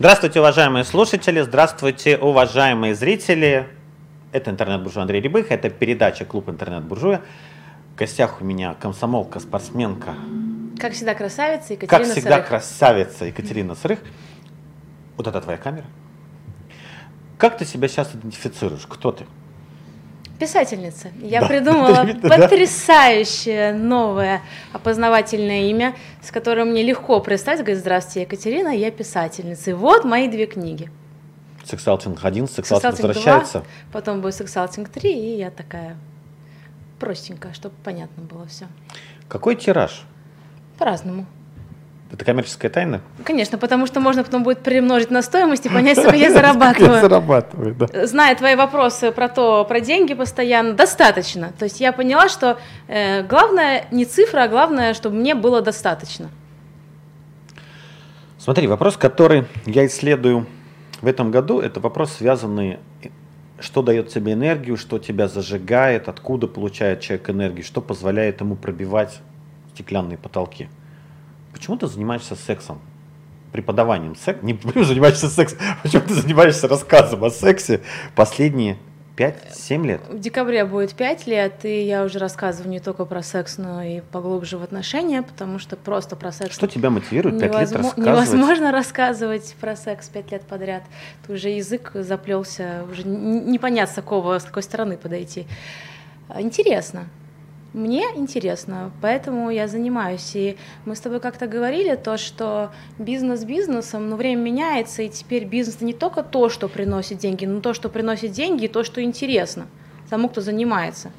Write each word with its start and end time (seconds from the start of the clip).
Здравствуйте, 0.00 0.40
уважаемые 0.40 0.84
слушатели, 0.84 1.42
здравствуйте, 1.42 2.16
уважаемые 2.16 2.94
зрители. 2.94 3.68
Это 4.32 4.50
интернет-буржуй 4.50 5.02
Андрей 5.02 5.20
Рябых, 5.20 5.50
это 5.50 5.68
передача 5.68 6.24
«Клуб 6.24 6.48
интернет-буржуя». 6.48 7.20
В 7.92 7.98
гостях 7.98 8.40
у 8.40 8.44
меня 8.46 8.72
комсомолка, 8.80 9.40
спортсменка. 9.40 10.14
Как 10.78 10.94
всегда 10.94 11.14
красавица 11.14 11.74
Екатерина 11.74 12.06
Как 12.06 12.12
всегда 12.16 12.36
Сырых. 12.36 12.48
красавица 12.48 13.24
Екатерина 13.26 13.74
Сырых. 13.74 13.98
Вот 15.18 15.26
это 15.26 15.38
твоя 15.42 15.58
камера. 15.58 15.84
Как 17.36 17.58
ты 17.58 17.66
себя 17.66 17.86
сейчас 17.86 18.14
идентифицируешь? 18.14 18.86
Кто 18.88 19.12
ты? 19.12 19.26
Писательница. 20.40 21.08
Я 21.20 21.42
Да, 21.42 21.46
придумала 21.48 22.06
потрясающее 22.22 23.74
новое 23.74 24.40
опознавательное 24.72 25.68
имя, 25.68 25.94
с 26.22 26.30
которым 26.30 26.70
мне 26.70 26.82
легко 26.82 27.20
представить. 27.20 27.60
Говорит, 27.60 27.78
здравствуйте, 27.78 28.22
Екатерина, 28.22 28.68
я 28.68 28.90
писательница. 28.90 29.70
И 29.70 29.74
вот 29.74 30.04
мои 30.04 30.28
две 30.28 30.46
книги. 30.46 30.90
Сексалтинг 31.62 32.24
1, 32.24 32.48
сексалтинг 32.48 32.96
«Сексалтинг 32.96 33.16
возвращается. 33.16 33.58
2», 33.58 33.64
потом 33.92 34.22
будет 34.22 34.34
«Сексалтинг 34.34 34.88
3», 34.88 35.08
и 35.10 35.36
я 35.36 35.50
такая 35.50 35.96
простенькая, 36.98 37.52
чтобы 37.52 37.74
понятно 37.84 38.22
было 38.22 38.46
все. 38.46 38.66
Какой 39.28 39.54
тираж? 39.56 40.02
По-разному. 40.78 41.26
Это 42.12 42.24
коммерческая 42.24 42.70
тайна? 42.70 43.00
Конечно, 43.24 43.56
потому 43.56 43.86
что 43.86 44.00
можно 44.00 44.24
потом 44.24 44.42
будет 44.42 44.62
перемножить 44.62 45.10
на 45.10 45.22
стоимость 45.22 45.66
и 45.66 45.68
понять, 45.68 45.96
сколько 45.96 46.16
я 46.16 46.26
Я 46.28 46.32
зарабатываю. 46.32 47.00
зарабатываю, 47.00 47.74
да. 47.74 48.06
Зная 48.06 48.34
твои 48.34 48.56
вопросы 48.56 49.12
про 49.12 49.28
то, 49.28 49.64
про 49.64 49.80
деньги 49.80 50.14
постоянно, 50.14 50.72
достаточно. 50.72 51.52
То 51.58 51.64
есть 51.66 51.80
я 51.80 51.92
поняла, 51.92 52.28
что 52.28 52.58
э, 52.88 53.22
главное 53.22 53.86
не 53.92 54.04
цифра, 54.04 54.42
а 54.42 54.48
главное, 54.48 54.92
чтобы 54.94 55.16
мне 55.16 55.36
было 55.36 55.60
достаточно. 55.60 56.30
Смотри, 58.38 58.66
вопрос, 58.66 58.96
который 58.96 59.44
я 59.66 59.86
исследую 59.86 60.46
в 61.00 61.06
этом 61.06 61.30
году, 61.30 61.60
это 61.60 61.78
вопрос, 61.78 62.12
связанный, 62.14 62.78
что 63.60 63.82
дает 63.82 64.08
тебе 64.08 64.32
энергию, 64.32 64.76
что 64.76 64.98
тебя 64.98 65.28
зажигает, 65.28 66.08
откуда 66.08 66.48
получает 66.48 67.00
человек 67.00 67.30
энергию, 67.30 67.64
что 67.64 67.80
позволяет 67.80 68.40
ему 68.40 68.56
пробивать 68.56 69.20
стеклянные 69.74 70.18
потолки. 70.18 70.68
Почему 71.52 71.76
ты 71.76 71.86
занимаешься 71.86 72.34
сексом? 72.36 72.80
Преподаванием 73.52 74.14
секса? 74.16 74.44
Не 74.44 74.54
почему 74.54 74.84
занимаешься 74.84 75.28
сексом, 75.28 75.58
почему 75.82 76.02
ты 76.02 76.14
занимаешься 76.14 76.68
рассказом 76.68 77.24
о 77.24 77.30
сексе 77.30 77.80
последние 78.14 78.76
5-7 79.16 79.86
лет? 79.86 80.00
В 80.08 80.18
декабре 80.20 80.64
будет 80.64 80.94
5 80.94 81.26
лет, 81.26 81.64
и 81.64 81.82
я 81.82 82.04
уже 82.04 82.18
рассказываю 82.20 82.70
не 82.70 82.78
только 82.80 83.04
про 83.04 83.22
секс, 83.22 83.58
но 83.58 83.82
и 83.82 84.00
поглубже 84.12 84.56
в 84.56 84.62
отношения, 84.62 85.22
потому 85.22 85.58
что 85.58 85.76
просто 85.76 86.14
про 86.16 86.30
секс 86.32 86.54
Что 86.54 86.68
тебя 86.68 86.90
мотивирует 86.90 87.40
5 87.40 87.42
лет 87.42 87.52
невозмо- 87.52 87.76
рассказывать? 87.82 87.98
невозможно 87.98 88.72
рассказывать 88.72 89.56
про 89.60 89.74
секс 89.76 90.08
5 90.08 90.30
лет 90.32 90.42
подряд. 90.42 90.84
Тут 91.26 91.36
уже 91.36 91.48
язык 91.50 91.90
заплелся, 91.94 92.84
уже 92.90 93.02
непонятно 93.06 93.92
с 93.92 93.96
какого, 93.96 94.38
с 94.38 94.44
какой 94.44 94.62
стороны 94.62 94.96
подойти. 94.96 95.46
Интересно. 96.38 97.06
Мне 97.72 98.04
интересно, 98.16 98.90
поэтому 99.00 99.50
я 99.50 99.68
занимаюсь. 99.68 100.32
И 100.34 100.56
мы 100.84 100.96
с 100.96 101.00
тобой 101.00 101.20
как-то 101.20 101.46
говорили 101.46 101.94
то, 101.94 102.16
что 102.16 102.72
бизнес 102.98 103.44
бизнесом, 103.44 104.08
но 104.08 104.16
время 104.16 104.40
меняется, 104.40 105.02
и 105.02 105.08
теперь 105.08 105.44
бизнес 105.44 105.80
не 105.80 105.92
только 105.92 106.22
то, 106.22 106.48
что 106.48 106.68
приносит 106.68 107.18
деньги, 107.18 107.46
но 107.46 107.60
то, 107.60 107.72
что 107.72 107.88
приносит 107.88 108.32
деньги, 108.32 108.64
и 108.64 108.68
то, 108.68 108.82
что 108.82 109.02
интересно 109.02 109.66
тому, 110.10 110.28
кто 110.28 110.40
занимается. 110.40 111.10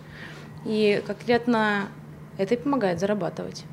И 0.66 1.02
конкретно 1.08 1.88
это 2.38 2.54
и 2.54 2.58
помогает 2.58 3.00
зарабатывать. 3.00 3.64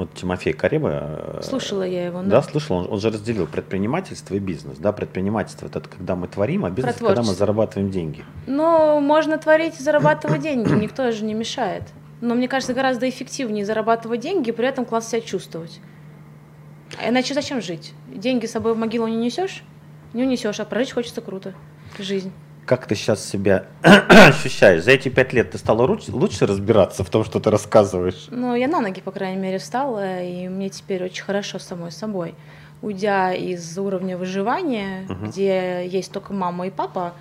Вот 0.00 0.14
Тимофей 0.14 0.54
Кареба. 0.54 0.90
э, 0.92 1.40
Слушала 1.42 1.82
я 1.82 2.06
его, 2.06 2.22
Да, 2.22 2.40
слышал, 2.40 2.76
он, 2.76 2.86
он 2.90 3.00
же 3.00 3.10
разделил 3.10 3.46
предпринимательство 3.46 4.34
и 4.34 4.38
бизнес. 4.38 4.78
Да, 4.78 4.92
предпринимательство 4.92 5.66
это 5.66 5.80
когда 5.80 6.16
мы 6.16 6.26
творим, 6.26 6.64
а 6.64 6.70
бизнес 6.70 6.96
когда 6.96 7.20
мы 7.22 7.34
зарабатываем 7.34 7.90
деньги. 7.90 8.24
Ну, 8.46 8.98
можно 9.00 9.36
творить 9.36 9.78
и 9.78 9.82
зарабатывать 9.82 10.40
деньги, 10.40 10.72
никто 10.82 11.10
же 11.10 11.22
не 11.22 11.34
мешает. 11.34 11.82
Но 12.22 12.34
мне 12.34 12.48
кажется, 12.48 12.72
гораздо 12.72 13.10
эффективнее 13.10 13.66
зарабатывать 13.66 14.20
деньги 14.20 14.48
и 14.48 14.52
при 14.52 14.66
этом 14.66 14.86
классно 14.86 15.10
себя 15.18 15.20
чувствовать. 15.20 15.80
А 16.98 17.10
Иначе 17.10 17.34
зачем 17.34 17.60
жить? 17.60 17.92
Деньги 18.08 18.46
с 18.46 18.52
собой 18.52 18.72
в 18.72 18.78
могилу 18.78 19.06
не 19.06 19.16
несешь? 19.16 19.64
Не 20.14 20.22
унесешь, 20.22 20.60
а 20.60 20.64
прожить 20.64 20.92
хочется 20.92 21.20
круто. 21.20 21.52
Жизнь. 21.98 22.32
Как 22.70 22.86
ты 22.86 22.94
сейчас 22.94 23.28
себя 23.28 23.64
ощущаешь? 23.82 24.84
За 24.84 24.92
эти 24.92 25.08
пять 25.08 25.32
лет 25.32 25.50
ты 25.50 25.58
стала 25.58 25.82
лучше, 25.82 26.46
разбираться 26.46 27.02
в 27.02 27.10
том, 27.10 27.24
что 27.24 27.40
ты 27.40 27.50
рассказываешь? 27.50 28.28
Ну, 28.30 28.54
я 28.54 28.68
на 28.68 28.80
ноги, 28.80 29.00
по 29.00 29.10
крайней 29.10 29.42
мере, 29.42 29.58
встала, 29.58 30.22
и 30.22 30.46
мне 30.46 30.68
теперь 30.68 31.02
очень 31.02 31.24
хорошо 31.24 31.58
самой 31.58 31.90
собой. 31.90 32.36
Уйдя 32.80 33.32
из 33.32 33.76
уровня 33.76 34.16
выживания, 34.16 35.04
Мгм. 35.08 35.30
где 35.30 35.84
есть 35.84 36.12
только 36.12 36.32
мама 36.32 36.68
и 36.68 36.70
папа, 36.70 37.14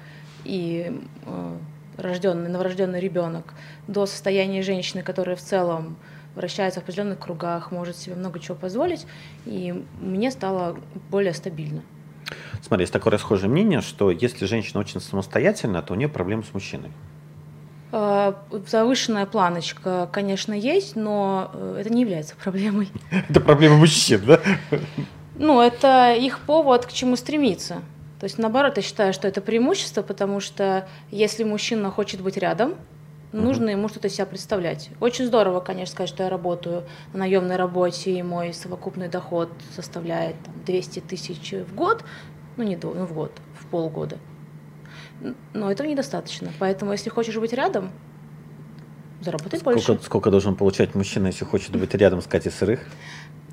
и 0.46 1.02
рожденный, 1.98 2.52
новорожденный 2.52 3.00
ребенок, 3.00 3.56
до 3.88 4.06
состояния 4.06 4.62
женщины, 4.62 5.02
которая 5.02 5.36
в 5.36 5.42
целом 5.42 5.96
вращается 6.36 6.80
в 6.80 6.84
определенных 6.84 7.18
кругах, 7.18 7.72
может 7.72 7.98
себе 7.98 8.14
много 8.16 8.40
чего 8.40 8.56
позволить, 8.56 9.08
и 9.48 9.84
мне 10.00 10.30
стало 10.30 10.78
более 11.10 11.34
стабильно. 11.34 11.82
Смотри, 12.62 12.84
есть 12.84 12.94
такое 12.94 13.14
расхожее 13.14 13.50
мнение, 13.50 13.82
что 13.82 14.12
если 14.12 14.46
женщина 14.46 14.80
очень 14.80 15.00
самостоятельна, 15.00 15.82
то 15.82 15.94
у 15.94 15.96
нее 15.96 16.10
проблемы 16.10 16.44
с 16.44 16.54
мужчиной. 16.54 16.92
Э, 17.92 18.34
Завышенная 18.68 19.26
планочка, 19.26 20.10
конечно, 20.12 20.54
есть, 20.54 20.96
но 20.96 21.52
э, 21.54 21.78
это 21.82 21.90
не 21.90 22.02
является 22.02 22.36
проблемой. 22.36 22.90
Это 23.30 23.40
проблема 23.40 23.78
мужчин, 23.78 24.22
да? 24.26 24.40
Ну, 25.36 25.62
это 25.62 26.14
их 26.14 26.40
повод 26.40 26.86
к 26.86 26.92
чему 26.92 27.16
стремиться. 27.16 27.82
То 28.20 28.26
есть, 28.26 28.38
наоборот, 28.38 28.76
я 28.76 28.84
считаю, 28.84 29.14
что 29.14 29.26
это 29.26 29.40
преимущество, 29.40 30.02
потому 30.02 30.42
что 30.42 30.86
если 31.10 31.46
мужчина 31.46 31.90
хочет 31.90 32.20
быть 32.20 32.36
рядом, 32.36 32.76
нужно 33.32 33.70
ему 33.70 33.88
что-то 33.90 34.10
себя 34.10 34.26
представлять. 34.26 34.90
Очень 35.00 35.26
здорово, 35.26 35.60
конечно, 35.60 35.94
сказать, 35.94 36.10
что 36.10 36.24
я 36.24 36.30
работаю 36.30 36.84
на 37.14 37.20
наемной 37.20 37.56
работе, 37.56 38.12
и 38.12 38.24
мой 38.24 38.54
совокупный 38.54 39.08
доход 39.08 39.50
составляет 39.76 40.36
там, 40.44 40.54
200 40.66 41.00
тысяч 41.02 41.54
в 41.54 41.76
год, 41.76 42.04
ну 42.58 42.64
не 42.64 42.78
ну, 42.82 43.06
в 43.06 43.14
год, 43.14 43.32
в 43.60 43.66
полгода. 43.68 44.18
Но 45.54 45.72
этого 45.72 45.88
недостаточно. 45.88 46.52
Поэтому, 46.60 46.94
если 46.94 47.10
хочешь 47.10 47.38
быть 47.38 47.54
рядом, 47.54 47.92
заработай 49.22 49.60
больше. 49.60 49.84
Сколько, 49.84 50.04
сколько 50.04 50.32
должен 50.32 50.56
получать 50.56 50.96
мужчина, 50.96 51.28
если 51.28 51.46
хочет 51.46 51.76
быть 51.76 51.94
рядом 51.96 52.22
с 52.22 52.26
Катей 52.26 52.52
Сырых? 52.52 52.82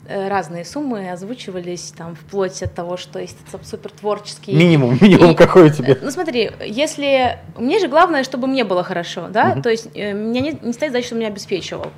Э, 0.08 0.28
разные 0.28 0.64
суммы 0.64 1.10
озвучивались, 1.10 1.92
там, 1.96 2.14
вплоть 2.14 2.62
от 2.62 2.74
того, 2.74 2.96
что 2.96 3.18
есть 3.18 3.36
супер 3.64 3.90
творческий. 3.90 4.54
Минимум, 4.54 4.96
минимум 5.00 5.32
И- 5.32 5.34
какой 5.34 5.66
у 5.66 5.70
тебя? 5.70 5.96
Ну 6.00 6.10
смотри, 6.10 6.50
если 6.64 7.38
мне 7.56 7.78
же 7.80 7.88
главное, 7.88 8.22
чтобы 8.22 8.46
мне 8.46 8.64
было 8.64 8.84
хорошо, 8.84 9.28
да, 9.28 9.46
Мгм. 9.54 9.62
то 9.62 9.70
есть 9.70 9.88
э, 9.94 10.12
меня 10.12 10.40
не, 10.40 10.58
не 10.62 10.72
стоит 10.72 10.92
задача, 10.92 11.06
чтобы 11.08 11.20
меня 11.20 11.30
обеспечивал. 11.30 11.90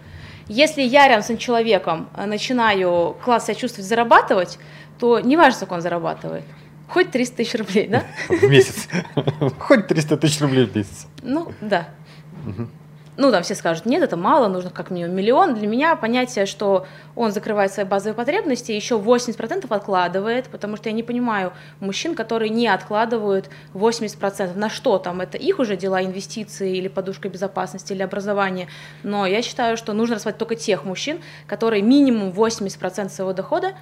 Если 0.46 0.80
я 0.82 1.06
рядом 1.08 1.22
с 1.22 1.26
этим 1.26 1.38
человеком 1.38 2.08
э, 2.16 2.24
начинаю 2.24 3.14
класс 3.24 3.44
себя 3.44 3.54
чувствовать, 3.54 3.86
зарабатывать, 3.88 4.58
то 4.98 5.20
неважно, 5.20 5.56
сколько 5.56 5.74
он 5.74 5.82
зарабатывает, 5.82 6.44
хоть 6.88 7.10
300 7.10 7.36
тысяч 7.36 7.54
рублей, 7.56 7.88
да? 7.88 8.04
В 8.28 8.42
месяц. 8.44 8.88
Хоть 9.58 9.86
300 9.86 10.16
тысяч 10.16 10.40
рублей 10.40 10.64
в 10.64 10.74
месяц. 10.74 11.06
Ну, 11.22 11.52
да. 11.60 11.88
Мгм. 12.46 12.70
Ну, 13.20 13.32
там 13.32 13.42
все 13.42 13.56
скажут, 13.56 13.84
нет, 13.84 14.00
это 14.00 14.16
мало, 14.16 14.46
нужно 14.46 14.70
как 14.70 14.92
минимум 14.92 15.16
миллион. 15.16 15.54
Для 15.54 15.66
меня 15.66 15.96
понятие, 15.96 16.46
что 16.46 16.86
он 17.16 17.32
закрывает 17.32 17.72
свои 17.72 17.84
базовые 17.84 18.14
потребности, 18.14 18.70
еще 18.70 18.94
80% 18.94 19.66
откладывает, 19.70 20.46
потому 20.46 20.76
что 20.76 20.88
я 20.88 20.94
не 20.94 21.02
понимаю 21.02 21.52
мужчин, 21.80 22.14
которые 22.14 22.48
не 22.48 22.68
откладывают 22.68 23.50
80%. 23.74 24.56
На 24.56 24.70
что 24.70 24.98
там? 24.98 25.20
Это 25.20 25.36
их 25.36 25.58
уже 25.58 25.76
дела, 25.76 26.04
инвестиции 26.04 26.76
или 26.76 26.86
подушка 26.86 27.28
безопасности, 27.28 27.92
или 27.92 28.02
образование. 28.02 28.68
Но 29.02 29.26
я 29.26 29.42
считаю, 29.42 29.76
что 29.76 29.94
нужно 29.94 30.14
рассматривать 30.14 30.38
только 30.38 30.54
тех 30.54 30.84
мужчин, 30.84 31.18
которые 31.48 31.82
минимум 31.82 32.30
80% 32.30 33.08
своего 33.08 33.32
дохода 33.32 33.72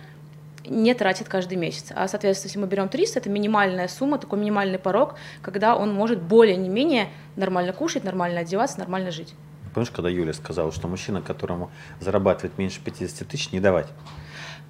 не 0.68 0.94
тратит 0.94 1.28
каждый 1.28 1.56
месяц. 1.56 1.92
А, 1.94 2.08
соответственно, 2.08 2.48
если 2.48 2.58
мы 2.58 2.66
берем 2.66 2.88
300, 2.88 3.18
это 3.18 3.30
минимальная 3.30 3.88
сумма, 3.88 4.18
такой 4.18 4.38
минимальный 4.38 4.78
порог, 4.78 5.14
когда 5.42 5.76
он 5.76 5.92
может 5.92 6.20
более 6.20 6.56
не 6.56 6.68
менее 6.68 7.08
нормально 7.36 7.72
кушать, 7.72 8.04
нормально 8.04 8.40
одеваться, 8.40 8.78
нормально 8.78 9.10
жить. 9.10 9.34
Помнишь, 9.74 9.90
когда 9.90 10.08
Юля 10.08 10.32
сказала, 10.32 10.72
что 10.72 10.88
мужчина, 10.88 11.20
которому 11.20 11.70
зарабатывает 12.00 12.56
меньше 12.58 12.80
50 12.82 13.28
тысяч, 13.28 13.52
не 13.52 13.60
давать? 13.60 13.88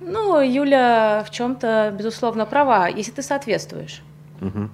Ну, 0.01 0.41
Юля 0.41 1.25
в 1.27 1.31
чем-то, 1.31 1.95
безусловно, 1.97 2.45
права, 2.45 2.89
если 2.89 3.13
ты 3.13 3.23
соответствуешь. 3.23 4.03
Мгм. 4.41 4.71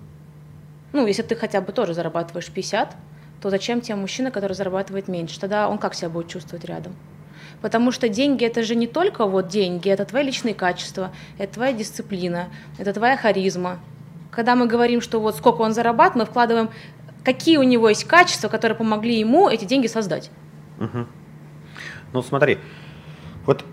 Ну, 0.93 1.07
если 1.07 1.23
ты 1.23 1.37
хотя 1.37 1.61
бы 1.61 1.73
тоже 1.73 1.95
зарабатываешь 1.95 2.51
50, 2.51 2.97
то 3.41 3.51
зачем 3.51 3.81
тебе 3.81 3.97
мужчина, 3.97 4.31
который 4.31 4.55
зарабатывает 4.55 5.09
меньше? 5.09 5.39
Тогда 5.39 5.69
он 5.69 5.79
как 5.79 5.95
себя 5.95 6.09
будет 6.09 6.29
чувствовать 6.29 6.65
рядом? 6.65 6.95
Потому 7.63 7.93
что 7.93 8.09
деньги 8.09 8.45
это 8.45 8.63
же 8.65 8.75
не 8.75 8.89
только 8.89 9.25
вот 9.25 9.47
деньги, 9.49 9.89
это 9.89 10.05
твои 10.05 10.25
личные 10.25 10.53
качества, 10.55 11.13
это 11.39 11.55
твоя 11.55 11.73
дисциплина, 11.73 12.49
это 12.77 12.93
твоя 12.93 13.17
харизма. 13.17 13.79
Когда 14.33 14.57
мы 14.57 14.67
говорим, 14.67 15.01
что 15.01 15.21
вот 15.21 15.37
сколько 15.37 15.63
он 15.63 15.73
зарабатывает, 15.73 16.27
мы 16.27 16.31
вкладываем, 16.31 16.71
какие 17.25 17.59
у 17.59 17.63
него 17.63 17.89
есть 17.89 18.05
качества, 18.05 18.49
которые 18.49 18.77
помогли 18.77 19.19
ему 19.19 19.49
эти 19.49 19.65
деньги 19.65 19.87
создать. 19.87 20.31
Мгм. 20.79 21.07
Ну 22.13 22.23
смотри, 22.23 22.59
вот 23.47 23.65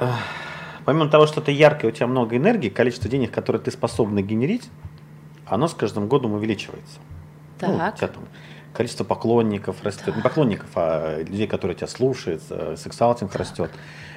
э, 0.00 0.10
помимо 0.84 1.08
того, 1.08 1.26
что 1.26 1.40
ты 1.40 1.52
яркий, 1.52 1.86
у 1.86 1.90
тебя 1.92 2.08
много 2.08 2.36
энергии, 2.36 2.68
количество 2.70 3.08
денег, 3.08 3.30
которые 3.30 3.62
ты 3.62 3.70
способна 3.70 4.20
генерить, 4.20 4.68
оно 5.46 5.68
с 5.68 5.74
каждым 5.74 6.08
годом 6.08 6.32
увеличивается. 6.32 6.98
Так. 7.58 7.70
Ну, 7.70 7.76
у 7.76 7.96
тебя 7.96 8.08
там 8.08 8.24
количество 8.78 9.02
поклонников 9.02 9.82
растет, 9.82 10.14
не 10.14 10.22
поклонников, 10.22 10.70
а 10.76 11.18
людей, 11.18 11.48
которые 11.48 11.74
тебя 11.74 11.88
слушают, 11.88 12.40
э, 12.48 12.76
сексуалтинг 12.78 13.34
растет. 13.34 13.72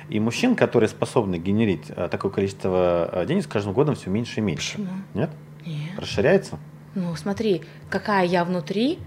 И 0.07 0.19
мужчин, 0.19 0.55
которые 0.55 0.87
способны 0.87 1.37
генерить 1.37 1.85
э, 1.89 2.07
такое 2.11 2.31
количество 2.31 3.09
э, 3.11 3.25
денег, 3.25 3.43
с 3.43 3.47
каждым 3.47 3.73
годом 3.73 3.95
все 3.95 4.11
меньше 4.11 4.39
и 4.39 4.43
меньше. 4.43 4.73
Почему? 4.73 4.93
Нет? 5.15 5.31
Нет. 5.65 5.97
Расширяется? 5.97 6.59
Ну, 6.93 7.15
смотри, 7.15 7.63
какая 7.89 8.23
я 8.27 8.45
внутри, 8.45 8.99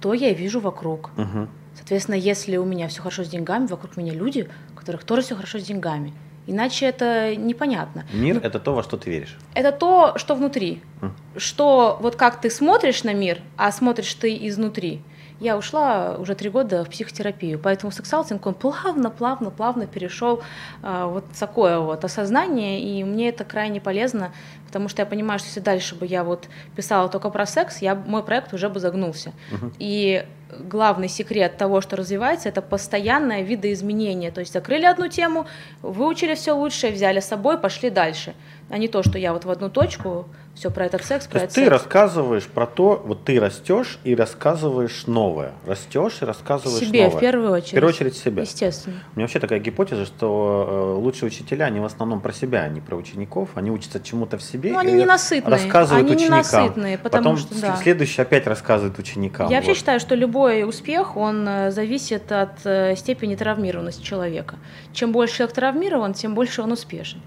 то 0.00 0.14
я 0.14 0.32
вижу 0.32 0.58
вокруг. 0.58 1.10
Угу. 1.18 1.48
Соответственно, 1.74 2.16
если 2.16 2.56
у 2.56 2.64
меня 2.64 2.88
все 2.88 3.02
хорошо 3.02 3.24
с 3.24 3.28
деньгами, 3.28 3.66
вокруг 3.66 3.98
меня 3.98 4.14
люди, 4.14 4.48
у 4.72 4.74
которых 4.74 5.04
тоже 5.04 5.20
все 5.20 5.34
хорошо 5.36 5.58
с 5.58 5.64
деньгами. 5.64 6.14
Иначе 6.46 6.86
это 6.86 7.34
непонятно. 7.36 8.04
Мир 8.12 8.40
это 8.42 8.58
то, 8.58 8.74
во 8.74 8.82
что 8.82 8.96
ты 8.96 9.10
веришь. 9.10 9.36
Это 9.54 9.72
то, 9.72 10.18
что 10.18 10.34
внутри. 10.34 10.82
М. 11.00 11.14
Что 11.36 11.98
вот 12.00 12.16
как 12.16 12.40
ты 12.40 12.50
смотришь 12.50 13.04
на 13.04 13.14
мир, 13.14 13.40
а 13.56 13.72
смотришь 13.72 14.12
ты 14.14 14.36
изнутри. 14.48 15.02
Я 15.40 15.58
ушла 15.58 16.16
уже 16.18 16.34
три 16.36 16.48
года 16.48 16.84
в 16.84 16.90
психотерапию, 16.90 17.58
поэтому 17.58 17.90
сексалтинг, 17.90 18.46
он 18.46 18.54
плавно, 18.54 19.10
плавно, 19.10 19.50
плавно 19.50 19.86
перешел 19.86 20.42
а, 20.80 21.06
вот 21.08 21.24
такое 21.38 21.80
вот 21.80 22.04
осознание, 22.04 22.80
и 22.80 23.02
мне 23.02 23.30
это 23.30 23.44
крайне 23.44 23.80
полезно, 23.80 24.32
потому 24.66 24.88
что 24.88 25.02
я 25.02 25.06
понимаю, 25.06 25.40
что 25.40 25.48
если 25.48 25.60
дальше 25.60 25.96
бы 25.96 26.06
я 26.06 26.22
вот 26.22 26.48
писала 26.76 27.08
только 27.08 27.30
про 27.30 27.46
секс, 27.46 27.82
я, 27.82 27.96
мой 27.96 28.22
проект 28.22 28.54
уже 28.54 28.68
бы 28.68 28.78
загнулся. 28.78 29.32
Мгм. 29.50 29.72
И 29.80 30.24
главный 30.60 31.08
секрет 31.08 31.56
того, 31.56 31.80
что 31.80 31.96
развивается, 31.96 32.48
это 32.48 32.62
постоянное 32.62 33.42
видоизменение. 33.42 34.30
То 34.30 34.40
есть 34.40 34.52
закрыли 34.52 34.84
одну 34.84 35.08
тему, 35.08 35.46
выучили 35.82 36.34
все 36.34 36.52
лучшее, 36.52 36.92
взяли 36.92 37.20
с 37.20 37.26
собой, 37.26 37.58
пошли 37.58 37.90
дальше. 37.90 38.34
А 38.74 38.78
не 38.78 38.88
то, 38.88 39.04
что 39.04 39.18
я 39.18 39.32
вот 39.32 39.44
в 39.44 39.50
одну 39.52 39.70
точку 39.70 40.26
все 40.56 40.68
про 40.68 40.86
этот 40.86 41.04
секс, 41.04 41.26
То 41.26 41.30
про 41.30 41.40
есть 41.42 41.52
этот 41.52 41.54
ты 41.54 41.60
секс. 41.60 41.70
рассказываешь 41.70 42.46
про 42.48 42.66
то, 42.66 43.00
вот 43.06 43.22
ты 43.22 43.38
растешь 43.38 44.00
и 44.02 44.16
рассказываешь 44.16 45.06
новое. 45.06 45.52
Растешь 45.64 46.18
и 46.22 46.24
рассказываешь 46.24 46.84
себе 46.84 47.04
новое. 47.04 47.16
в 47.16 47.20
первую 47.20 47.52
очередь. 47.52 47.68
В 47.70 47.74
первую 47.74 47.90
очередь 47.94 48.16
себя. 48.16 48.42
Естественно. 48.42 48.96
У 49.14 49.16
меня 49.16 49.26
вообще 49.26 49.38
такая 49.38 49.60
гипотеза, 49.60 50.06
что 50.06 50.96
э, 50.98 51.00
лучшие 51.00 51.28
учителя, 51.28 51.66
они 51.66 51.78
в 51.78 51.84
основном 51.84 52.20
про 52.20 52.32
себя, 52.32 52.62
а 52.62 52.68
не 52.68 52.80
про 52.80 52.96
учеников. 52.96 53.50
Они 53.54 53.70
учатся 53.70 54.00
чему-то 54.00 54.38
в 54.38 54.42
себе. 54.42 54.72
Ну, 54.72 54.78
они 54.80 54.94
ненасытные. 54.94 55.52
Рассказывают 55.52 56.06
Они 56.06 56.16
ученикам. 56.16 56.38
ненасытные, 56.40 56.98
потому 56.98 57.22
Потом 57.22 57.36
что, 57.36 57.60
да. 57.60 57.76
следующий 57.76 58.22
опять 58.22 58.48
рассказывает 58.48 58.98
ученикам. 58.98 59.50
Я 59.50 59.58
вообще 59.58 59.70
Вот. 59.70 59.76
считаю, 59.78 60.00
что 60.00 60.16
любой 60.16 60.68
успех, 60.68 61.16
он 61.16 61.46
э, 61.46 61.70
зависит 61.70 62.32
от 62.32 62.58
э, 62.64 62.96
степени 62.96 63.36
травмированности 63.36 64.02
человека. 64.02 64.56
Чем 64.92 65.12
больше 65.12 65.36
человек 65.36 65.54
травмирован, 65.54 66.12
тем 66.12 66.34
больше 66.34 66.60
он 66.60 66.72
успешен. 66.72 67.20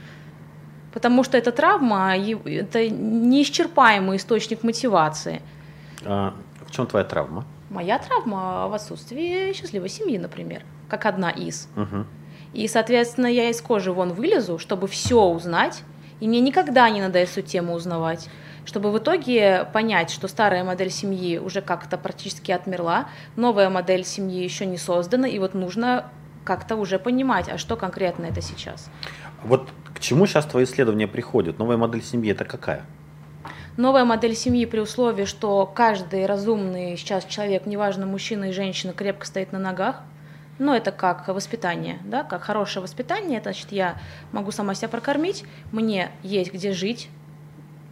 Потому 0.97 1.23
что 1.23 1.37
эта 1.37 1.51
травма, 1.51 2.17
и- 2.17 2.55
это 2.55 2.89
неисчерпаемый 2.89 4.17
источник 4.17 4.63
мотивации. 4.63 5.43
А, 6.03 6.33
в 6.65 6.71
чем 6.71 6.87
твоя 6.87 7.05
травма? 7.05 7.45
Моя 7.69 7.99
травма 7.99 8.67
в 8.67 8.73
отсутствии 8.73 9.53
счастливой 9.53 9.89
семьи, 9.89 10.17
например, 10.17 10.63
как 10.89 11.05
одна 11.05 11.29
из. 11.29 11.69
Мгм. 11.75 12.07
И, 12.53 12.67
соответственно, 12.67 13.27
я 13.27 13.51
из 13.51 13.61
кожи 13.61 13.91
вон 13.91 14.13
вылезу, 14.13 14.57
чтобы 14.57 14.87
все 14.87 15.21
узнать, 15.21 15.83
и 16.19 16.27
мне 16.27 16.39
никогда 16.39 16.89
не 16.89 16.99
надо 16.99 17.19
эту 17.19 17.43
тему 17.43 17.73
узнавать, 17.75 18.27
чтобы 18.65 18.91
в 18.91 18.97
итоге 18.97 19.67
понять, 19.71 20.09
что 20.09 20.27
старая 20.27 20.63
модель 20.63 20.89
семьи 20.89 21.37
уже 21.37 21.61
как-то 21.61 21.99
практически 21.99 22.51
отмерла, 22.51 23.05
новая 23.35 23.69
модель 23.69 24.03
семьи 24.03 24.43
еще 24.43 24.65
не 24.65 24.77
создана, 24.79 25.27
и 25.27 25.37
вот 25.37 25.53
нужно 25.53 26.05
как-то 26.43 26.75
уже 26.75 26.97
понимать, 26.97 27.49
а 27.49 27.59
что 27.59 27.75
конкретно 27.75 28.25
это 28.25 28.41
сейчас. 28.41 28.89
Вот 29.43 29.69
к 29.93 29.99
чему 29.99 30.25
сейчас 30.25 30.45
твои 30.45 30.65
исследования 30.65 31.07
приходят? 31.07 31.59
Новая 31.59 31.77
модель 31.77 32.03
семьи 32.03 32.31
это 32.31 32.45
какая? 32.45 32.85
Новая 33.77 34.05
модель 34.05 34.35
семьи 34.35 34.65
при 34.65 34.79
условии, 34.79 35.25
что 35.25 35.65
каждый 35.65 36.25
разумный 36.25 36.97
сейчас 36.97 37.25
человек, 37.25 37.67
неважно, 37.67 38.07
мужчина 38.07 38.45
и 38.45 38.51
женщина, 38.51 38.91
крепко 38.91 39.27
стоит 39.27 39.51
на 39.51 39.59
ногах, 39.59 40.01
но 40.57 40.75
это 40.75 40.91
как 40.91 41.27
воспитание, 41.27 41.99
да, 42.03 42.23
как 42.23 42.41
хорошее 42.41 42.81
воспитание, 42.81 43.37
это 43.37 43.51
значит, 43.51 43.71
я 43.71 43.97
могу 44.31 44.51
сама 44.51 44.73
себя 44.73 44.87
прокормить, 44.87 45.43
мне 45.71 46.09
есть 46.23 46.51
где 46.51 46.71
жить, 46.71 47.09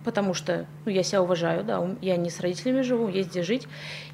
потому 0.03 0.33
что 0.33 0.65
ну, 0.85 0.91
я 0.91 1.03
себя 1.03 1.21
уважаю, 1.21 1.63
да, 1.63 1.87
я 2.01 2.15
не 2.17 2.31
с 2.31 2.39
родителями 2.39 2.81
живу, 2.81 3.07
есть 3.07 3.29
где 3.29 3.43
жить. 3.43 3.67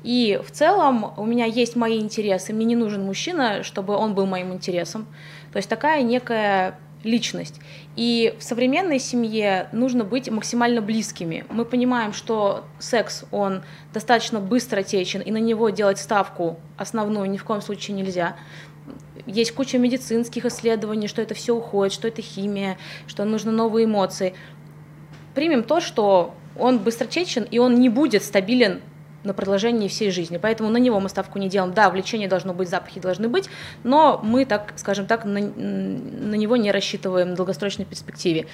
И 0.04 0.42
в 0.46 0.52
целом 0.52 1.14
у 1.18 1.26
меня 1.26 1.46
есть 1.46 1.76
мои 1.76 2.00
интересы, 2.00 2.54
мне 2.54 2.66
не 2.66 2.76
нужен 2.76 3.04
мужчина, 3.06 3.64
чтобы 3.64 3.96
он 3.96 4.14
был 4.14 4.26
моим 4.26 4.54
интересом. 4.54 5.06
То 5.52 5.58
есть 5.58 5.70
такая 5.70 6.02
некая 6.02 6.80
личность. 7.04 7.60
И 7.96 8.36
в 8.40 8.44
современной 8.44 9.00
семье 9.00 9.68
нужно 9.72 10.04
быть 10.04 10.30
максимально 10.30 10.82
близкими. 10.82 11.46
Мы 11.50 11.66
понимаем, 11.66 12.14
что 12.14 12.66
секс, 12.80 13.26
он 13.32 13.64
достаточно 13.94 14.40
быстро 14.40 14.84
течен, 14.84 15.22
и 15.22 15.32
на 15.32 15.38
него 15.38 15.70
делать 15.70 15.98
ставку 15.98 16.60
основную 16.78 17.30
ни 17.30 17.38
в 17.38 17.44
коем 17.44 17.62
случае 17.62 17.98
нельзя. 17.98 18.36
Есть 19.26 19.54
куча 19.54 19.78
медицинских 19.78 20.46
исследований, 20.46 21.08
что 21.08 21.22
это 21.22 21.34
все 21.34 21.56
уходит, 21.56 21.94
что 21.94 22.08
это 22.08 22.22
химия, 22.22 22.78
что 23.08 23.24
нужны 23.26 23.52
новые 23.52 23.86
эмоции. 23.86 24.34
Примем 25.36 25.64
то, 25.64 25.80
что 25.80 26.34
он 26.58 26.80
быстротечен, 26.80 27.44
и 27.44 27.60
он 27.60 27.76
не 27.76 27.90
будет 27.90 28.24
стабилен 28.24 28.82
на 29.24 29.34
продолжении 29.34 29.88
всей 29.88 30.12
жизни. 30.12 30.38
Поэтому 30.38 30.70
на 30.70 30.78
него 30.78 31.00
мы 31.00 31.10
ставку 31.10 31.40
не 31.40 31.50
делаем. 31.50 31.74
Да, 31.74 31.90
влечение 31.90 32.28
должно 32.28 32.54
быть, 32.54 32.70
запахи 32.70 33.00
должны 33.00 33.28
быть, 33.28 33.50
но 33.84 34.20
мы, 34.24 34.46
так 34.46 34.74
скажем 34.78 35.06
так, 35.06 35.26
на, 35.26 35.40
на 35.40 36.36
него 36.36 36.58
не 36.58 36.72
рассчитываем 36.72 37.34
в 37.34 37.36
долгосрочной 37.36 37.86
перспективе. 37.86 38.48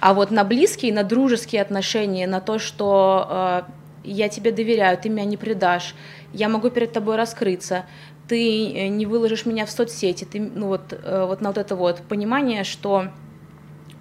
А 0.00 0.12
вот 0.12 0.30
на 0.30 0.44
близкие, 0.44 0.92
на 0.92 1.02
дружеские 1.02 1.62
отношения, 1.62 2.26
на 2.26 2.40
то, 2.40 2.58
что 2.58 3.26
э, 3.30 3.62
я 4.04 4.28
тебе 4.28 4.52
доверяю, 4.52 4.98
ты 4.98 5.08
меня 5.08 5.24
не 5.24 5.36
предашь, 5.36 5.94
я 6.32 6.48
могу 6.48 6.68
перед 6.70 6.92
тобой 6.92 7.16
раскрыться, 7.16 7.86
ты 8.28 8.70
э, 8.72 8.88
не 8.88 9.06
выложишь 9.06 9.46
меня 9.46 9.64
в 9.64 9.70
соцсети, 9.70 10.24
ты, 10.24 10.40
ну 10.40 10.68
вот, 10.68 10.92
э, 10.92 11.24
вот 11.26 11.40
на 11.40 11.50
вот 11.50 11.58
это 11.58 11.76
вот 11.76 12.02
понимание, 12.02 12.64
что 12.64 13.06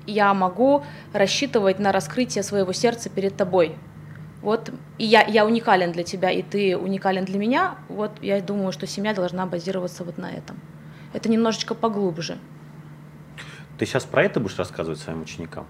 я 0.05 0.33
могу 0.33 0.83
рассчитывать 1.13 1.79
на 1.79 1.91
раскрытие 1.91 2.43
своего 2.43 2.73
сердца 2.73 3.09
перед 3.09 3.37
тобой. 3.37 3.75
Вот, 4.43 4.71
и 4.97 5.05
я, 5.05 5.25
я 5.25 5.45
уникален 5.45 5.93
для 5.93 6.03
тебя, 6.03 6.29
и 6.29 6.43
ты 6.43 6.77
уникален 6.77 7.23
для 7.23 7.39
меня. 7.39 7.75
Вот 7.87 8.11
я 8.21 8.41
думаю, 8.41 8.73
что 8.73 8.85
семья 8.85 9.13
должна 9.13 9.45
базироваться 9.45 10.03
вот 10.03 10.17
на 10.17 10.29
этом. 10.29 10.59
Это 11.13 11.29
немножечко 11.29 11.73
поглубже. 11.73 12.37
Ты 13.77 13.85
сейчас 13.85 14.03
про 14.03 14.23
это 14.23 14.41
будешь 14.41 14.57
рассказывать 14.57 14.99
своим 14.99 15.21
ученикам? 15.21 15.65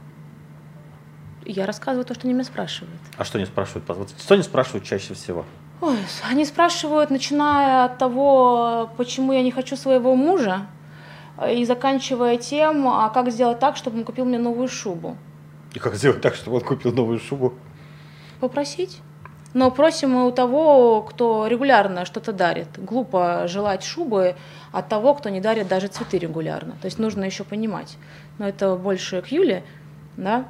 Я 1.45 1.67
рассказываю 1.67 2.03
то, 2.03 2.15
что 2.15 2.24
они 2.24 2.33
меня 2.33 2.45
спрашивают. 2.45 3.00
А 3.15 3.24
что 3.24 3.38
они 3.38 3.45
спрашивают? 3.45 3.88
Что 4.19 4.33
они 4.33 4.43
спрашивают 4.43 4.86
чаще 4.86 5.13
всего? 5.13 5.45
Ой, 5.79 5.98
они 6.27 6.43
спрашивают, 6.43 7.12
начиная 7.12 7.86
от 7.86 8.00
того, 8.00 8.89
почему 8.98 9.33
я 9.33 9.43
не 9.43 9.51
хочу 9.51 9.75
своего 9.75 10.15
мужа, 10.15 10.65
и 11.48 11.63
заканчивая 11.65 12.38
тем, 12.38 12.88
а 12.88 13.09
как 13.09 13.29
сделать 13.29 13.59
так, 13.59 13.77
чтобы 13.77 14.00
он 14.00 14.03
купил 14.03 14.25
мне 14.25 14.39
новую 14.39 14.67
шубу. 14.67 15.15
И 15.75 15.79
как 15.79 15.93
сделать 15.93 16.21
так, 16.21 16.33
чтобы 16.33 16.57
он 16.57 16.63
купил 16.63 16.91
новую 16.91 17.19
шубу? 17.19 17.53
Попросить. 18.43 19.00
Но 19.53 19.71
просим 19.71 20.09
мы 20.09 20.27
у 20.27 20.31
того, 20.33 21.01
кто 21.03 21.47
регулярно 21.47 22.03
что-то 22.03 22.33
дарит. 22.33 22.67
Глупо 22.75 23.47
желать 23.47 23.85
шубы 23.85 24.35
от 24.73 24.89
того, 24.89 25.13
кто 25.13 25.29
не 25.29 25.39
дарит 25.39 25.69
даже 25.69 25.88
цветы 25.88 26.17
регулярно. 26.17 26.73
То 26.81 26.88
есть 26.88 27.00
нужно 27.00 27.23
еще 27.23 27.45
понимать. 27.45 27.95
Но 28.39 28.45
это 28.50 28.75
больше 28.75 29.21
к 29.21 29.27
Юле, 29.27 29.63
да? 30.17 30.43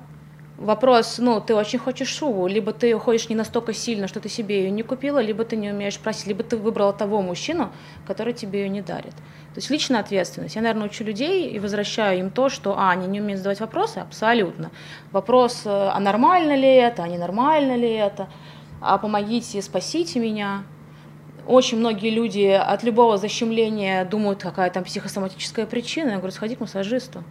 Вопрос, 0.57 1.17
ну, 1.17 1.41
ты 1.41 1.55
очень 1.55 1.79
хочешь 1.79 2.09
шубу, 2.09 2.45
либо 2.45 2.73
ты 2.73 2.87
ее 2.87 2.99
хочешь 2.99 3.27
не 3.27 3.35
настолько 3.35 3.73
сильно, 3.73 4.07
что 4.07 4.19
ты 4.19 4.29
себе 4.29 4.63
ее 4.63 4.71
не 4.71 4.83
купила, 4.83 5.17
либо 5.19 5.43
ты 5.45 5.55
не 5.55 5.71
умеешь 5.71 5.97
просить, 5.97 6.27
либо 6.27 6.43
ты 6.43 6.57
выбрала 6.57 6.93
того 6.93 7.23
мужчину, 7.23 7.71
который 8.05 8.33
тебе 8.33 8.61
ее 8.61 8.69
не 8.69 8.81
дарит. 8.81 9.15
То 9.15 9.57
есть 9.57 9.71
личная 9.71 10.01
ответственность. 10.01 10.55
Я, 10.55 10.61
наверное, 10.61 10.87
учу 10.87 11.03
людей 11.03 11.49
и 11.49 11.57
возвращаю 11.57 12.19
им 12.19 12.29
то, 12.29 12.49
что, 12.49 12.77
а, 12.77 12.91
они 12.91 13.07
не 13.07 13.19
умеют 13.19 13.39
задавать 13.39 13.61
вопросы, 13.61 13.97
абсолютно. 13.97 14.69
Вопрос, 15.11 15.63
э, 15.65 15.69
а 15.69 15.99
нормально 15.99 16.55
ли 16.55 16.69
это, 16.69 17.03
а 17.03 17.07
не 17.07 17.17
нормально 17.17 17.75
ли 17.75 17.91
это, 17.91 18.29
а 18.79 18.99
помогите, 18.99 19.59
спасите 19.61 20.19
меня. 20.19 20.63
Очень 21.47 21.79
многие 21.79 22.11
люди 22.11 22.47
от 22.47 22.83
любого 22.83 23.17
защемления 23.17 24.05
думают, 24.05 24.41
какая 24.41 24.69
там 24.69 24.83
психосоматическая 24.83 25.65
причина. 25.65 26.09
Я 26.09 26.17
говорю, 26.17 26.31
сходи 26.31 26.55
к 26.55 26.59
массажисту. 26.59 27.23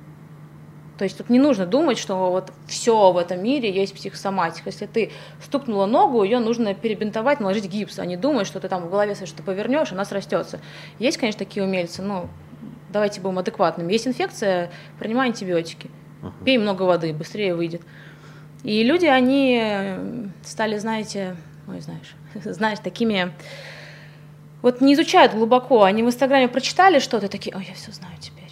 То 0.98 1.04
есть 1.04 1.18
тут 1.18 1.30
не 1.30 1.38
нужно 1.38 1.66
думать, 1.66 1.98
что 1.98 2.30
вот 2.30 2.52
все 2.66 3.12
в 3.12 3.16
этом 3.16 3.42
мире 3.42 3.70
есть 3.70 3.94
психосоматика. 3.94 4.68
Если 4.68 4.86
ты 4.86 5.10
стукнула 5.42 5.86
ногу, 5.86 6.22
ее 6.22 6.38
нужно 6.38 6.74
перебинтовать, 6.74 7.40
наложить 7.40 7.66
гипс, 7.66 7.98
а 7.98 8.06
не 8.06 8.16
думать, 8.16 8.46
что 8.46 8.60
ты 8.60 8.68
там 8.68 8.82
в 8.82 8.90
голове 8.90 9.14
что-то 9.14 9.42
повернешь, 9.42 9.92
она 9.92 10.04
срастется. 10.04 10.60
Есть, 10.98 11.16
конечно, 11.16 11.38
такие 11.38 11.64
умельцы, 11.64 12.02
но 12.02 12.28
давайте 12.90 13.20
будем 13.20 13.38
адекватными. 13.38 13.92
Есть 13.92 14.06
инфекция, 14.06 14.70
принимай 14.98 15.28
антибиотики. 15.28 15.90
Пей 16.44 16.58
много 16.58 16.82
воды, 16.82 17.12
быстрее 17.12 17.54
выйдет. 17.54 17.82
И 18.62 18.84
люди, 18.84 19.06
они 19.06 19.60
стали, 20.44 20.78
знаете, 20.78 21.36
ой, 21.66 21.80
знаешь, 21.80 22.14
знаешь, 22.44 22.78
такими, 22.78 23.32
вот 24.60 24.80
не 24.80 24.94
изучают 24.94 25.32
глубоко, 25.32 25.82
они 25.82 26.02
в 26.02 26.06
Инстаграме 26.06 26.48
прочитали 26.48 26.98
что-то, 27.00 27.28
такие, 27.28 27.56
ой, 27.56 27.64
я 27.68 27.74
все 27.74 27.90
знаю 27.92 28.14
теперь. 28.20 28.42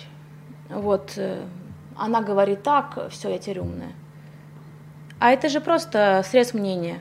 Вот, 0.69 1.13
э, 1.17 1.43
она 1.97 2.23
говорит 2.23 2.63
так, 2.63 3.11
все, 3.11 3.31
я 3.31 3.39
теперь 3.39 3.61
умная. 3.61 3.93
А 5.19 5.31
это 5.33 5.49
же 5.49 5.61
просто 5.61 6.23
срез 6.27 6.55
мнения. 6.55 6.99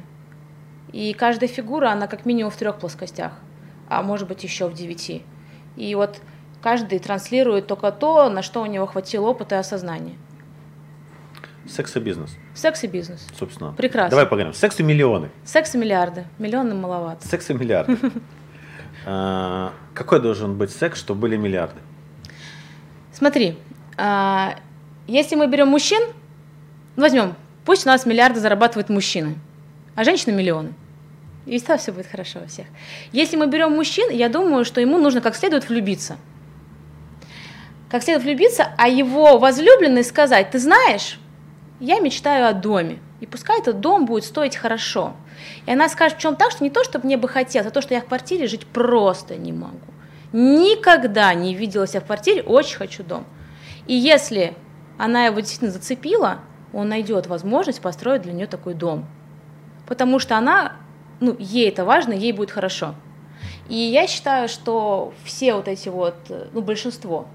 И 0.91 1.13
каждая 1.13 1.50
фигура, 1.50 1.89
она 1.89 2.08
как 2.08 2.25
минимум 2.25 2.51
в 2.51 2.58
трех 2.58 2.77
плоскостях, 2.77 3.34
а 3.88 4.01
может 4.01 4.27
быть 4.27 4.43
еще 4.43 4.67
в 4.67 4.74
девяти. 4.74 5.24
И 5.75 5.96
вот 5.96 6.19
каждый 6.62 7.00
транслирует 7.00 7.67
только 7.67 7.91
то, 7.91 8.29
на 8.29 8.41
что 8.41 8.62
у 8.62 8.65
него 8.65 8.86
хватило 8.88 9.27
опыта 9.27 9.55
и 9.55 9.60
осознания. 9.60 10.15
Секс 11.67 11.96
и 11.96 12.00
бизнес. 12.00 12.36
Секс 12.55 12.84
и 12.84 12.88
бизнес. 12.88 13.27
Собственно. 13.38 13.74
Прекрасно. 13.74 14.10
Давай 14.10 14.25
поговорим. 14.25 14.53
Секс 14.53 14.79
и 14.79 14.84
миллионы. 14.84 15.29
Секс 15.43 15.75
и 15.75 15.77
миллиарды. 15.77 16.25
Миллионы 16.39 16.74
маловато. 16.74 17.27
Секс 17.27 17.50
и 17.50 17.53
миллиарды. 17.53 17.98
А, 19.05 19.72
какой 19.93 20.19
должен 20.22 20.58
быть 20.58 20.72
секс, 20.72 21.00
чтобы 21.00 21.22
были 21.22 21.38
миллиарды? 21.38 21.79
Смотри, 23.13 23.58
а, 23.96 24.55
если 25.09 25.35
мы 25.35 25.47
берем 25.47 25.67
мужчин, 25.67 26.01
возьмем, 26.95 27.35
пусть 27.65 27.85
у 27.85 27.89
нас 27.89 28.05
миллиарды 28.05 28.39
зарабатывают 28.39 28.89
мужчины, 28.89 29.35
а 29.95 30.03
женщины 30.03 30.33
миллионы. 30.33 30.73
И 31.45 31.59
тогда 31.59 31.77
все 31.77 31.91
будет 31.91 32.07
хорошо 32.07 32.41
у 32.43 32.47
всех. 32.47 32.67
Если 33.11 33.35
мы 33.35 33.47
берем 33.47 33.71
мужчин, 33.71 34.09
я 34.11 34.29
думаю, 34.29 34.65
что 34.65 34.81
ему 34.81 34.99
нужно 34.99 35.19
как 35.21 35.35
следует 35.35 35.67
влюбиться. 35.67 36.17
Как 37.89 38.03
следует 38.03 38.25
влюбиться, 38.25 38.67
а 38.77 38.87
его 38.87 39.39
возлюбленный 39.39 40.03
сказать, 40.03 40.51
ты 40.51 40.59
знаешь, 40.59 41.17
я 41.79 41.99
мечтаю 41.99 42.47
о 42.47 42.53
доме, 42.53 42.99
и 43.19 43.25
пускай 43.25 43.59
этот 43.59 43.79
дом 43.79 44.05
будет 44.05 44.25
стоить 44.25 44.55
хорошо. 44.55 45.15
И 45.65 45.71
она 45.71 45.89
скажет, 45.89 46.19
в 46.19 46.21
чем 46.21 46.35
так, 46.35 46.51
что 46.51 46.63
не 46.63 46.69
то, 46.69 46.83
чтобы 46.83 47.05
мне 47.05 47.17
бы 47.17 47.27
хотелось, 47.27 47.67
а 47.67 47.71
то, 47.71 47.81
что 47.81 47.95
я 47.95 48.01
в 48.01 48.05
квартире 48.05 48.45
жить 48.45 48.67
просто 48.67 49.37
не 49.37 49.53
могу. 49.53 49.79
Никогда 50.31 51.33
не 51.33 51.55
видела 51.55 51.87
себя 51.87 52.01
в 52.01 52.05
квартире, 52.05 52.43
очень 52.43 52.77
хочу 52.77 53.03
дом. 53.03 53.25
И 53.87 53.95
если 53.95 54.53
она 54.99 55.25
его 55.25 55.39
действительно 55.39 55.71
зацепила, 55.71 56.39
он 56.73 56.89
найдет 56.89 57.25
возможность 57.27 57.81
построить 57.81 58.21
для 58.21 58.33
нее 58.33 58.47
такой 58.47 58.73
дом. 58.73 59.05
Потому 59.87 60.19
что 60.19 60.37
она, 60.37 60.73
ну, 61.21 61.35
ей 61.39 61.69
это 61.69 61.85
важно, 61.85 62.11
ей 62.11 62.33
будет 62.33 62.51
хорошо. 62.51 62.93
И 63.69 63.75
я 63.75 64.07
считаю, 64.07 64.49
что 64.49 65.13
все 65.23 65.55
вот 65.55 65.69
эти 65.69 65.87
вот, 65.87 66.15
ну, 66.51 66.61
большинство, 66.61 67.27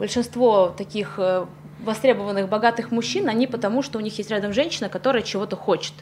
большинство 0.00 0.74
таких 0.76 1.14
э, 1.18 1.46
востребованных 1.78 2.48
богатых 2.48 2.90
мужчин, 2.90 3.28
они 3.28 3.46
потому, 3.46 3.82
что 3.82 3.98
у 3.98 4.00
них 4.00 4.18
есть 4.18 4.30
рядом 4.30 4.52
женщина, 4.52 4.88
которая 4.88 5.22
чего-то 5.22 5.54
хочет. 5.54 5.94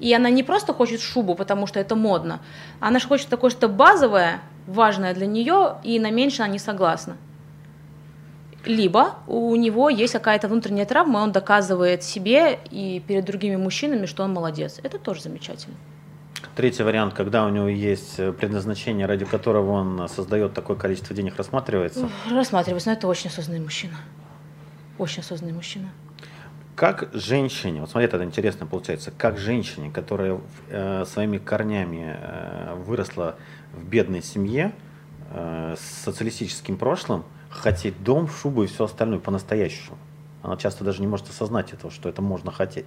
И 0.00 0.12
она 0.12 0.28
не 0.28 0.42
просто 0.42 0.74
хочет 0.74 1.00
шубу, 1.00 1.34
потому 1.34 1.66
что 1.66 1.80
это 1.80 1.96
модно, 1.96 2.40
она 2.78 2.98
же 2.98 3.08
хочет 3.08 3.28
такое 3.28 3.50
что 3.50 3.68
базовое, 3.68 4.42
важное 4.66 5.14
для 5.14 5.26
нее, 5.26 5.78
и 5.82 5.98
на 5.98 6.10
меньше 6.10 6.42
она 6.42 6.52
не 6.52 6.58
согласна. 6.58 7.16
Либо 8.64 9.14
у 9.26 9.54
него 9.56 9.90
есть 9.90 10.12
какая-то 10.12 10.48
внутренняя 10.48 10.86
травма, 10.86 11.20
и 11.20 11.22
он 11.22 11.32
доказывает 11.32 12.02
себе 12.02 12.60
и 12.70 13.02
перед 13.06 13.24
другими 13.24 13.56
мужчинами, 13.56 14.06
что 14.06 14.22
он 14.22 14.32
молодец. 14.32 14.78
Это 14.82 14.98
тоже 14.98 15.22
замечательно. 15.22 15.74
Третий 16.54 16.82
вариант, 16.82 17.14
когда 17.14 17.46
у 17.46 17.48
него 17.48 17.68
есть 17.68 18.16
предназначение, 18.16 19.06
ради 19.06 19.24
которого 19.24 19.70
он 19.72 20.08
создает 20.08 20.52
такое 20.54 20.76
количество 20.76 21.14
денег, 21.14 21.36
рассматривается? 21.36 22.08
Рассматривается, 22.30 22.90
но 22.90 22.94
это 22.94 23.08
очень 23.08 23.30
осознанный 23.30 23.60
мужчина. 23.60 23.94
Очень 24.98 25.22
осознанный 25.22 25.54
мужчина. 25.54 25.88
Как 26.76 27.10
женщине, 27.12 27.80
вот 27.80 27.90
смотри, 27.90 28.06
это 28.06 28.22
интересно 28.24 28.66
получается, 28.66 29.12
как 29.16 29.38
женщине, 29.38 29.90
которая 29.90 30.40
э, 30.68 31.04
своими 31.06 31.38
корнями 31.38 32.16
э, 32.18 32.74
выросла 32.86 33.36
в 33.72 33.84
бедной 33.84 34.22
семье, 34.22 34.72
э, 35.30 35.74
с 35.78 36.04
социалистическим 36.04 36.76
прошлым, 36.76 37.24
хотеть 37.52 38.02
дом, 38.02 38.28
шубу 38.28 38.64
и 38.64 38.66
все 38.66 38.84
остальное 38.84 39.18
по-настоящему. 39.20 39.98
Она 40.42 40.56
часто 40.56 40.84
даже 40.84 41.00
не 41.00 41.06
может 41.06 41.28
осознать 41.28 41.72
этого, 41.72 41.92
что 41.92 42.08
это 42.08 42.22
можно 42.22 42.50
хотеть. 42.50 42.86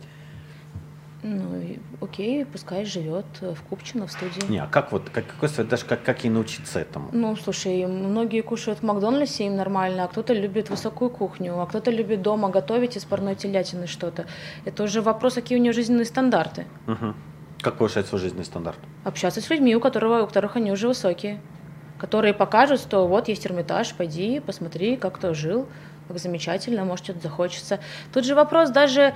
Ну, 1.28 1.60
окей, 2.02 2.46
пускай 2.46 2.86
живет 2.86 3.26
в 3.42 3.58
Купчино, 3.68 4.06
в 4.06 4.12
студии. 4.12 4.46
Не, 4.48 4.60
а 4.60 4.68
как 4.68 4.92
вот, 4.92 5.10
как, 5.10 5.26
какой 5.26 5.50
совет, 5.50 5.72
даже 5.72 5.86
как, 5.86 6.04
как 6.04 6.24
ей 6.24 6.30
научиться 6.30 6.80
этому? 6.80 7.10
Ну, 7.14 7.36
слушай, 7.36 7.84
многие 7.88 8.42
кушают 8.42 8.80
в 8.80 8.84
Макдональдсе, 8.84 9.48
им 9.48 9.56
нормально, 9.56 10.04
а 10.04 10.08
кто-то 10.08 10.34
любит 10.34 10.70
высокую 10.70 11.10
кухню, 11.10 11.60
а 11.60 11.66
кто-то 11.66 11.90
любит 11.90 12.22
дома 12.22 12.50
готовить 12.50 12.96
из 12.96 13.06
парной 13.06 13.36
телятины 13.36 13.88
что-то. 13.88 14.28
Это 14.66 14.84
уже 14.84 15.02
вопрос, 15.02 15.34
какие 15.34 15.58
у 15.58 15.62
нее 15.62 15.74
жизненные 15.74 16.06
стандарты. 16.06 16.68
Угу. 16.88 17.16
Как 17.62 17.78
повышать 17.78 18.06
свой 18.06 18.22
жизненный 18.22 18.46
стандарт? 18.46 18.78
Общаться 19.04 19.42
с 19.42 19.50
людьми, 19.50 19.76
у, 19.76 19.80
которого, 19.80 20.22
у 20.22 20.28
которых 20.28 20.58
они 20.58 20.72
уже 20.72 20.88
высокие, 20.88 21.42
которые 21.98 22.34
покажут, 22.34 22.80
что 22.80 23.08
вот 23.08 23.28
есть 23.28 23.46
Эрмитаж, 23.46 23.94
пойди, 23.94 24.40
посмотри, 24.40 24.98
как 24.98 25.16
кто 25.16 25.34
жил, 25.34 25.68
как 26.08 26.20
замечательно, 26.20 26.86
может, 26.86 27.06
что-то 27.06 27.22
захочется. 27.22 27.80
Тут 28.14 28.26
же 28.26 28.36
вопрос 28.36 28.70
даже 28.70 29.14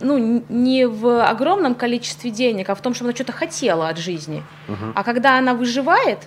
ну, 0.00 0.44
не 0.48 0.86
в 0.86 1.24
огромном 1.24 1.74
количестве 1.74 2.30
денег, 2.30 2.70
а 2.70 2.74
в 2.74 2.80
том, 2.80 2.94
что 2.94 3.04
она 3.04 3.14
что-то 3.14 3.32
хотела 3.32 3.88
от 3.88 3.98
жизни. 3.98 4.42
Uh-huh. 4.68 4.92
А 4.94 5.04
когда 5.04 5.38
она 5.38 5.54
выживает, 5.54 6.18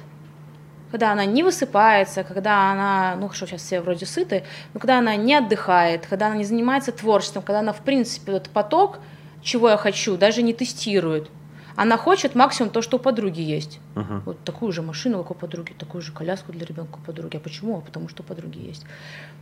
когда 0.92 1.12
она 1.12 1.26
не 1.26 1.44
высыпается, 1.44 2.24
когда 2.24 2.72
она, 2.72 3.16
ну 3.20 3.28
хорошо, 3.28 3.46
сейчас 3.46 3.62
все 3.62 3.82
вроде 3.82 4.06
сыты, 4.06 4.44
но 4.74 4.80
когда 4.80 5.00
она 5.00 5.16
не 5.16 5.36
отдыхает, 5.36 6.08
когда 6.08 6.28
она 6.28 6.38
не 6.38 6.46
занимается 6.46 6.92
творчеством, 6.92 7.44
когда 7.44 7.60
она, 7.60 7.74
в 7.74 7.82
принципе, 7.82 8.34
этот 8.34 8.50
поток, 8.50 9.00
чего 9.42 9.70
я 9.70 9.78
хочу, 9.78 10.18
даже 10.18 10.44
не 10.44 10.54
тестирует. 10.54 11.30
Она 11.78 11.96
хочет 11.96 12.34
максимум 12.34 12.72
то, 12.72 12.82
что 12.82 12.98
у 12.98 13.00
подруги 13.00 13.40
есть. 13.40 13.80
Uh-huh. 13.94 14.24
Вот 14.26 14.44
такую 14.44 14.72
же 14.72 14.82
машину, 14.82 15.20
как 15.20 15.32
у 15.32 15.34
подруги, 15.36 15.74
такую 15.78 16.02
же 16.02 16.12
коляску 16.12 16.52
для 16.52 16.66
ребенка 16.66 16.98
у 16.98 17.06
подруги. 17.06 17.38
А 17.38 17.40
почему? 17.40 17.78
А 17.78 17.82
потому 17.82 18.10
что 18.10 18.24
у 18.24 18.26
подруги 18.26 18.58
есть. 18.58 18.84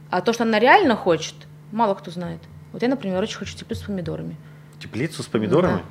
А 0.09 0.19
то, 0.19 0.33
что 0.33 0.43
она 0.43 0.59
реально 0.59 0.97
хочет, 0.97 1.33
мало 1.71 1.93
кто 1.95 2.11
знает. 2.11 2.41
Вот 2.73 2.81
я, 2.81 2.89
например, 2.89 3.23
очень 3.23 3.37
хочу 3.37 3.55
теплицу 3.55 3.83
с 3.83 3.85
помидорами. 3.85 4.35
Теплицу 4.81 5.23
с 5.23 5.27
помидорами? 5.27 5.77
Да. 5.77 5.83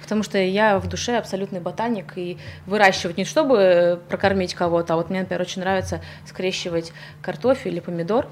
Потому 0.00 0.22
что 0.22 0.38
я 0.38 0.78
в 0.78 0.88
душе 0.88 1.18
абсолютный 1.18 1.60
ботаник 1.60 2.16
и 2.16 2.38
выращивать 2.64 3.18
не 3.18 3.26
чтобы 3.26 4.00
прокормить 4.08 4.54
кого-то, 4.54 4.94
а 4.94 4.96
вот 4.96 5.10
мне, 5.10 5.20
например, 5.20 5.42
очень 5.42 5.60
нравится 5.60 6.00
скрещивать 6.24 6.94
картофель 7.20 7.72
или 7.72 7.80
помидор. 7.80 8.26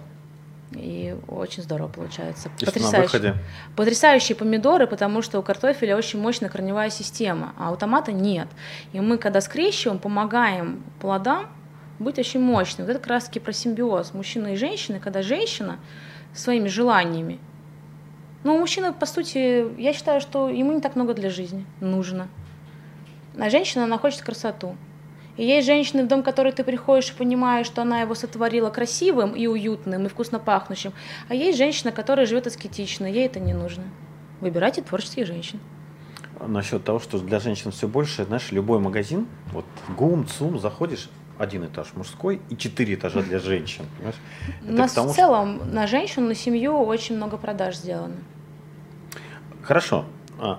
И 0.72 1.16
очень 1.28 1.62
здорово 1.62 1.88
получается. 1.88 2.50
И 2.60 2.64
Потрясающе. 2.66 3.34
Потрясающие 3.74 4.36
помидоры, 4.36 4.86
потому 4.86 5.22
что 5.22 5.38
у 5.38 5.42
картофеля 5.42 5.96
очень 5.96 6.20
мощная 6.20 6.50
корневая 6.50 6.90
система, 6.90 7.54
а 7.56 7.72
у 7.72 7.76
томата 7.76 8.12
нет. 8.12 8.48
И 8.92 9.00
мы, 9.00 9.16
когда 9.16 9.40
скрещиваем, 9.40 9.98
помогаем 9.98 10.82
плодам 11.00 11.46
быть 11.98 12.18
очень 12.18 12.40
мощным. 12.40 12.86
Вот 12.86 12.90
это 12.90 13.00
как 13.00 13.08
раз 13.08 13.24
таки 13.24 13.40
про 13.40 13.52
симбиоз 13.52 14.12
мужчины 14.12 14.54
и 14.54 14.56
женщины, 14.56 15.00
когда 15.00 15.22
женщина 15.22 15.78
своими 16.34 16.68
желаниями 16.68 17.40
ну, 18.44 18.54
у 18.54 18.58
мужчины, 18.58 18.92
по 18.92 19.06
сути, 19.06 19.66
я 19.80 19.92
считаю, 19.92 20.20
что 20.20 20.48
ему 20.48 20.72
не 20.72 20.80
так 20.80 20.96
много 20.96 21.14
для 21.14 21.28
жизни 21.28 21.66
нужно. 21.80 22.28
А 23.38 23.50
женщина, 23.50 23.84
она 23.84 23.98
хочет 23.98 24.22
красоту. 24.22 24.76
И 25.38 25.44
есть 25.44 25.66
женщины, 25.66 26.02
в 26.02 26.08
дом 26.08 26.22
который 26.22 26.52
ты 26.52 26.64
приходишь 26.64 27.10
и 27.10 27.14
понимаешь, 27.14 27.66
что 27.66 27.82
она 27.82 28.00
его 28.00 28.14
сотворила 28.14 28.70
красивым 28.70 29.34
и 29.34 29.46
уютным, 29.46 30.04
и 30.04 30.08
вкусно 30.08 30.40
пахнущим. 30.40 30.92
А 31.28 31.34
есть 31.34 31.56
женщина, 31.56 31.92
которая 31.92 32.26
живет 32.26 32.48
аскетично, 32.48 33.06
ей 33.06 33.24
это 33.24 33.38
не 33.38 33.54
нужно. 33.54 33.84
Выбирайте 34.40 34.82
творческих 34.82 35.26
женщин. 35.26 35.60
Насчет 36.44 36.84
того, 36.84 36.98
что 36.98 37.18
для 37.20 37.38
женщин 37.38 37.70
все 37.70 37.86
больше, 37.86 38.24
знаешь, 38.24 38.50
любой 38.50 38.80
магазин, 38.80 39.26
вот 39.52 39.64
ГУМ, 39.96 40.26
ЦУМ, 40.26 40.58
заходишь, 40.58 41.08
один 41.38 41.64
этаж 41.66 41.92
мужской 41.94 42.40
и 42.50 42.56
четыре 42.56 42.94
этажа 42.94 43.22
для 43.22 43.38
женщин. 43.38 43.84
Понимаешь? 43.96 44.16
У 44.66 44.72
нас 44.72 44.96
в 44.96 45.14
целом 45.14 45.56
что... 45.56 45.64
на 45.66 45.86
женщину, 45.86 46.26
на 46.26 46.34
семью 46.34 46.80
очень 46.82 47.14
много 47.14 47.36
продаж 47.36 47.76
сделано. 47.76 48.16
Хорошо. 49.62 50.04
А, 50.40 50.58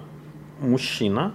мужчина, 0.62 1.34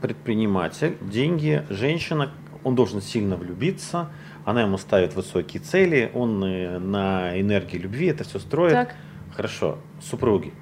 предприниматель, 0.00 0.96
деньги, 1.02 1.66
женщина, 1.68 2.32
он 2.64 2.74
должен 2.74 3.00
сильно 3.00 3.36
влюбиться, 3.36 4.08
она 4.44 4.62
ему 4.62 4.78
ставит 4.78 5.14
высокие 5.14 5.62
цели, 5.62 6.10
он 6.14 6.42
э, 6.44 6.78
на 6.78 7.40
энергии 7.40 7.76
любви 7.76 8.06
это 8.06 8.24
все 8.24 8.38
строит. 8.38 8.72
Так. 8.72 8.94
Хорошо. 9.34 9.78
Супруги. 10.02 10.52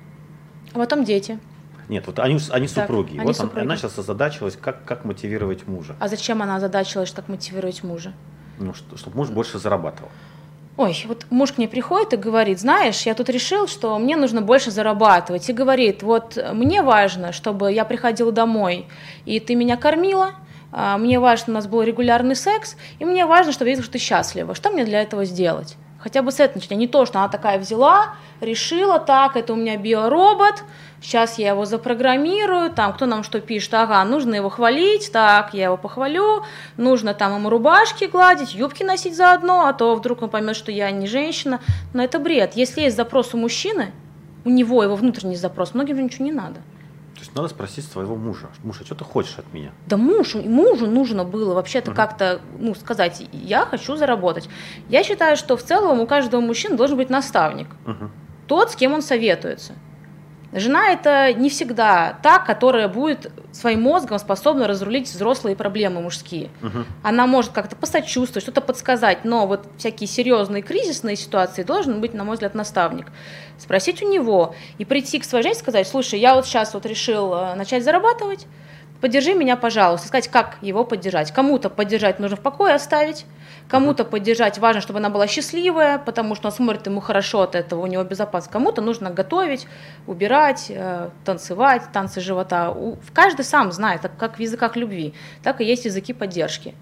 А 0.72 0.78
потом 0.78 1.04
дети. 1.04 1.38
Нет, 1.88 2.06
вот 2.06 2.18
они, 2.18 2.38
они 2.50 2.68
так, 2.68 2.84
супруги. 2.84 3.12
Они 3.12 3.20
вот 3.20 3.36
супруги. 3.36 3.64
она 3.64 3.76
сейчас 3.76 3.98
озадачилась, 3.98 4.56
как, 4.60 4.84
как 4.84 5.04
мотивировать 5.04 5.66
мужа. 5.66 5.96
А 6.00 6.08
зачем 6.08 6.42
она 6.42 6.56
озадачилась, 6.56 7.10
как 7.12 7.28
мотивировать 7.28 7.82
мужа? 7.82 8.12
Ну, 8.58 8.74
что, 8.74 8.96
чтобы 8.98 9.16
муж 9.16 9.30
больше 9.30 9.58
зарабатывал. 9.58 10.10
Ой, 10.76 10.94
вот 11.08 11.26
муж 11.30 11.52
к 11.52 11.58
ней 11.58 11.66
приходит 11.66 12.12
и 12.12 12.16
говорит, 12.16 12.60
знаешь, 12.60 13.02
я 13.02 13.14
тут 13.14 13.28
решил, 13.30 13.66
что 13.66 13.98
мне 13.98 14.16
нужно 14.16 14.42
больше 14.42 14.70
зарабатывать. 14.70 15.48
И 15.48 15.52
говорит, 15.52 16.02
вот 16.02 16.38
мне 16.52 16.82
важно, 16.82 17.32
чтобы 17.32 17.72
я 17.72 17.84
приходила 17.84 18.30
домой, 18.30 18.86
и 19.24 19.40
ты 19.40 19.56
меня 19.56 19.76
кормила, 19.76 20.34
мне 20.72 21.18
важно, 21.18 21.42
чтобы 21.42 21.52
у 21.52 21.58
нас 21.58 21.66
был 21.66 21.82
регулярный 21.82 22.36
секс, 22.36 22.76
и 22.98 23.04
мне 23.04 23.26
важно, 23.26 23.52
чтобы 23.52 23.68
я 23.68 23.72
видела, 23.72 23.84
что 23.84 23.92
ты 23.92 23.98
счастлива. 23.98 24.54
Что 24.54 24.70
мне 24.70 24.84
для 24.84 25.00
этого 25.02 25.24
сделать? 25.24 25.76
Хотя 25.98 26.22
бы 26.22 26.30
с 26.30 26.38
этого 26.38 26.58
начать, 26.58 26.72
а 26.72 26.74
не 26.76 26.86
то, 26.86 27.06
что 27.06 27.18
она 27.18 27.28
такая 27.28 27.58
взяла, 27.58 28.14
решила, 28.40 29.00
так, 29.00 29.36
это 29.36 29.52
у 29.52 29.56
меня 29.56 29.76
биоробот, 29.76 30.62
сейчас 31.02 31.38
я 31.38 31.48
его 31.48 31.64
запрограммирую, 31.64 32.70
там, 32.70 32.92
кто 32.92 33.06
нам 33.06 33.24
что 33.24 33.40
пишет, 33.40 33.74
ага, 33.74 34.04
нужно 34.04 34.36
его 34.36 34.48
хвалить, 34.48 35.10
так, 35.10 35.54
я 35.54 35.64
его 35.64 35.76
похвалю, 35.76 36.44
нужно 36.76 37.14
там 37.14 37.34
ему 37.34 37.50
рубашки 37.50 38.04
гладить, 38.04 38.54
юбки 38.54 38.84
носить 38.84 39.16
заодно, 39.16 39.66
а 39.66 39.72
то 39.72 39.96
вдруг 39.96 40.22
он 40.22 40.30
поймет, 40.30 40.54
что 40.54 40.70
я 40.70 40.88
не 40.92 41.08
женщина, 41.08 41.60
но 41.92 42.04
это 42.04 42.20
бред. 42.20 42.52
Если 42.54 42.82
есть 42.82 42.96
запрос 42.96 43.34
у 43.34 43.36
мужчины, 43.36 43.90
у 44.44 44.50
него 44.50 44.84
его 44.84 44.94
внутренний 44.94 45.36
запрос, 45.36 45.74
многим 45.74 45.96
же 45.96 46.02
ничего 46.04 46.26
не 46.26 46.32
надо. 46.32 46.60
То 47.18 47.24
есть 47.24 47.34
надо 47.34 47.48
спросить 47.48 47.84
своего 47.84 48.14
мужа, 48.14 48.46
муж, 48.62 48.76
а 48.80 48.84
что 48.84 48.94
ты 48.94 49.02
хочешь 49.02 49.40
от 49.40 49.52
меня? 49.52 49.72
Да 49.86 49.96
мужу, 49.96 50.40
мужу 50.40 50.86
нужно 50.86 51.24
было 51.24 51.52
вообще-то 51.52 51.90
угу. 51.90 51.96
как-то 51.96 52.40
ну, 52.60 52.76
сказать, 52.76 53.26
я 53.32 53.66
хочу 53.66 53.96
заработать. 53.96 54.48
Я 54.88 55.02
считаю, 55.02 55.36
что 55.36 55.56
в 55.56 55.64
целом 55.64 55.98
у 55.98 56.06
каждого 56.06 56.40
мужчины 56.40 56.76
должен 56.76 56.96
быть 56.96 57.10
наставник. 57.10 57.66
Угу. 57.86 58.10
Тот, 58.46 58.70
с 58.70 58.76
кем 58.76 58.92
он 58.92 59.02
советуется. 59.02 59.72
Жена 60.52 60.92
это 60.92 61.34
не 61.34 61.50
всегда 61.50 62.18
та, 62.22 62.38
которая 62.38 62.88
будет 62.88 63.30
своим 63.52 63.82
мозгом 63.82 64.18
способна 64.18 64.66
разрулить 64.66 65.08
взрослые 65.08 65.54
проблемы 65.54 66.00
мужские. 66.00 66.48
Угу. 66.62 66.84
Она 67.02 67.26
может 67.26 67.52
как-то 67.52 67.76
посочувствовать, 67.76 68.42
что-то 68.44 68.62
подсказать, 68.62 69.24
но 69.24 69.46
вот 69.46 69.66
всякие 69.76 70.08
серьезные 70.08 70.62
кризисные 70.62 71.16
ситуации 71.16 71.64
должен 71.64 72.00
быть, 72.00 72.14
на 72.14 72.24
мой 72.24 72.34
взгляд, 72.34 72.54
наставник. 72.54 73.08
Спросить 73.58 74.02
у 74.02 74.10
него 74.10 74.54
и 74.78 74.84
прийти 74.84 75.18
к 75.18 75.24
своей 75.24 75.42
жене 75.42 75.54
и 75.54 75.58
сказать, 75.58 75.86
слушай, 75.86 76.18
я 76.18 76.34
вот 76.34 76.46
сейчас 76.46 76.72
вот 76.72 76.86
решил 76.86 77.34
э, 77.34 77.54
начать 77.54 77.84
зарабатывать, 77.84 78.46
поддержи 79.00 79.34
меня, 79.34 79.56
пожалуйста, 79.56 80.08
сказать, 80.08 80.28
как 80.28 80.58
его 80.60 80.84
поддержать. 80.84 81.32
Кому-то 81.32 81.70
поддержать 81.70 82.18
нужно 82.18 82.36
в 82.36 82.40
покое 82.40 82.74
оставить, 82.74 83.26
кому-то 83.68 84.04
поддержать 84.04 84.58
важно, 84.58 84.80
чтобы 84.80 84.98
она 84.98 85.10
была 85.10 85.26
счастливая, 85.26 85.98
потому 85.98 86.34
что 86.34 86.48
он 86.48 86.52
смотрит 86.52 86.86
ему 86.86 87.00
хорошо 87.00 87.42
от 87.42 87.54
этого, 87.54 87.80
у 87.80 87.86
него 87.86 88.02
безопасно. 88.04 88.50
Кому-то 88.52 88.82
нужно 88.82 89.10
готовить, 89.10 89.66
убирать, 90.06 90.66
э, 90.68 91.10
танцевать, 91.24 91.82
танцы 91.92 92.20
живота. 92.20 92.76
Каждый 93.12 93.44
сам 93.44 93.72
знает, 93.72 94.02
как 94.18 94.36
в 94.36 94.40
языках 94.40 94.76
любви, 94.76 95.14
так 95.42 95.60
и 95.60 95.64
есть 95.64 95.84
языки 95.84 96.12
поддержки. 96.12 96.74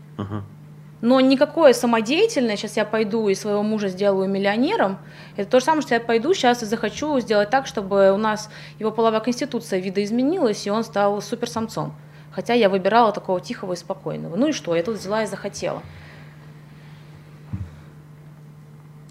Но 1.03 1.21
никакое 1.21 1.75
самодеятельное, 1.75 2.57
сейчас 2.57 2.79
я 2.79 2.87
пойду 2.87 3.29
и 3.29 3.35
своего 3.35 3.63
мужа 3.63 3.89
сделаю 3.89 4.31
миллионером, 4.31 4.99
это 5.37 5.51
то 5.51 5.61
же 5.61 5.67
самое, 5.67 5.83
что 5.83 5.95
я 5.95 6.01
пойду 6.01 6.33
сейчас 6.33 6.63
и 6.63 6.67
захочу 6.67 7.21
сделать 7.21 7.51
так, 7.51 7.67
чтобы 7.67 8.13
у 8.13 8.17
нас 8.17 8.49
его 8.79 8.91
половая 8.91 9.21
конституция 9.21 9.79
видоизменилась, 9.79 10.67
и 10.67 10.71
он 10.71 10.85
стал 10.85 11.21
суперсамцом. 11.21 11.95
Хотя 12.37 12.53
я 12.53 12.69
выбирала 12.69 13.13
такого 13.13 13.41
тихого 13.41 13.73
и 13.73 13.77
спокойного. 13.77 14.37
Ну 14.37 14.49
и 14.49 14.53
что, 14.53 14.77
я 14.77 14.83
тут 14.83 14.99
взяла 14.99 15.23
и 15.23 15.27
захотела. 15.27 15.83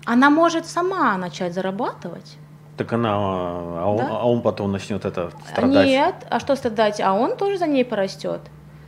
Она 0.06 0.30
может 0.30 0.68
сама 0.68 1.18
начать 1.18 1.56
зарабатывать. 1.56 2.38
Так 2.78 2.94
она, 2.94 3.16
а 3.16 3.86
он, 3.88 3.98
да? 3.98 4.08
а 4.12 4.28
он 4.28 4.44
потом 4.44 4.72
начнет 4.72 5.06
это 5.06 5.32
страдать? 5.50 5.88
Нет, 5.88 6.16
а 6.30 6.40
что 6.40 6.56
страдать? 6.56 7.02
А 7.02 7.14
он 7.14 7.36
тоже 7.36 7.58
за 7.58 7.66
ней 7.66 7.84
порастет. 7.84 8.42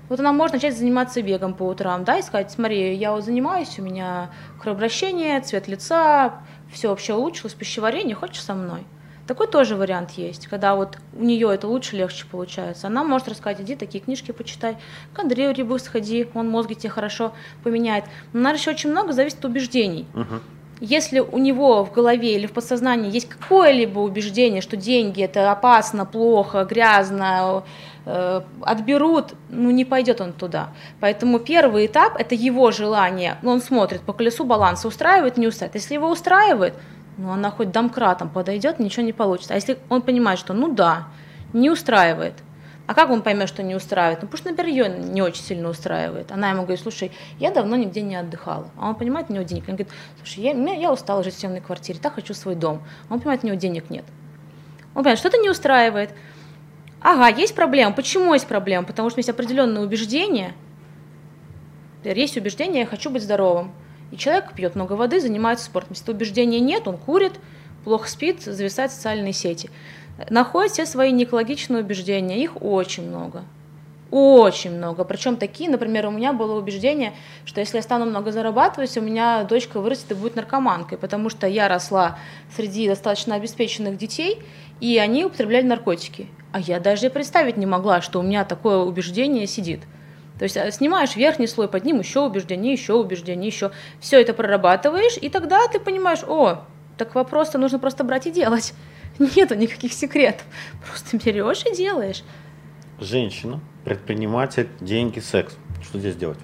Вот 0.08 0.20
она 0.20 0.32
может 0.32 0.54
начать 0.54 0.78
заниматься 0.78 1.24
бегом 1.24 1.56
по 1.56 1.64
утрам, 1.64 2.04
да, 2.04 2.20
и 2.20 2.22
сказать, 2.22 2.52
смотри, 2.52 2.94
я 2.94 3.14
вот 3.14 3.26
занимаюсь, 3.26 3.80
у 3.80 3.82
меня 3.82 4.30
кровообращение, 4.62 5.42
цвет 5.42 5.68
лица, 5.68 6.36
все 6.72 6.90
вообще 6.90 7.16
улучшилось, 7.16 7.56
пищеварение, 7.56 8.16
хочешь 8.16 8.44
со 8.44 8.54
мной? 8.54 8.86
Такой 9.28 9.48
тоже 9.48 9.76
вариант 9.76 10.12
есть, 10.12 10.48
когда 10.48 10.76
вот 10.76 10.98
у 11.14 11.24
нее 11.24 11.54
это 11.54 11.68
лучше, 11.68 11.98
легче 11.98 12.26
получается. 12.26 12.88
Она 12.88 13.04
может 13.04 13.28
рассказать, 13.28 13.60
иди 13.62 13.76
такие 13.76 14.02
книжки 14.02 14.32
почитай, 14.32 14.78
к 15.14 15.20
Андрею 15.20 15.54
Рибу 15.54 15.78
сходи, 15.80 16.30
он 16.34 16.50
мозги 16.50 16.76
тебе 16.76 16.90
хорошо 16.90 17.34
поменяет. 17.64 18.06
Но, 18.32 18.40
наверное, 18.40 18.60
еще 18.60 18.72
очень 18.72 18.90
много 18.90 19.12
зависит 19.12 19.40
от 19.40 19.46
убеждений. 19.46 20.06
Uh-huh. 20.14 20.40
Если 20.80 21.20
у 21.20 21.38
него 21.40 21.84
в 21.84 21.92
голове 21.92 22.36
или 22.36 22.46
в 22.46 22.54
подсознании 22.54 23.12
есть 23.12 23.28
какое-либо 23.28 24.00
убеждение, 24.00 24.62
что 24.62 24.78
деньги 24.78 25.24
это 25.24 25.52
опасно, 25.52 26.06
плохо, 26.06 26.66
грязно, 26.66 27.64
э, 28.06 28.42
отберут, 28.62 29.34
ну 29.50 29.72
не 29.72 29.86
пойдет 29.86 30.22
он 30.22 30.34
туда. 30.34 30.70
Поэтому 31.00 31.40
первый 31.40 31.88
этап 31.88 32.16
это 32.18 32.36
его 32.36 32.70
желание. 32.72 33.38
Он 33.44 33.60
смотрит 33.60 34.02
по 34.02 34.14
колесу 34.14 34.46
баланса, 34.46 34.88
устраивает, 34.88 35.38
не 35.38 35.48
устраивает. 35.48 35.76
Если 35.82 35.96
его 35.96 36.10
устраивает, 36.12 36.76
ну 37.18 37.32
она 37.32 37.52
хоть 37.52 37.72
домкратом 37.72 38.30
подойдет, 38.30 38.80
ничего 38.80 39.04
не 39.04 39.14
получится. 39.14 39.54
А 39.54 39.56
если 39.56 39.78
он 39.90 40.02
понимает, 40.02 40.40
что 40.40 40.54
ну 40.54 40.74
да, 40.74 41.08
не 41.54 41.70
устраивает, 41.70 42.36
а 42.88 42.94
как 42.94 43.10
он 43.10 43.22
поймет, 43.22 43.50
что 43.50 43.64
не 43.64 43.76
устраивает? 43.76 44.22
Ну, 44.22 44.28
потому 44.30 44.38
что, 44.38 44.50
например, 44.50 44.72
ее 44.72 45.10
не 45.12 45.22
очень 45.22 45.44
сильно 45.44 45.68
устраивает. 45.68 46.32
Она 46.32 46.52
ему 46.52 46.62
говорит, 46.62 46.80
слушай, 46.80 47.12
я 47.38 47.52
давно 47.52 47.76
нигде 47.76 48.02
не 48.02 48.16
отдыхала. 48.16 48.70
А 48.78 48.88
он 48.88 48.96
понимает, 48.96 49.30
у 49.30 49.34
него 49.34 49.44
денег. 49.44 49.64
Он 49.68 49.76
говорит, 49.76 49.90
слушай, 50.18 50.40
я, 50.40 50.52
я 50.54 50.94
устала 50.94 51.22
жить 51.22 51.36
в 51.36 51.40
съемной 51.40 51.60
квартире, 51.60 52.00
так 52.02 52.16
хочу 52.16 52.34
свой 52.34 52.56
дом. 52.56 52.82
А 53.10 53.14
он 53.14 53.20
понимает, 53.20 53.44
у 53.44 53.48
него 53.48 53.58
денег 53.58 53.90
нет. 53.90 54.06
Он 54.96 55.04
понимает, 55.04 55.20
что-то 55.20 55.38
не 55.38 55.50
устраивает. 55.50 56.12
Ага, 57.02 57.28
есть 57.28 57.56
проблема. 57.56 57.92
Почему 57.92 58.34
есть 58.34 58.48
проблема? 58.48 58.86
Потому 58.88 59.10
что 59.10 59.20
есть 59.20 59.30
определенные 59.30 59.84
убеждения. 59.84 60.54
Есть 62.06 62.38
убеждение, 62.38 62.82
я 62.82 62.86
хочу 62.86 63.10
быть 63.10 63.22
здоровым. 63.22 63.74
И 64.12 64.18
человек 64.18 64.54
пьет 64.54 64.76
много 64.76 64.94
воды, 64.94 65.20
занимается 65.20 65.66
спортом. 65.66 65.94
Если 65.94 66.12
убеждения 66.12 66.60
нет, 66.60 66.88
он 66.88 66.98
курит, 66.98 67.34
плохо 67.84 68.10
спит, 68.10 68.42
зависает 68.42 68.92
в 68.92 68.96
социальные 68.96 69.34
сети. 69.34 69.70
Находят 70.30 70.72
все 70.72 70.86
свои 70.86 71.12
неэкологичные 71.12 71.84
убеждения, 71.84 72.42
их 72.42 72.62
очень 72.62 73.08
много. 73.08 73.44
Очень 74.10 74.78
много. 74.78 75.04
Причем 75.04 75.36
такие, 75.36 75.70
например, 75.70 76.08
у 76.08 76.12
меня 76.12 76.32
было 76.32 76.58
убеждение, 76.58 77.14
что 77.44 77.60
если 77.60 77.78
я 77.78 77.82
стану 77.84 78.06
много 78.06 78.32
зарабатывать, 78.32 78.98
у 78.98 79.02
меня 79.02 79.44
дочка 79.44 79.82
вырастет 79.82 80.12
и 80.12 80.16
будет 80.16 80.36
наркоманкой, 80.38 80.98
потому 80.98 81.30
что 81.30 81.46
я 81.46 81.68
росла 81.68 82.18
среди 82.56 82.88
достаточно 82.88 83.36
обеспеченных 83.36 83.98
детей, 83.98 84.42
и 84.80 84.98
они 84.98 85.26
употребляли 85.26 85.66
наркотики. 85.66 86.28
А 86.54 86.60
я 86.60 86.80
даже 86.80 87.10
представить 87.10 87.58
не 87.58 87.66
могла, 87.66 88.02
что 88.02 88.20
у 88.20 88.24
меня 88.24 88.46
такое 88.46 88.78
убеждение 88.78 89.46
сидит. 89.46 89.82
То 90.38 90.44
есть 90.44 90.56
э, 90.56 90.72
снимаешь 90.72 91.16
верхний 91.16 91.48
слой, 91.48 91.68
под 91.68 91.84
ним 91.86 92.00
еще 92.00 92.22
убеждение, 92.22 92.74
еще 92.74 92.94
убеждение, 92.94 93.48
еще. 93.48 93.72
Все 94.00 94.22
это 94.22 94.34
прорабатываешь, 94.34 95.18
и 95.20 95.30
тогда 95.30 95.68
ты 95.68 95.80
понимаешь, 95.80 96.24
о, 96.28 96.64
так 96.98 97.16
вопрос-то 97.16 97.58
нужно 97.58 97.80
просто 97.80 98.04
брать 98.04 98.28
и 98.28 98.32
делать. 98.32 98.74
Нету 99.20 99.56
никаких 99.56 99.94
секретов. 99.94 100.46
Просто 100.88 101.18
берешь 101.18 101.64
и 101.66 101.76
делаешь. 101.76 102.24
Женщина, 103.00 103.60
предприниматель, 103.84 104.68
деньги, 104.80 105.20
секс. 105.20 105.56
Что 105.84 106.00
здесь 106.00 106.16
делать? 106.16 106.40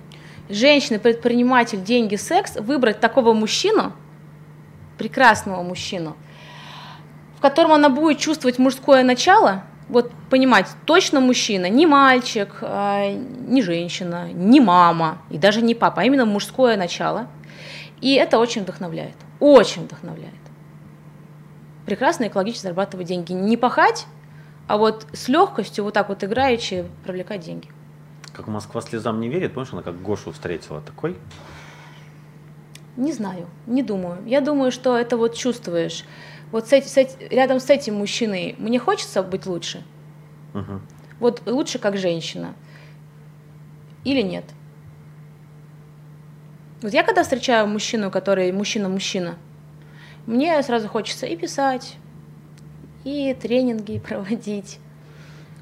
Женщина, 0.49 0.99
предприниматель, 0.99 1.81
деньги, 1.83 2.15
секс. 2.15 2.55
Выбрать 2.55 2.99
такого 2.99 3.33
мужчину, 3.33 3.93
прекрасного 4.97 5.61
мужчину, 5.61 6.15
в 7.37 7.41
котором 7.41 7.73
она 7.73 7.89
будет 7.89 8.17
чувствовать 8.17 8.57
мужское 8.57 9.03
начало– 9.03 9.63
вот 9.89 10.11
понимать, 10.29 10.67
точно 10.85 11.19
мужчина, 11.19 11.69
не 11.69 11.85
мальчик, 11.85 12.57
а, 12.61 13.11
не 13.11 13.61
женщина, 13.61 14.31
не 14.31 14.59
мама 14.59 15.19
и 15.29 15.37
даже 15.37 15.61
не 15.61 15.75
папа, 15.75 16.01
а 16.01 16.05
именно 16.05 16.25
мужское 16.25 16.77
начало. 16.77 17.27
И 18.01 18.15
это 18.15 18.37
очень 18.37 18.63
вдохновляет, 18.63 19.15
очень 19.39 19.83
вдохновляет. 19.83 20.33
Прекрасно 21.85 22.27
экологично 22.27 22.61
зарабатывать 22.61 23.07
деньги. 23.07 23.33
Не 23.33 23.57
пахать, 23.57 24.07
а 24.67 24.77
вот 24.77 25.05
с 25.13 25.27
легкостью, 25.27 25.83
вот 25.83 25.93
так 25.93 26.09
вот 26.09 26.23
играючи, 26.23 26.85
привлекать 27.03 27.41
деньги. 27.41 27.67
Как 28.33 28.47
Москва 28.47 28.81
слезам 28.81 29.19
не 29.19 29.29
верит, 29.29 29.53
помнишь, 29.53 29.73
она 29.73 29.83
как 29.83 30.01
Гошу 30.01 30.31
встретила 30.31 30.81
такой? 30.81 31.17
Не 32.95 33.11
знаю, 33.11 33.47
не 33.67 33.83
думаю. 33.83 34.19
Я 34.25 34.41
думаю, 34.41 34.71
что 34.71 34.97
это 34.97 35.17
вот 35.17 35.35
чувствуешь 35.35 36.05
вот 36.53 36.67
с, 36.67 36.71
с, 36.71 36.97
рядом 37.31 37.59
с 37.59 37.67
этим 37.71 37.95
мужчиной 37.95 38.55
мне 38.59 38.77
хочется 38.77 39.23
быть 39.23 39.47
лучше. 39.47 39.83
Угу. 40.53 40.81
Вот 41.19 41.41
лучше 41.47 41.79
как 41.79 41.97
женщина. 41.97 42.53
Или 44.03 44.21
нет. 44.21 44.45
Вот 46.83 46.93
я 46.93 47.01
когда 47.01 47.23
встречаю 47.23 47.65
мужчину, 47.65 48.11
который 48.11 48.51
мужчина-мужчина, 48.51 49.35
мне 50.27 50.61
сразу 50.61 50.87
хочется 50.87 51.25
и 51.25 51.35
писать, 51.35 51.95
и 53.03 53.33
тренинги 53.33 53.97
проводить, 54.07 54.77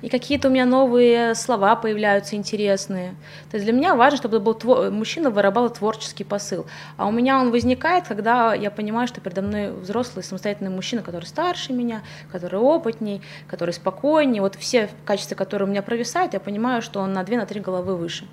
и 0.02 0.10
какие-то 0.10 0.48
у 0.48 0.52
меня 0.52 0.66
новые 0.66 1.36
слова 1.36 1.76
появляются 1.76 2.36
интересные. 2.36 3.16
То 3.50 3.58
есть 3.58 3.66
для 3.66 3.74
меня 3.74 3.96
важно, 3.96 4.18
чтобы 4.18 4.40
был 4.40 4.54
твор... 4.54 4.92
мужчина 4.92 5.30
вырабатывал 5.30 5.70
творческий 5.70 6.24
посыл. 6.24 6.66
А 6.98 7.08
у 7.08 7.12
меня 7.12 7.40
он 7.40 7.52
возникает, 7.52 8.08
когда 8.08 8.54
я 8.54 8.72
понимаю, 8.72 9.08
что 9.08 9.22
передо 9.22 9.42
мной 9.42 9.72
взрослый 9.72 10.24
самостоятельный 10.24 10.72
мужчина, 10.72 11.02
который 11.02 11.26
старше 11.26 11.74
меня, 11.74 12.02
который 12.32 12.60
опытней, 12.60 13.22
который 13.48 13.74
спокойнее. 13.74 14.42
Вот 14.42 14.56
все 14.56 14.90
качества, 15.06 15.36
которые 15.36 15.68
у 15.68 15.72
меня 15.72 15.82
провисают, 15.82 16.34
я 16.34 16.40
понимаю, 16.40 16.82
что 16.82 17.00
он 17.00 17.14
на 17.14 17.24
две, 17.24 17.38
на 17.38 17.46
три 17.46 17.60
головы 17.60 17.96
выше. 17.96 18.26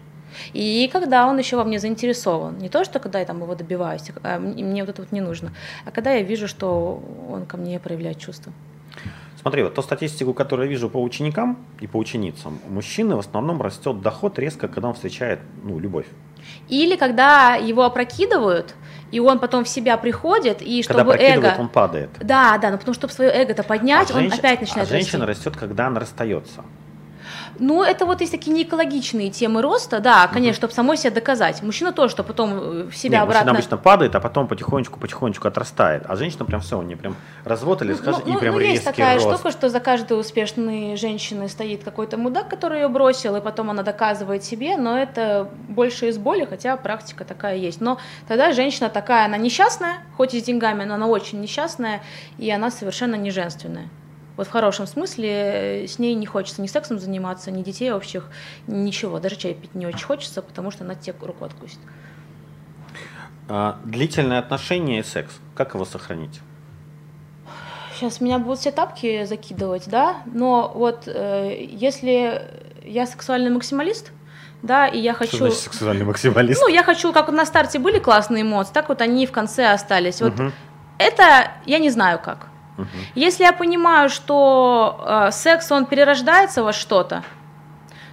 И 0.52 0.88
когда 0.92 1.26
он 1.26 1.38
еще 1.38 1.56
во 1.56 1.64
мне 1.64 1.78
заинтересован, 1.78 2.58
не 2.58 2.68
то, 2.68 2.84
что 2.84 2.98
когда 2.98 3.18
я 3.18 3.24
там 3.24 3.40
его 3.42 3.54
добиваюсь, 3.54 4.02
а 4.22 4.38
мне 4.38 4.82
вот 4.82 4.90
это 4.90 5.02
вот 5.02 5.12
не 5.12 5.20
нужно, 5.20 5.52
а 5.84 5.90
когда 5.90 6.12
я 6.12 6.22
вижу, 6.22 6.48
что 6.48 7.02
он 7.30 7.46
ко 7.46 7.56
мне 7.56 7.80
проявляет 7.80 8.18
чувства. 8.18 8.52
Смотри, 9.48 9.62
вот 9.62 9.74
ту 9.74 9.80
статистику, 9.80 10.34
которую 10.34 10.66
я 10.66 10.70
вижу 10.70 10.90
по 10.90 11.02
ученикам 11.02 11.56
и 11.80 11.86
по 11.86 11.96
ученицам, 11.96 12.58
у 12.68 12.70
мужчины 12.70 13.16
в 13.16 13.20
основном 13.20 13.62
растет 13.62 14.02
доход 14.02 14.38
резко, 14.38 14.68
когда 14.68 14.88
он 14.88 14.94
встречает 14.94 15.38
ну, 15.64 15.78
любовь. 15.78 16.04
Или 16.68 16.96
когда 16.96 17.54
его 17.54 17.84
опрокидывают, 17.84 18.74
и 19.10 19.20
он 19.20 19.38
потом 19.38 19.64
в 19.64 19.68
себя 19.70 19.96
приходит, 19.96 20.60
и 20.60 20.82
когда 20.82 21.02
чтобы 21.02 21.16
эго... 21.16 21.54
он 21.58 21.70
падает. 21.70 22.10
Да, 22.20 22.58
да, 22.58 22.70
но 22.70 22.76
потому 22.76 22.92
что 22.92 23.08
чтобы 23.08 23.14
свое 23.14 23.30
эго-то 23.30 23.62
поднять, 23.62 24.10
а 24.10 24.16
он 24.16 24.20
женщ... 24.24 24.38
опять 24.38 24.60
начинает 24.60 24.86
а 24.86 24.92
женщина 24.92 25.24
растет, 25.24 25.56
когда 25.56 25.86
она 25.86 25.98
расстается. 25.98 26.62
Ну, 27.58 27.82
это 27.82 28.06
вот 28.06 28.20
есть 28.20 28.32
такие 28.32 28.52
неэкологичные 28.52 29.30
темы 29.30 29.62
роста, 29.62 30.00
да, 30.00 30.28
конечно, 30.28 30.54
чтобы 30.54 30.72
самой 30.72 30.96
себе 30.96 31.10
доказать. 31.10 31.62
Мужчина 31.62 31.92
тоже, 31.92 32.12
что 32.12 32.22
потом 32.22 32.52
э, 32.52 32.82
в 32.90 32.96
себя 32.96 33.18
Нет, 33.18 33.22
обратно... 33.24 33.52
Мужчина 33.52 33.58
обычно 33.58 33.76
падает, 33.78 34.14
а 34.14 34.20
потом 34.20 34.46
потихонечку-потихонечку 34.46 35.48
отрастает. 35.48 36.04
А 36.06 36.16
женщина 36.16 36.44
прям 36.44 36.60
все, 36.60 36.78
они 36.78 36.94
прям 36.94 37.16
развод 37.44 37.82
или 37.82 37.94
скажешь, 37.94 38.22
ну, 38.24 38.36
и 38.36 38.40
прям 38.40 38.54
ну, 38.54 38.60
резкий 38.60 38.74
есть 38.74 38.84
такая 38.84 39.14
рост. 39.16 39.28
штука, 39.28 39.50
что 39.50 39.68
за 39.68 39.80
каждой 39.80 40.18
успешной 40.20 40.96
женщиной 40.96 41.48
стоит 41.48 41.84
какой-то 41.84 42.16
мудак, 42.16 42.48
который 42.48 42.82
ее 42.82 42.88
бросил, 42.88 43.36
и 43.36 43.40
потом 43.40 43.70
она 43.70 43.82
доказывает 43.82 44.44
себе, 44.44 44.76
но 44.76 44.98
это 44.98 45.50
больше 45.68 46.08
из 46.08 46.18
боли, 46.18 46.44
хотя 46.44 46.76
практика 46.76 47.24
такая 47.24 47.56
есть. 47.56 47.80
Но 47.80 47.98
тогда 48.28 48.52
женщина 48.52 48.88
такая, 48.88 49.26
она 49.26 49.36
несчастная, 49.36 49.98
хоть 50.16 50.34
и 50.34 50.40
с 50.40 50.44
деньгами, 50.44 50.84
но 50.84 50.94
она 50.94 51.06
очень 51.06 51.40
несчастная, 51.40 52.02
и 52.38 52.50
она 52.50 52.70
совершенно 52.70 53.16
не 53.16 53.30
женственная. 53.30 53.88
Вот 54.38 54.46
в 54.46 54.50
хорошем 54.52 54.86
смысле 54.86 55.82
э, 55.82 55.86
с 55.88 55.98
ней 55.98 56.14
не 56.14 56.24
хочется 56.24 56.62
ни 56.62 56.68
сексом 56.68 57.00
заниматься, 57.00 57.50
ни 57.50 57.64
детей 57.64 57.92
общих, 57.92 58.30
ничего. 58.68 59.18
Даже 59.18 59.34
чай 59.34 59.52
пить 59.52 59.74
не 59.74 59.84
очень 59.84 60.06
хочется, 60.06 60.42
потому 60.42 60.70
что 60.70 60.84
она 60.84 60.94
тебе 60.94 61.16
руку 61.20 61.44
откусит. 61.44 61.80
А, 63.48 63.80
длительные 63.84 64.38
отношения 64.38 65.00
и 65.00 65.02
секс. 65.02 65.32
Как 65.56 65.74
его 65.74 65.84
сохранить? 65.84 66.40
Сейчас 67.96 68.20
меня 68.20 68.38
будут 68.38 68.60
все 68.60 68.70
тапки 68.70 69.24
закидывать, 69.24 69.88
да, 69.88 70.18
но 70.26 70.70
вот 70.72 71.08
э, 71.08 71.66
если 71.68 72.40
я 72.84 73.06
сексуальный 73.06 73.50
максималист, 73.50 74.12
да, 74.62 74.86
и 74.86 75.00
я 75.00 75.14
хочу... 75.14 75.34
Что 75.34 75.46
значит 75.46 75.58
сексуальный 75.58 76.04
максималист? 76.04 76.60
Ну, 76.62 76.68
я 76.68 76.84
хочу, 76.84 77.12
как 77.12 77.28
на 77.30 77.44
старте 77.44 77.80
были 77.80 77.98
классные 77.98 78.42
эмоции, 78.42 78.72
так 78.72 78.88
вот 78.88 79.00
они 79.00 79.24
и 79.24 79.26
в 79.26 79.32
конце 79.32 79.66
остались. 79.72 80.20
Вот 80.20 80.34
Мгм. 80.38 80.52
это 80.98 81.50
я 81.66 81.80
не 81.80 81.90
знаю 81.90 82.20
как. 82.24 82.47
Мгм. 82.78 82.88
Если 83.14 83.44
я 83.44 83.52
понимаю, 83.52 84.08
что 84.08 85.04
э, 85.06 85.30
секс, 85.32 85.70
он 85.72 85.84
перерождается 85.86 86.62
во 86.62 86.72
что-то, 86.72 87.24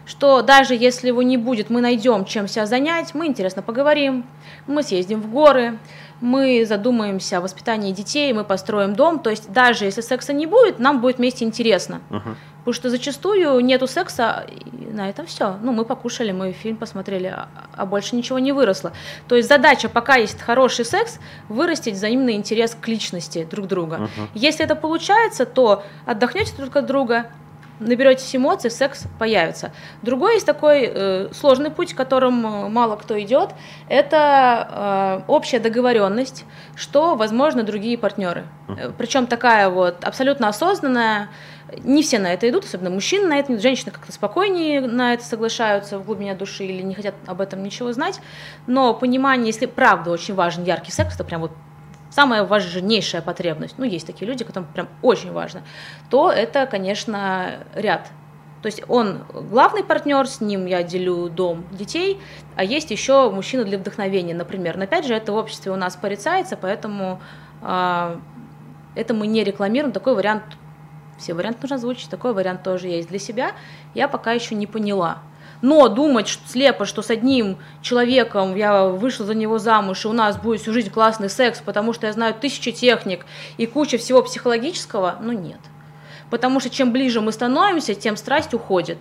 что 0.06 0.42
даже 0.42 0.76
если 0.76 1.08
его 1.08 1.22
не 1.22 1.38
будет, 1.38 1.70
мы 1.70 1.82
найдем, 1.82 2.26
чем 2.26 2.48
себя 2.48 2.66
занять, 2.66 3.14
мы 3.14 3.28
интересно 3.28 3.62
поговорим, 3.62 4.26
мы 4.68 4.84
съездим 4.84 5.22
в 5.22 5.30
горы, 5.30 5.78
мы 6.22 6.66
задумаемся 6.66 7.38
о 7.38 7.42
воспитании 7.42 7.92
детей, 7.92 8.32
мы 8.34 8.44
построим 8.44 8.96
дом. 8.96 9.20
То 9.20 9.30
есть 9.30 9.52
даже 9.52 9.86
если 9.86 10.02
секса 10.02 10.34
не 10.34 10.46
будет, 10.46 10.80
нам 10.80 11.02
будет 11.02 11.18
вместе 11.18 11.46
интересно. 11.46 12.02
Мгм. 12.10 12.38
Потому 12.60 12.74
что 12.74 12.90
зачастую 12.90 13.60
нету 13.60 13.86
секса, 13.86 14.44
и 14.50 14.92
на 14.92 15.08
этом 15.08 15.28
все. 15.28 15.58
Ну, 15.62 15.72
мы 15.72 15.86
покушали, 15.86 16.32
мы 16.32 16.52
фильм 16.52 16.78
посмотрели, 16.78 17.28
а, 17.28 17.48
а 17.76 17.86
больше 17.86 18.16
ничего 18.16 18.40
не 18.40 18.54
выросло. 18.54 18.92
То 19.28 19.36
есть 19.36 19.48
задача, 19.48 19.88
пока 19.88 20.16
есть 20.16 20.42
хороший 20.42 20.84
секс, 20.84 21.20
вырастить 21.48 21.94
взаимный 21.94 22.34
интерес 22.34 22.76
к 22.80 22.88
личности 22.88 23.48
друг 23.50 23.68
друга. 23.68 23.98
Мгм. 23.98 24.30
Если 24.34 24.66
это 24.66 24.76
получается, 24.76 25.46
то 25.46 25.84
отдохнете 26.08 26.56
друг 26.58 26.76
от 26.76 26.88
друга, 26.88 27.28
наберетесь 27.80 28.36
эмоций, 28.36 28.72
секс 28.72 29.06
появится. 29.20 29.72
Другой 30.02 30.36
есть 30.36 30.46
такой 30.46 30.90
э, 30.92 31.30
сложный 31.34 31.72
путь, 31.72 31.94
которым 31.94 32.46
э, 32.46 32.70
мало 32.70 32.96
кто 32.96 33.20
идет, 33.20 33.52
это 33.90 35.22
э, 35.28 35.32
общая 35.32 35.60
договоренность, 35.60 36.46
что 36.76 37.16
возможно 37.16 37.64
другие 37.64 37.98
партнеры. 37.98 38.46
Э, 38.68 38.92
Причем 38.98 39.28
такая 39.28 39.70
вот 39.70 40.04
абсолютно 40.04 40.48
осознанная. 40.48 41.30
Не 41.80 42.04
все 42.04 42.20
на 42.20 42.32
это 42.32 42.48
идут, 42.48 42.64
особенно 42.64 42.92
мужчины 42.92 43.28
на 43.28 43.40
это, 43.40 43.52
идут. 43.52 43.62
женщины 43.62 43.92
как-то 43.92 44.12
спокойнее 44.12 44.82
на 44.82 45.14
это 45.14 45.24
соглашаются 45.24 45.98
в 45.98 46.06
глубине 46.06 46.36
души 46.36 46.64
или 46.64 46.82
не 46.82 46.94
хотят 46.94 47.16
об 47.26 47.42
этом 47.42 47.64
ничего 47.64 47.92
знать. 47.92 48.22
Но 48.68 48.94
понимание, 48.94 49.48
если 49.48 49.66
правда 49.66 50.12
очень 50.12 50.36
важен 50.36 50.64
яркий 50.64 50.92
секс, 50.92 51.16
это 51.16 51.24
прям 51.24 51.42
вот 51.42 51.52
самая 52.16 52.46
важнейшая 52.46 53.22
потребность, 53.22 53.76
ну, 53.78 53.84
есть 53.84 54.08
такие 54.08 54.26
люди, 54.26 54.46
которым 54.46 54.70
прям 54.72 54.88
очень 55.02 55.34
важно, 55.34 55.64
то 56.10 56.32
это, 56.32 56.66
конечно, 56.66 57.66
ряд. 57.76 58.08
То 58.62 58.68
есть 58.68 58.82
он 58.88 59.26
главный 59.30 59.84
партнер, 59.84 60.26
с 60.26 60.42
ним 60.42 60.66
я 60.66 60.82
делю 60.82 61.30
дом, 61.30 61.66
детей, 61.72 62.20
а 62.56 62.64
есть 62.64 62.90
еще 62.90 63.30
мужчина 63.30 63.64
для 63.66 63.78
вдохновения, 63.78 64.34
например. 64.34 64.78
Но 64.78 64.86
опять 64.86 65.06
же, 65.06 65.14
это 65.14 65.34
в 65.34 65.36
обществе 65.36 65.72
у 65.72 65.76
нас 65.76 65.96
порицается, 65.96 66.58
поэтому 66.58 67.22
а, 67.62 68.20
это 68.96 69.14
мы 69.14 69.28
не 69.28 69.44
рекламируем. 69.44 69.92
Такой 69.92 70.16
вариант, 70.16 70.44
все 71.20 71.34
варианты 71.34 71.60
нужно 71.62 71.76
озвучить, 71.76 72.10
такой 72.10 72.34
вариант 72.34 72.64
тоже 72.64 72.88
есть 72.88 73.10
для 73.10 73.20
себя. 73.20 73.52
Я 73.94 74.08
пока 74.08 74.32
еще 74.32 74.56
не 74.56 74.66
поняла. 74.66 75.20
Но 75.66 75.88
думать 75.88 76.28
что, 76.28 76.48
слепо, 76.48 76.86
что 76.86 77.02
с 77.02 77.10
одним 77.10 77.58
человеком 77.82 78.56
я 78.56 78.86
вышла 78.86 79.26
за 79.26 79.34
него 79.34 79.58
замуж, 79.58 80.06
и 80.06 80.08
у 80.08 80.14
нас 80.14 80.38
будет 80.38 80.62
всю 80.62 80.72
жизнь 80.72 80.92
классный 80.92 81.28
секс, 81.28 81.60
потому 81.60 81.92
что 81.92 82.06
я 82.06 82.14
знаю 82.14 82.36
тысячи 82.40 82.72
техник 82.72 83.26
и 83.58 83.66
куча 83.66 83.98
всего 83.98 84.22
психологического, 84.22 85.16
ну 85.22 85.32
нет. 85.32 85.60
Потому 86.30 86.60
что 86.60 86.70
чем 86.70 86.92
ближе 86.92 87.20
мы 87.20 87.32
становимся, 87.32 87.96
тем 87.96 88.16
страсть 88.16 88.54
уходит. 88.54 89.00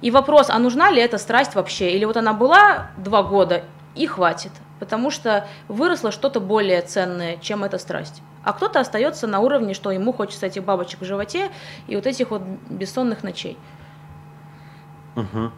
И 0.00 0.10
вопрос, 0.10 0.48
а 0.48 0.58
нужна 0.58 0.90
ли 0.90 1.02
эта 1.02 1.18
страсть 1.18 1.54
вообще? 1.54 1.90
Или 1.90 2.06
вот 2.06 2.16
она 2.16 2.32
была 2.32 2.90
два 2.96 3.22
года 3.22 3.64
и 3.94 4.06
хватит, 4.06 4.52
потому 4.80 5.10
что 5.10 5.46
выросло 5.68 6.10
что-то 6.10 6.40
более 6.40 6.80
ценное, 6.80 7.36
чем 7.36 7.64
эта 7.64 7.76
страсть. 7.76 8.22
А 8.44 8.54
кто-то 8.54 8.80
остается 8.80 9.26
на 9.26 9.40
уровне, 9.40 9.74
что 9.74 9.90
ему 9.90 10.14
хочется 10.14 10.46
этих 10.46 10.64
бабочек 10.64 11.02
в 11.02 11.04
животе 11.04 11.50
и 11.86 11.96
вот 11.96 12.06
этих 12.06 12.30
вот 12.30 12.40
бессонных 12.70 13.22
ночей. 13.22 13.58
Мгм. 15.14 15.52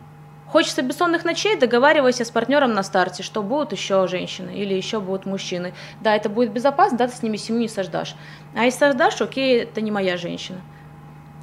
Хочется 0.50 0.82
бессонных 0.82 1.24
ночей, 1.24 1.56
договаривайся 1.56 2.24
с 2.24 2.30
партнером 2.30 2.72
на 2.72 2.82
старте, 2.82 3.22
что 3.22 3.40
будут 3.40 3.70
еще 3.70 4.08
женщины 4.08 4.50
или 4.50 4.74
еще 4.74 4.98
будут 4.98 5.24
мужчины. 5.24 5.74
Да, 6.00 6.16
это 6.16 6.28
будет 6.28 6.52
безопасно, 6.52 6.98
да, 6.98 7.06
ты 7.06 7.14
с 7.14 7.22
ними 7.22 7.36
семью 7.36 7.62
не 7.62 7.68
создашь. 7.68 8.16
А 8.56 8.64
если 8.64 8.80
создашь, 8.80 9.20
окей, 9.20 9.62
это 9.62 9.80
не 9.80 9.92
моя 9.92 10.16
женщина. 10.16 10.60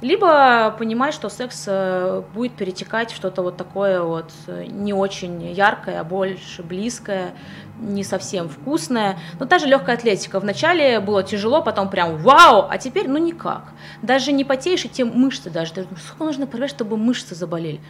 Либо 0.02 0.70
понимать, 0.78 1.14
что 1.14 1.30
секс 1.30 1.64
э, 1.66 2.22
будет 2.34 2.52
перетекать 2.52 3.10
в 3.10 3.16
что-то 3.16 3.42
вот 3.42 3.56
такое 3.56 4.02
вот 4.02 4.30
э, 4.46 4.66
не 4.66 4.92
очень 4.92 5.42
яркое, 5.52 6.00
а 6.00 6.04
больше 6.04 6.62
близкое, 6.62 7.32
не 7.80 8.04
совсем 8.04 8.48
вкусное. 8.50 9.18
Но 9.40 9.46
та 9.46 9.58
же 9.58 9.66
легкая 9.66 9.96
атлетика. 9.96 10.38
Вначале 10.38 11.00
было 11.00 11.22
тяжело, 11.22 11.62
потом 11.62 11.88
прям 11.88 12.18
вау, 12.18 12.68
а 12.70 12.76
теперь 12.76 13.08
ну 13.08 13.16
никак. 13.16 13.72
Даже 14.02 14.32
не 14.32 14.44
потеешь, 14.44 14.84
и 14.84 14.88
те 14.88 15.04
мышцы 15.04 15.48
даже. 15.48 15.72
Сколько 15.72 16.24
нужно 16.24 16.46
порвать, 16.46 16.70
чтобы 16.70 16.96
мышцы 16.98 17.34
заболели? 17.34 17.80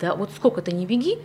Да 0.00 0.14
вот 0.14 0.30
сколько 0.34 0.62
ты 0.62 0.72
не 0.72 0.86
беги, 0.86 1.18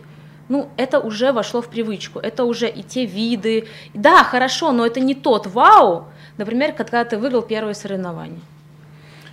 ну, 0.48 0.68
это 0.76 1.00
уже 1.00 1.32
вошло 1.32 1.60
в 1.62 1.68
привычку, 1.68 2.18
это 2.18 2.44
уже 2.44 2.68
и 2.68 2.82
те 2.82 3.06
виды. 3.06 3.66
Да, 3.94 4.22
хорошо, 4.22 4.72
но 4.72 4.86
это 4.86 5.00
не 5.00 5.14
тот 5.14 5.46
вау, 5.46 6.06
например, 6.36 6.72
когда 6.72 7.04
ты 7.04 7.18
выиграл 7.18 7.42
первые 7.42 7.74
соревнования. 7.74 8.40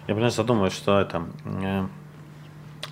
Я, 0.07 0.13
понимаешь, 0.15 0.33
задумываюсь, 0.33 0.73
что 0.73 0.99
это 0.99 1.23
э, 1.45 1.85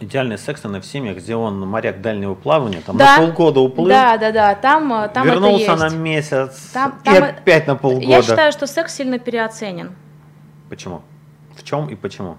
идеальный 0.01 0.37
секс 0.37 0.63
наверное, 0.63 0.81
в 0.81 0.85
семьях, 0.85 1.17
где 1.17 1.35
он 1.35 1.59
моряк 1.67 2.01
дальнего 2.01 2.35
плавания, 2.35 2.81
там 2.85 2.97
Да. 2.97 3.17
на 3.17 3.25
полгода 3.25 3.59
уплыл, 3.61 3.87
Да, 3.87 4.17
да, 4.17 4.31
да, 4.31 4.55
там, 4.55 4.93
э, 4.93 5.09
там 5.09 5.25
вернулся 5.27 5.63
это 5.63 5.75
на 5.77 5.83
есть. 5.85 5.95
месяц 5.97 6.69
Там- 6.73 6.99
и 7.03 7.05
там 7.05 7.15
э- 7.15 7.27
опять 7.29 7.67
на 7.67 7.75
полгода. 7.75 8.05
Я 8.05 8.21
считаю, 8.21 8.51
что 8.51 8.67
секс 8.67 8.93
сильно 8.95 9.19
переоценен. 9.19 9.95
Почему? 10.69 11.01
В 11.55 11.63
чем 11.63 11.87
и 11.87 11.95
почему? 11.95 12.37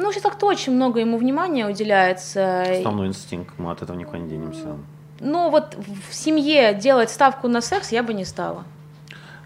Ну, 0.00 0.12
сейчас 0.12 0.22
как-то 0.22 0.46
очень 0.46 0.74
много 0.74 1.00
ему 1.00 1.18
внимания 1.18 1.66
уделяется. 1.66 2.62
Основной 2.62 3.08
инстинкт, 3.08 3.58
мы 3.58 3.72
от 3.72 3.82
этого 3.82 3.96
никуда 3.96 4.18
не 4.18 4.28
денемся. 4.28 4.76
Ну, 5.18 5.50
вот 5.50 5.76
в 6.08 6.14
семье 6.14 6.72
делать 6.72 7.10
ставку 7.10 7.48
на 7.48 7.60
секс 7.60 7.90
я 7.90 8.04
бы 8.04 8.14
не 8.14 8.24
стала. 8.24 8.62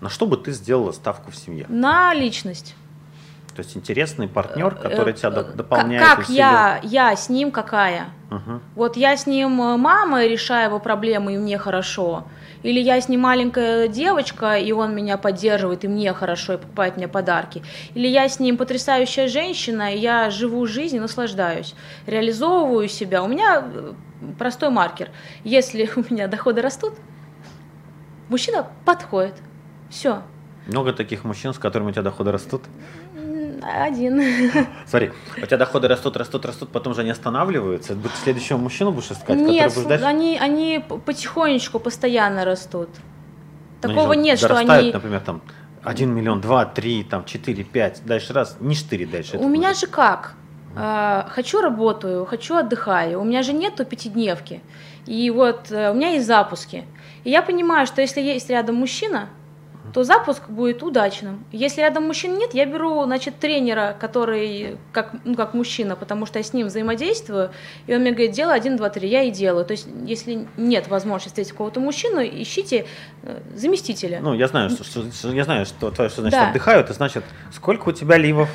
На 0.03 0.11
что 0.11 0.27
бы 0.27 0.37
ты 0.37 0.53
сделала 0.53 0.93
ставку 0.93 1.31
в 1.31 1.37
семье? 1.37 1.65
На 1.71 2.13
личность. 2.13 2.75
То 3.55 3.61
есть 3.61 3.77
интересный 3.77 4.29
партнер, 4.29 4.75
который 4.75 5.13
Э, 5.13 5.17
тебя 5.17 5.29
э, 5.29 5.35
до- 5.35 5.45
дополняет. 5.53 6.03
Как 6.07 6.29
я, 6.31 6.81
я 6.83 7.15
с 7.15 7.29
ним 7.29 7.51
какая? 7.51 8.07
Мгм. 8.31 8.63
Вот 8.75 8.97
я 8.97 9.17
с 9.17 9.27
ним 9.27 9.61
э, 9.61 9.77
мама, 9.77 10.25
решаю 10.25 10.69
его 10.69 10.79
проблемы, 10.79 11.35
и 11.35 11.39
мне 11.39 11.59
хорошо. 11.59 12.25
Или 12.63 12.81
я 12.81 12.99
с 13.01 13.09
ним 13.09 13.21
маленькая 13.21 13.89
девочка, 13.89 14.55
и 14.57 14.73
он 14.73 14.95
меня 14.95 15.19
поддерживает, 15.19 15.85
и 15.85 15.89
мне 15.89 16.13
хорошо, 16.15 16.55
и 16.55 16.57
покупает 16.57 16.97
мне 16.97 17.09
подарки. 17.09 17.63
Или 17.95 18.07
я 18.07 18.27
с 18.29 18.41
ним 18.41 18.57
потрясающая 18.57 19.29
женщина, 19.29 19.93
и 19.93 19.99
я 19.99 20.31
живу 20.31 20.65
жизнь 20.67 20.97
и 20.97 21.01
наслаждаюсь, 21.01 21.75
реализовываю 22.07 22.89
себя. 22.89 23.23
У 23.23 23.29
меня 23.29 23.65
простой 24.39 24.71
маркер. 24.71 25.11
Если 25.45 25.91
у 25.97 26.01
меня 26.09 26.27
доходы 26.27 26.63
растут, 26.63 26.95
мужчина 28.29 28.67
подходит. 28.87 29.35
Все. 29.91 30.23
Много 30.67 30.93
таких 30.93 31.25
мужчин, 31.25 31.53
с 31.53 31.59
которыми 31.59 31.89
у 31.89 31.93
тебя 31.93 32.03
доходы 32.03 32.31
растут. 32.31 32.63
Один. 33.63 34.21
Смотри, 34.87 35.13
у 35.37 35.47
тебя 35.47 35.57
доходы 35.57 35.89
растут, 35.89 36.17
растут, 36.17 36.45
растут, 36.45 36.71
потом 36.71 36.95
же 36.95 37.03
они 37.03 37.11
останавливаются. 37.11 37.95
Ты 37.95 38.09
следующего 38.23 38.59
мужчину 38.59 38.93
будешь 38.93 39.11
искать, 39.11 39.37
Нет, 39.37 39.69
который 39.69 39.75
будешь 39.75 39.89
дальше? 39.89 40.05
они, 40.05 40.39
они 40.39 40.85
потихонечку, 41.07 41.79
постоянно 41.79 42.45
растут. 42.45 42.89
Ну, 43.83 43.89
Такого 43.89 44.13
нет, 44.13 44.39
что 44.39 44.57
они... 44.57 44.93
например, 44.93 45.21
там 45.21 45.43
1 45.83 46.15
миллион, 46.15 46.41
2, 46.41 46.65
3, 46.67 47.05
там 47.05 47.25
4, 47.25 47.65
5, 47.65 48.03
дальше 48.05 48.33
раз, 48.33 48.57
не 48.61 48.75
4 48.75 49.07
дальше. 49.07 49.39
У 49.39 49.49
меня 49.49 49.69
будет. 49.69 49.81
же 49.81 49.87
как? 49.87 50.35
А, 50.75 51.29
Хочу 51.31 51.61
работаю, 51.61 52.25
хочу 52.25 52.57
отдыхаю. 52.57 53.21
У 53.21 53.25
меня 53.25 53.43
же 53.43 53.53
нету 53.53 53.85
пятидневки. 53.85 54.61
И 55.07 55.31
вот 55.31 55.71
э, 55.71 55.91
у 55.91 55.95
меня 55.95 56.11
есть 56.11 56.27
запуски. 56.27 56.85
И 57.25 57.31
я 57.31 57.43
понимаю, 57.43 57.87
что 57.87 58.01
если 58.01 58.21
есть 58.21 58.49
рядом 58.49 58.77
мужчина, 58.77 59.29
то 59.93 60.05
запуск 60.05 60.49
будет 60.49 60.83
удачным. 60.83 61.45
Если 61.53 61.83
рядом 61.83 62.05
мужчин 62.05 62.39
нет, 62.39 62.55
я 62.55 62.65
беру, 62.65 63.05
значит, 63.05 63.39
тренера, 63.39 63.95
который 63.99 64.79
как, 64.93 65.13
ну, 65.25 65.35
как 65.35 65.53
мужчина, 65.55 65.97
потому 65.97 66.25
что 66.25 66.39
я 66.39 66.43
с 66.43 66.53
ним 66.55 66.69
взаимодействую, 66.69 67.51
и 67.87 67.95
он 67.95 68.01
мне 68.01 68.13
говорит, 68.13 68.33
делай 68.33 68.57
один, 68.57 68.77
два, 68.77 68.89
три, 68.89 69.09
я 69.09 69.23
и 69.23 69.31
делаю. 69.31 69.67
То 69.67 69.73
есть, 69.73 69.87
если 70.07 70.47
нет 70.57 70.89
возможности 70.89 71.29
встретить 71.29 71.53
какого-то 71.53 71.81
мужчину, 71.81 72.21
ищите 72.23 72.87
э, 73.23 73.41
заместителя. 73.55 74.21
Ну, 74.23 74.35
я 74.35 74.49
знаю, 74.49 74.71
что, 74.71 74.85
что, 74.85 75.29
я 75.29 75.45
знаю, 75.45 75.67
что 75.67 75.91
твое, 75.91 76.09
что 76.09 76.23
значит 76.23 76.41
да. 76.41 76.49
отдыхаю, 76.49 76.81
это 76.81 76.95
значит, 76.95 77.25
сколько 77.53 77.91
у 77.91 77.93
тебя 77.93 78.17
ливов 78.17 78.49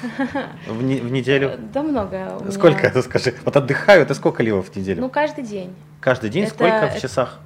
в, 0.68 0.84
не, 0.84 0.96
в 0.96 1.12
неделю? 1.12 1.52
Да 1.74 1.84
много. 1.84 2.42
Сколько, 2.50 2.88
это 2.88 3.02
скажи? 3.04 3.36
Вот 3.46 3.56
отдыхаю, 3.56 4.02
это 4.02 4.14
сколько 4.14 4.42
ливов 4.42 4.70
в 4.70 4.76
неделю? 4.76 5.02
Ну, 5.02 5.10
каждый 5.10 5.44
день. 5.44 5.76
Каждый 6.02 6.30
день? 6.30 6.46
Это, 6.46 6.54
сколько 6.54 6.92
в 6.96 7.02
часах? 7.02 7.40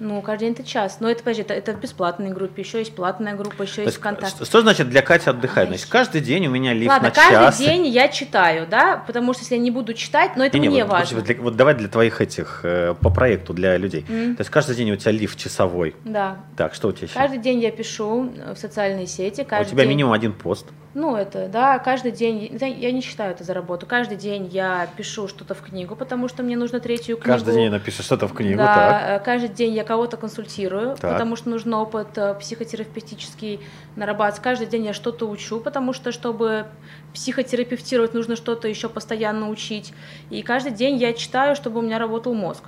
Ну, 0.00 0.20
каждый 0.22 0.46
день 0.46 0.52
это 0.52 0.64
час. 0.64 0.98
Но 1.00 1.08
это, 1.08 1.22
подожди, 1.22 1.42
это, 1.42 1.54
это 1.54 1.72
в 1.72 1.80
бесплатной 1.80 2.30
группе, 2.30 2.62
еще 2.62 2.78
есть 2.78 2.94
платная 2.94 3.34
группа, 3.34 3.62
еще 3.62 3.76
То 3.76 3.82
есть 3.82 3.98
ВКонтакте. 3.98 4.44
Что 4.44 4.60
значит 4.60 4.88
для 4.88 5.02
Кати 5.02 5.30
отдыхать? 5.30 5.68
Значит, 5.68 5.86
каждый 5.86 6.20
день 6.20 6.46
у 6.46 6.50
меня 6.50 6.72
лифт 6.72 6.88
Ладно, 6.88 7.08
на 7.08 7.14
каждый 7.14 7.46
час. 7.46 7.58
день 7.58 7.86
я 7.86 8.08
читаю, 8.08 8.66
да, 8.68 9.02
потому 9.06 9.32
что 9.34 9.42
если 9.42 9.54
я 9.54 9.60
не 9.60 9.70
буду 9.70 9.94
читать, 9.94 10.36
но 10.36 10.44
это 10.44 10.58
не, 10.58 10.68
мне 10.68 10.84
вот, 10.84 10.92
важно. 10.92 11.20
Для, 11.20 11.36
вот 11.36 11.56
давай 11.56 11.74
для 11.74 11.88
твоих 11.88 12.20
этих, 12.20 12.60
э, 12.64 12.94
по 13.00 13.10
проекту, 13.10 13.52
для 13.52 13.76
людей. 13.76 14.04
Mm. 14.08 14.36
То 14.36 14.40
есть 14.40 14.50
каждый 14.50 14.76
день 14.76 14.90
у 14.90 14.96
тебя 14.96 15.12
лифт 15.12 15.38
часовой. 15.38 15.94
Да. 16.04 16.38
Так, 16.56 16.74
что 16.74 16.88
у 16.88 16.92
тебя 16.92 17.06
еще? 17.06 17.14
Каждый 17.14 17.38
день 17.38 17.60
я 17.60 17.70
пишу 17.70 18.32
в 18.54 18.56
социальные 18.56 19.06
сети. 19.06 19.46
А 19.48 19.60
у 19.60 19.64
тебя 19.64 19.82
день... 19.82 19.90
минимум 19.90 20.12
один 20.12 20.32
пост. 20.32 20.66
Ну, 20.94 21.16
это, 21.16 21.48
да, 21.48 21.80
каждый 21.80 22.12
день, 22.12 22.56
я 22.60 22.92
не 22.92 23.00
считаю 23.00 23.32
это 23.32 23.42
за 23.42 23.52
работу, 23.52 23.84
каждый 23.84 24.16
день 24.16 24.46
я 24.46 24.88
пишу 24.96 25.26
что-то 25.26 25.54
в 25.54 25.60
книгу, 25.60 25.96
потому 25.96 26.28
что 26.28 26.44
мне 26.44 26.56
нужно 26.56 26.78
третью 26.78 27.16
книгу. 27.16 27.32
Каждый 27.32 27.54
день 27.54 27.70
напишешь 27.70 28.04
что-то 28.04 28.28
в 28.28 28.32
книгу, 28.32 28.58
да, 28.58 28.74
так. 28.74 29.20
Э, 29.20 29.24
каждый 29.24 29.48
день 29.48 29.74
я 29.74 29.82
кого-то 29.82 30.16
консультирую, 30.16 30.96
так. 30.96 31.12
потому 31.12 31.34
что 31.34 31.50
нужен 31.50 31.74
опыт 31.74 32.16
э, 32.16 32.34
психотерапевтический 32.34 33.58
нарабатывать. 33.96 34.40
Каждый 34.40 34.68
день 34.68 34.84
я 34.84 34.92
что-то 34.92 35.28
учу, 35.28 35.58
потому 35.58 35.92
что, 35.92 36.12
чтобы 36.12 36.66
психотерапевтировать, 37.12 38.14
нужно 38.14 38.36
что-то 38.36 38.68
еще 38.68 38.88
постоянно 38.88 39.50
учить. 39.50 39.92
И 40.30 40.42
каждый 40.42 40.70
день 40.70 40.96
я 40.96 41.12
читаю, 41.12 41.56
чтобы 41.56 41.80
у 41.80 41.82
меня 41.82 41.98
работал 41.98 42.34
мозг. 42.34 42.64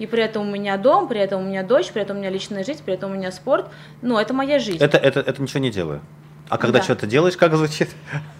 И 0.00 0.06
при 0.06 0.24
этом 0.24 0.48
у 0.48 0.50
меня 0.50 0.76
дом, 0.76 1.06
при 1.06 1.20
этом 1.20 1.42
у 1.42 1.44
меня 1.44 1.62
дочь, 1.62 1.92
при 1.92 2.02
этом 2.02 2.16
у 2.16 2.20
меня 2.20 2.30
личная 2.30 2.64
жизнь, 2.64 2.82
при 2.84 2.94
этом 2.94 3.12
у 3.12 3.14
меня 3.14 3.30
спорт. 3.30 3.66
Ну, 4.02 4.18
это 4.18 4.34
моя 4.34 4.58
жизнь. 4.58 4.82
Это, 4.82 4.96
это, 4.96 5.20
это 5.20 5.40
ничего 5.40 5.60
не 5.60 5.70
делаю. 5.70 6.00
А 6.50 6.58
когда 6.58 6.78
да. 6.78 6.84
что-то 6.84 7.06
делаешь, 7.06 7.36
как 7.36 7.54
звучит? 7.54 7.88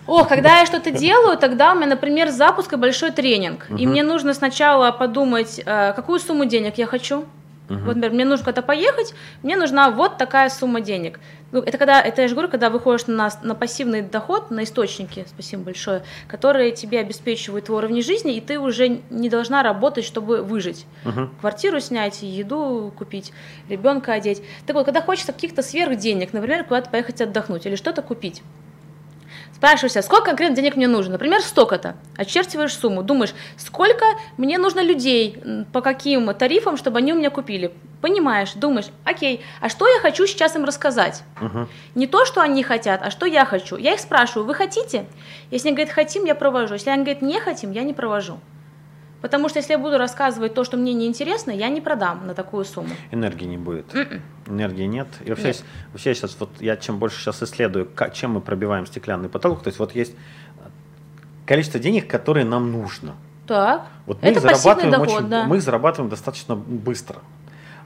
О, 0.08 0.24
когда 0.24 0.58
я 0.58 0.66
что-то 0.66 0.90
делаю, 0.90 1.38
тогда 1.38 1.72
у 1.72 1.76
меня, 1.76 1.86
например, 1.86 2.30
запуск 2.30 2.72
и 2.72 2.76
большой 2.76 3.12
тренинг. 3.12 3.66
Угу. 3.70 3.78
И 3.78 3.86
мне 3.86 4.02
нужно 4.02 4.34
сначала 4.34 4.90
подумать, 4.90 5.60
э, 5.64 5.92
какую 5.94 6.18
сумму 6.18 6.44
денег 6.44 6.76
я 6.76 6.86
хочу. 6.86 7.24
Угу. 7.70 7.78
Вот, 7.78 7.94
например, 7.94 8.12
мне 8.12 8.24
нужно 8.24 8.44
куда-то 8.44 8.62
поехать, 8.62 9.14
мне 9.42 9.56
нужна 9.56 9.90
вот 9.90 10.18
такая 10.18 10.48
сумма 10.50 10.80
денег. 10.80 11.20
Ну, 11.52 11.60
это 11.60 11.78
когда, 11.78 12.00
это 12.00 12.22
я 12.22 12.28
же 12.28 12.34
говорю, 12.34 12.50
когда 12.50 12.68
выходишь 12.68 13.06
на, 13.06 13.30
на 13.42 13.54
пассивный 13.54 14.02
доход, 14.02 14.50
на 14.50 14.64
источники, 14.64 15.24
спасибо 15.28 15.64
большое, 15.64 16.02
которые 16.28 16.72
тебе 16.72 17.00
обеспечивают 17.00 17.66
твой 17.66 17.78
уровень 17.78 18.02
жизни, 18.02 18.36
и 18.36 18.40
ты 18.40 18.58
уже 18.58 19.00
не 19.10 19.28
должна 19.28 19.62
работать, 19.62 20.04
чтобы 20.04 20.42
выжить. 20.42 20.86
Угу. 21.04 21.30
Квартиру 21.40 21.80
снять, 21.80 22.22
еду 22.22 22.92
купить, 22.96 23.32
ребенка 23.68 24.12
одеть. 24.12 24.42
Так 24.66 24.74
вот, 24.74 24.84
когда 24.84 25.00
хочется 25.00 25.32
каких-то 25.32 25.62
сверхденег, 25.62 26.32
например, 26.32 26.64
куда-то 26.64 26.90
поехать 26.90 27.20
отдохнуть 27.20 27.66
или 27.66 27.76
что-то 27.76 28.02
купить, 28.02 28.42
Спрашиваешься, 29.60 30.00
сколько 30.00 30.24
конкретно 30.24 30.56
денег 30.56 30.76
мне 30.76 30.88
нужно? 30.88 31.12
Например, 31.12 31.42
столько-то. 31.42 31.94
Очерчиваешь 32.16 32.72
сумму. 32.72 33.02
Думаешь, 33.02 33.34
сколько 33.58 34.06
мне 34.38 34.56
нужно 34.56 34.80
людей, 34.80 35.36
по 35.74 35.82
каким 35.82 36.32
тарифам, 36.32 36.78
чтобы 36.78 36.96
они 36.96 37.12
у 37.12 37.16
меня 37.16 37.28
купили. 37.28 37.70
Понимаешь, 38.00 38.54
думаешь, 38.54 38.86
окей, 39.04 39.42
а 39.60 39.68
что 39.68 39.86
я 39.86 40.00
хочу 40.00 40.26
сейчас 40.26 40.56
им 40.56 40.64
рассказать? 40.64 41.24
Угу. 41.42 41.68
Не 41.94 42.06
то, 42.06 42.24
что 42.24 42.40
они 42.40 42.62
хотят, 42.62 43.02
а 43.04 43.10
что 43.10 43.26
я 43.26 43.44
хочу. 43.44 43.76
Я 43.76 43.92
их 43.92 44.00
спрашиваю, 44.00 44.46
вы 44.46 44.54
хотите? 44.54 45.04
Если 45.50 45.68
они 45.68 45.76
говорят, 45.76 45.94
хотим, 45.94 46.24
я 46.24 46.34
провожу. 46.34 46.72
Если 46.72 46.88
они 46.88 47.02
говорят, 47.02 47.20
не 47.20 47.38
хотим, 47.38 47.72
я 47.72 47.82
не 47.82 47.92
провожу. 47.92 48.40
Потому 49.20 49.48
что 49.48 49.58
если 49.58 49.72
я 49.72 49.78
буду 49.78 49.98
рассказывать 49.98 50.54
то, 50.54 50.64
что 50.64 50.76
мне 50.76 50.94
неинтересно, 50.94 51.50
я 51.50 51.68
не 51.68 51.80
продам 51.80 52.26
на 52.26 52.34
такую 52.34 52.64
сумму. 52.64 52.94
Энергии 53.10 53.44
не 53.44 53.58
будет. 53.58 53.92
Mm-mm. 53.92 54.12
М-м. 54.12 54.22
Энергии 54.46 54.84
нет. 54.84 55.08
И 55.24 55.28
вообще, 55.28 55.48
нет. 55.48 55.64
вообще 55.92 56.14
сейчас, 56.14 56.36
вот 56.40 56.50
я 56.60 56.76
чем 56.76 56.98
больше 56.98 57.20
сейчас 57.20 57.42
исследую, 57.42 57.88
как, 57.94 58.14
чем 58.14 58.32
мы 58.32 58.40
пробиваем 58.40 58.86
стеклянный 58.86 59.28
потолок, 59.28 59.62
то 59.62 59.68
есть 59.68 59.78
вот 59.78 59.94
есть 59.94 60.14
количество 61.44 61.78
денег, 61.78 62.08
которые 62.08 62.46
нам 62.46 62.72
нужно. 62.72 63.14
Так. 63.46 63.86
Вот 64.06 64.22
мы 64.22 64.28
Это 64.28 64.40
зарабатываем 64.40 64.90
доход, 64.90 65.08
очень, 65.08 65.28
да. 65.28 65.44
мы 65.44 65.60
зарабатываем 65.60 66.08
достаточно 66.08 66.54
быстро. 66.56 67.18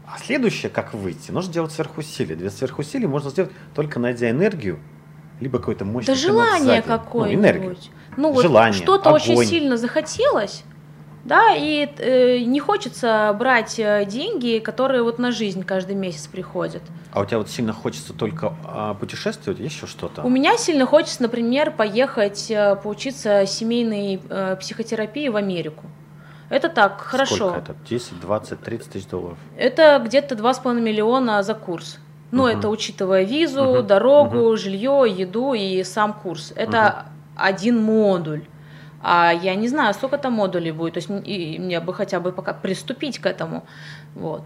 А 0.06 0.18
следующее, 0.18 0.70
как 0.70 0.94
выйти, 0.94 1.30
нужно 1.30 1.52
делать 1.52 1.72
сверхусилия. 1.72 2.36
Для 2.36 2.50
сверхусилий 2.50 3.06
можно 3.06 3.30
сделать 3.30 3.50
только 3.74 3.98
найдя 3.98 4.30
энергию, 4.30 4.78
либо 5.40 5.58
какой-то 5.58 5.84
мощный 5.84 6.08
Да 6.08 6.14
желание 6.14 6.82
какое-нибудь. 6.82 7.42
Ну, 7.42 7.42
энергию. 7.42 7.76
Ну, 8.16 8.32
вот 8.32 8.42
желание, 8.42 8.80
что-то 8.80 9.10
очень 9.10 9.42
сильно 9.44 9.76
захотелось, 9.76 10.62
да, 11.24 11.54
и 11.56 11.88
э, 11.98 12.40
не 12.40 12.60
хочется 12.60 13.34
брать 13.38 13.78
э, 13.78 14.04
деньги, 14.06 14.58
которые 14.58 15.02
вот 15.02 15.18
на 15.18 15.32
жизнь 15.32 15.64
каждый 15.64 15.96
месяц 15.96 16.26
приходят. 16.26 16.82
А 17.12 17.20
у 17.20 17.24
тебя 17.24 17.38
вот 17.38 17.48
сильно 17.48 17.72
хочется 17.72 18.12
только 18.12 18.54
а, 18.64 18.94
путешествовать, 18.94 19.58
еще 19.58 19.86
что-то? 19.86 20.22
У 20.22 20.28
меня 20.28 20.58
сильно 20.58 20.84
хочется, 20.84 21.22
например, 21.22 21.70
поехать 21.70 22.50
э, 22.50 22.76
поучиться 22.76 23.46
семейной 23.46 24.20
э, 24.28 24.56
психотерапии 24.60 25.28
в 25.28 25.36
Америку. 25.36 25.84
Это 26.50 26.68
так, 26.68 27.00
хорошо. 27.00 27.36
Сколько 27.36 27.58
это? 27.58 27.74
10, 27.88 28.20
20, 28.20 28.60
30 28.60 28.90
тысяч 28.90 29.06
долларов? 29.06 29.38
Это 29.56 30.02
где-то 30.04 30.34
2,5 30.34 30.80
миллиона 30.80 31.42
за 31.42 31.54
курс. 31.54 31.98
Ну, 32.32 32.42
угу. 32.42 32.48
это 32.48 32.68
учитывая 32.68 33.22
визу, 33.22 33.64
угу. 33.64 33.82
дорогу, 33.82 34.38
угу. 34.40 34.56
жилье, 34.56 35.04
еду 35.08 35.54
и 35.54 35.82
сам 35.84 36.12
курс. 36.12 36.52
Это 36.54 37.06
угу. 37.06 37.12
один 37.36 37.82
модуль. 37.82 38.42
А 39.06 39.32
я 39.32 39.54
не 39.54 39.68
знаю, 39.68 39.92
сколько 39.92 40.16
там 40.16 40.32
модулей 40.32 40.72
будет, 40.72 40.94
то 40.94 40.98
есть 40.98 41.10
и 41.26 41.58
мне 41.58 41.78
бы 41.80 41.92
хотя 41.92 42.20
бы 42.20 42.32
пока 42.32 42.54
приступить 42.54 43.18
к 43.18 43.26
этому. 43.26 43.66
Вот. 44.14 44.42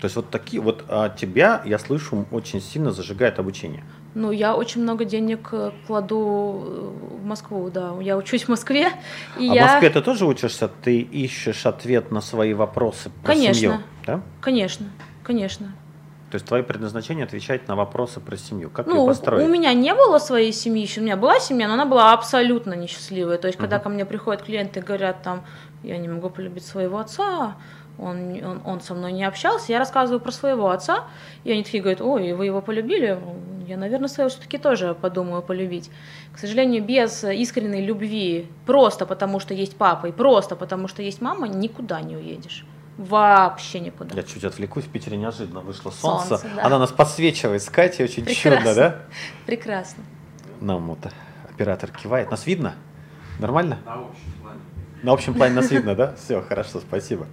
То 0.00 0.04
есть 0.06 0.16
вот 0.16 0.30
такие 0.30 0.62
вот 0.62 0.84
а 0.88 1.10
тебя, 1.10 1.60
я 1.66 1.78
слышу, 1.78 2.24
очень 2.30 2.62
сильно 2.62 2.92
зажигает 2.92 3.38
обучение. 3.38 3.84
Ну, 4.14 4.30
я 4.30 4.56
очень 4.56 4.82
много 4.82 5.04
денег 5.04 5.50
э, 5.52 5.72
кладу 5.86 6.64
э, 6.66 7.16
в 7.20 7.24
Москву, 7.26 7.68
да. 7.68 7.94
Я 8.00 8.16
учусь 8.16 8.44
в 8.44 8.48
Москве. 8.48 8.88
И 9.38 9.50
а 9.50 9.54
я... 9.54 9.66
в 9.66 9.70
Москве 9.72 9.90
ты 9.90 10.00
тоже 10.00 10.24
учишься? 10.24 10.70
Ты 10.82 11.00
ищешь 11.00 11.66
ответ 11.66 12.10
на 12.10 12.22
свои 12.22 12.54
вопросы 12.54 13.10
про 13.22 13.32
конечно, 13.32 13.54
семью? 13.54 13.78
Да? 14.06 14.22
Конечно, 14.40 14.86
конечно. 15.22 15.74
То 16.30 16.34
есть 16.34 16.46
твое 16.46 16.62
предназначение 16.62 17.24
отвечать 17.24 17.68
на 17.68 17.76
вопросы 17.76 18.20
про 18.20 18.36
семью. 18.36 18.68
Как 18.68 18.86
ну, 18.86 19.00
ее 19.00 19.06
построить? 19.06 19.46
У 19.46 19.50
меня 19.50 19.72
не 19.72 19.94
было 19.94 20.18
своей 20.18 20.52
семьи 20.52 20.82
еще. 20.82 21.00
У 21.00 21.04
меня 21.04 21.16
была 21.16 21.40
семья, 21.40 21.68
но 21.68 21.74
она 21.74 21.86
была 21.86 22.12
абсолютно 22.12 22.74
несчастливая. 22.74 23.38
То 23.38 23.46
есть, 23.46 23.58
когда 23.58 23.76
uh-huh. 23.76 23.82
ко 23.82 23.88
мне 23.88 24.04
приходят 24.04 24.42
клиенты 24.42 24.80
и 24.80 24.82
говорят, 24.82 25.22
там, 25.22 25.44
я 25.82 25.96
не 25.96 26.08
могу 26.08 26.28
полюбить 26.28 26.66
своего 26.66 26.98
отца, 26.98 27.56
он, 27.98 28.44
он, 28.44 28.60
он 28.64 28.80
со 28.80 28.94
мной 28.94 29.12
не 29.12 29.24
общался, 29.24 29.72
я 29.72 29.78
рассказываю 29.78 30.20
про 30.20 30.30
своего 30.30 30.70
отца, 30.70 31.04
и 31.44 31.52
они 31.52 31.64
такие 31.64 31.82
говорят, 31.82 32.00
ой, 32.00 32.32
вы 32.32 32.46
его 32.46 32.60
полюбили? 32.60 33.18
Я, 33.66 33.76
наверное, 33.76 34.08
своего 34.08 34.30
все-таки 34.30 34.58
тоже 34.58 34.94
подумаю 34.94 35.42
полюбить. 35.42 35.90
К 36.34 36.38
сожалению, 36.38 36.82
без 36.82 37.24
искренней 37.24 37.84
любви, 37.84 38.46
просто 38.66 39.04
потому 39.04 39.40
что 39.40 39.54
есть 39.54 39.76
папа 39.76 40.06
и 40.06 40.12
просто 40.12 40.56
потому 40.56 40.88
что 40.88 41.02
есть 41.02 41.20
мама, 41.20 41.48
никуда 41.48 42.00
не 42.00 42.16
уедешь. 42.16 42.64
Вообще 42.98 43.78
никуда. 43.78 44.16
Я 44.16 44.24
чуть 44.24 44.42
отвлекусь, 44.42 44.84
в 44.84 44.88
Питере 44.88 45.16
неожиданно 45.16 45.60
вышло 45.60 45.92
солнце. 45.92 46.28
солнце 46.30 46.50
да. 46.56 46.64
Она 46.64 46.80
нас 46.80 46.90
подсвечивает 46.90 47.62
с 47.62 47.70
Катей, 47.70 48.04
очень 48.04 48.24
Прекрасно. 48.24 48.56
чудно, 48.56 48.74
да? 48.74 48.96
Прекрасно. 49.46 50.02
Нам 50.60 50.88
вот 50.88 50.98
оператор 51.48 51.92
кивает. 51.92 52.28
Нас 52.32 52.44
видно? 52.44 52.74
Нормально? 53.38 53.78
На 53.86 53.94
общем 53.94 54.32
плане. 54.42 54.60
На 55.04 55.12
общем 55.12 55.34
плане 55.34 55.54
нас 55.54 55.70
видно, 55.70 55.94
да? 55.94 56.14
Все, 56.24 56.42
хорошо, 56.42 56.80
спасибо. 56.80 57.26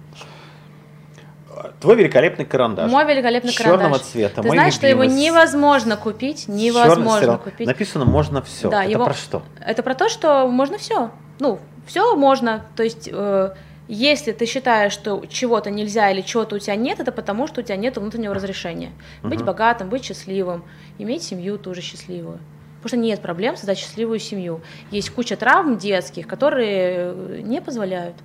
Твой 1.80 1.96
великолепный 1.96 2.44
карандаш. 2.44 2.88
Мой 2.88 3.04
великолепный 3.04 3.50
черного 3.50 3.78
карандаш. 3.78 4.02
цвета. 4.02 4.42
Ты 4.42 4.50
знаешь, 4.50 4.74
что 4.74 4.86
его 4.86 5.02
невозможно 5.02 5.96
купить, 5.96 6.46
невозможно 6.46 7.20
Черный, 7.20 7.38
купить. 7.38 7.66
Написано 7.66 8.04
можно 8.04 8.40
все. 8.40 8.70
Да, 8.70 8.84
это 8.84 8.92
его... 8.92 9.04
про 9.04 9.14
что? 9.14 9.42
Это 9.58 9.82
про 9.82 9.96
то, 9.96 10.08
что 10.08 10.46
можно 10.46 10.78
все. 10.78 11.10
Ну, 11.40 11.58
все 11.86 12.14
можно. 12.14 12.66
То 12.76 12.84
есть 12.84 13.08
э, 13.10 13.50
если 13.88 14.32
ты 14.32 14.46
считаешь, 14.46 14.92
что 14.92 15.24
чего-то 15.28 15.70
нельзя 15.70 16.10
или 16.10 16.20
чего-то 16.20 16.56
у 16.56 16.58
тебя 16.58 16.76
нет, 16.76 17.00
это 17.00 17.12
потому, 17.12 17.46
что 17.46 17.60
у 17.60 17.64
тебя 17.64 17.76
нет 17.76 17.96
внутреннего 17.96 18.34
разрешения. 18.34 18.92
Быть 19.22 19.44
богатым, 19.44 19.88
быть 19.88 20.04
счастливым, 20.04 20.64
иметь 20.98 21.22
семью 21.22 21.58
тоже 21.58 21.82
счастливую. 21.82 22.40
Потому 22.76 22.88
что 22.88 22.96
нет 22.96 23.20
проблем 23.20 23.56
создать 23.56 23.78
счастливую 23.78 24.18
семью. 24.18 24.60
Есть 24.90 25.10
куча 25.10 25.36
травм 25.36 25.78
детских, 25.78 26.26
которые 26.26 27.14
э, 27.14 27.40
не 27.42 27.60
позволяют. 27.60 28.16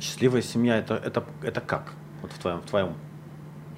Счастливая 0.00 0.42
семья 0.42 0.78
это, 0.78 0.94
это, 0.94 1.24
это 1.42 1.60
как? 1.60 1.94
Вот 2.22 2.32
в 2.32 2.38
твоем, 2.38 2.60
в 2.60 2.66
твоем 2.66 2.94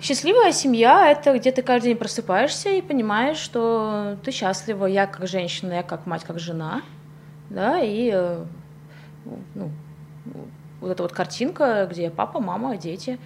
Счастливая 0.01 0.53
семья– 0.53 1.11
это 1.11 1.37
где 1.37 1.51
ты 1.51 1.62
каждый 1.62 1.88
день 1.88 1.96
просыпаешься 1.96 2.70
и 2.70 2.81
понимаешь, 2.81 3.38
что 3.38 4.16
ты 4.24 4.31
счастлива, 4.31 4.87
я 4.87 5.09
как 5.09 5.27
женщина, 5.27 5.72
я 5.72 5.83
как 5.83 6.07
мать, 6.07 6.22
как 6.22 6.38
жена, 6.38 6.83
да, 7.51 7.81
и 7.81 8.12
э, 8.14 8.44
ну, 9.57 9.70
вот 10.80 10.90
эта 10.90 11.02
вот 11.02 11.12
картинка, 11.12 11.86
где 11.90 12.10
папа, 12.10 12.40
мама, 12.40 12.76
дети 12.76 13.18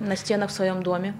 на 0.00 0.16
стенах 0.16 0.50
в 0.50 0.52
своем 0.52 0.82
доме. 0.82 1.14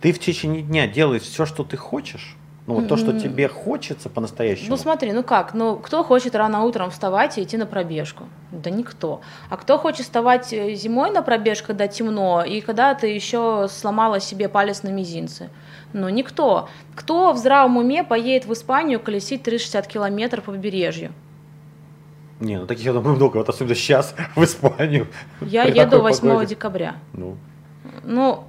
Ты 0.00 0.12
в 0.12 0.18
течение 0.18 0.62
дня 0.62 0.86
делаешь 0.86 1.22
все, 1.22 1.44
что 1.46 1.64
ты 1.64 1.76
хочешь, 1.76 2.36
ну 2.68 2.74
вот 2.74 2.86
то, 2.86 2.98
что 2.98 3.18
тебе 3.18 3.48
хочется 3.48 4.10
по-настоящему. 4.10 4.68
Ну 4.68 4.76
смотри, 4.76 5.12
ну 5.12 5.22
как, 5.22 5.54
ну 5.54 5.76
кто 5.76 6.04
хочет 6.04 6.34
рано 6.34 6.64
утром 6.64 6.90
вставать 6.90 7.38
и 7.38 7.42
идти 7.42 7.56
на 7.56 7.64
пробежку? 7.64 8.24
Да 8.52 8.68
никто. 8.68 9.22
А 9.48 9.56
кто 9.56 9.78
хочет 9.78 10.02
вставать 10.02 10.52
э, 10.52 10.74
зимой 10.74 11.10
на 11.10 11.22
пробежку, 11.22 11.68
когда 11.68 11.88
темно, 11.88 12.44
и 12.44 12.60
когда 12.60 12.94
ты 12.94 13.06
еще 13.06 13.68
сломала 13.70 14.20
себе 14.20 14.50
палец 14.50 14.82
на 14.82 14.88
мизинце? 14.88 15.48
Ну 15.94 16.10
никто. 16.10 16.68
Кто 16.94 17.32
в 17.32 17.38
здравом 17.38 17.78
уме 17.78 18.04
поедет 18.04 18.46
в 18.46 18.52
Испанию 18.52 19.00
колесить 19.00 19.42
360 19.42 19.86
километров 19.86 20.44
по 20.44 20.52
побережью? 20.52 21.14
Не, 22.40 22.58
ну 22.58 22.66
таких, 22.66 22.84
я 22.84 22.92
думаю, 22.92 23.16
много, 23.16 23.38
вот 23.38 23.48
особенно 23.48 23.74
сейчас 23.74 24.14
в 24.36 24.44
Испанию. 24.44 25.08
Я 25.40 25.64
еду 25.64 26.00
8 26.00 26.20
погоде. 26.20 26.46
декабря. 26.46 26.96
Ну. 27.12 27.36
Ну, 28.04 28.44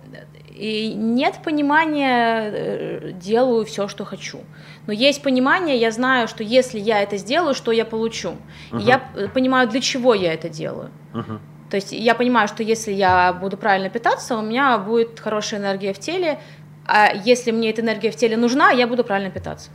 и 0.60 0.94
нет 0.94 1.40
понимания, 1.44 2.52
э, 2.52 3.12
делаю 3.14 3.66
все, 3.66 3.88
что 3.88 4.06
хочу. 4.06 4.40
Но 4.88 4.94
есть 4.94 5.24
понимание, 5.24 5.78
я 5.78 5.92
знаю, 5.92 6.28
что 6.28 6.44
если 6.44 6.80
я 6.80 7.02
это 7.02 7.18
сделаю, 7.18 7.54
что 7.54 7.72
я 7.72 7.86
получу. 7.86 8.36
Uh-huh. 8.72 8.82
я 8.82 9.02
э, 9.16 9.28
понимаю, 9.28 9.70
для 9.70 9.82
чего 9.82 10.14
я 10.14 10.34
это 10.34 10.50
делаю. 10.50 10.90
Uh-huh. 11.14 11.40
То 11.70 11.78
есть 11.78 11.92
я 11.92 12.14
понимаю, 12.14 12.48
что 12.48 12.64
если 12.64 12.92
я 12.92 13.32
буду 13.34 13.58
правильно 13.58 13.90
питаться, 13.90 14.38
у 14.38 14.42
меня 14.42 14.78
будет 14.78 15.20
хорошая 15.20 15.60
энергия 15.60 15.94
в 15.94 16.00
теле, 16.00 16.40
а 16.86 17.14
если 17.14 17.52
мне 17.52 17.70
эта 17.70 17.82
энергия 17.82 18.12
в 18.12 18.16
теле 18.16 18.36
нужна, 18.36 18.72
я 18.72 18.88
буду 18.88 19.04
правильно 19.04 19.30
питаться. 19.32 19.70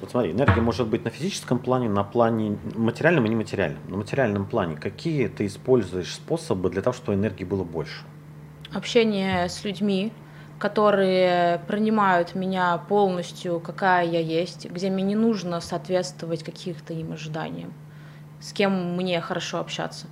Вот 0.00 0.10
смотри, 0.10 0.32
энергия 0.32 0.62
может 0.62 0.88
быть 0.88 1.04
на 1.04 1.10
физическом 1.10 1.58
плане, 1.58 1.88
на 1.90 2.04
плане 2.04 2.58
материальном 2.74 3.26
и 3.26 3.28
нематериальном. 3.28 3.80
На 3.88 3.96
материальном 3.98 4.46
плане 4.46 4.76
какие 4.76 5.28
ты 5.28 5.44
используешь 5.46 6.14
способы 6.14 6.70
для 6.70 6.80
того, 6.80 6.94
чтобы 6.94 7.14
энергии 7.14 7.44
было 7.44 7.64
больше? 7.64 8.04
Общение 8.72 9.48
с 9.48 9.62
людьми, 9.62 10.10
которые 10.58 11.60
принимают 11.66 12.34
меня 12.34 12.78
полностью, 12.78 13.60
какая 13.60 14.06
я 14.06 14.20
есть, 14.20 14.70
где 14.70 14.90
мне 14.90 15.02
не 15.02 15.16
нужно 15.16 15.60
соответствовать 15.60 16.44
каких-то 16.44 16.94
им 16.94 17.12
ожиданиям, 17.12 17.72
с 18.40 18.52
кем 18.52 18.96
мне 18.96 19.20
хорошо 19.20 19.58
общаться. 19.58 20.06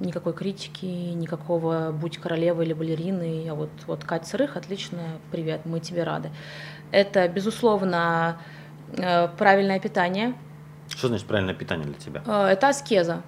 Никакой 0.00 0.32
критики, 0.32 0.84
никакого 0.84 1.90
«будь 1.90 2.18
королевой 2.18 2.66
или 2.66 2.72
балериной», 2.72 3.48
а 3.50 3.54
вот, 3.54 3.70
вот 3.86 4.04
Катя 4.04 4.26
Сырых, 4.26 4.56
отлично, 4.56 4.98
привет, 5.32 5.62
мы 5.64 5.80
тебе 5.80 6.04
рады. 6.04 6.30
Это, 6.92 7.28
безусловно, 7.28 8.38
правильное 9.36 9.80
питание. 9.80 10.34
Что 10.88 11.08
значит 11.08 11.26
правильное 11.26 11.54
питание 11.54 11.86
для 11.86 11.94
тебя? 11.94 12.22
Э, 12.26 12.46
это 12.46 12.68
аскеза. 12.68 13.22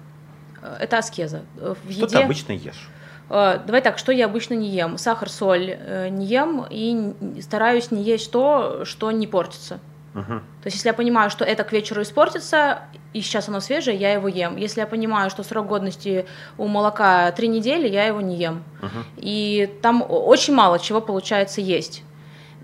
Э, 0.61 0.77
это 0.79 0.97
аскеза. 0.97 1.43
В 1.55 1.91
что 1.91 2.05
еде... 2.05 2.17
ты 2.17 2.23
обычно 2.23 2.53
ешь? 2.53 2.89
Давай 3.29 3.81
так, 3.81 3.97
что 3.97 4.11
я 4.11 4.25
обычно 4.25 4.55
не 4.55 4.67
ем? 4.69 4.97
Сахар, 4.97 5.29
соль 5.29 5.77
не 6.09 6.25
ем 6.25 6.65
и 6.69 7.39
стараюсь 7.41 7.89
не 7.89 8.03
есть 8.03 8.29
то, 8.29 8.83
что 8.83 9.09
не 9.11 9.25
портится. 9.25 9.79
Угу. 10.13 10.25
То 10.25 10.65
есть, 10.65 10.75
если 10.75 10.89
я 10.89 10.93
понимаю, 10.93 11.29
что 11.29 11.45
это 11.45 11.63
к 11.63 11.71
вечеру 11.71 12.01
испортится, 12.01 12.79
и 13.13 13.21
сейчас 13.21 13.47
оно 13.47 13.61
свежее, 13.61 13.95
я 13.95 14.11
его 14.11 14.27
ем. 14.27 14.57
Если 14.57 14.81
я 14.81 14.87
понимаю, 14.87 15.29
что 15.29 15.43
срок 15.43 15.67
годности 15.67 16.25
у 16.57 16.67
молока 16.67 17.31
три 17.31 17.47
недели, 17.47 17.87
я 17.87 18.03
его 18.03 18.19
не 18.19 18.35
ем. 18.35 18.63
Угу. 18.81 18.89
И 19.15 19.73
там 19.81 20.03
очень 20.05 20.53
мало 20.53 20.79
чего 20.79 20.99
получается 20.99 21.61
есть 21.61 22.03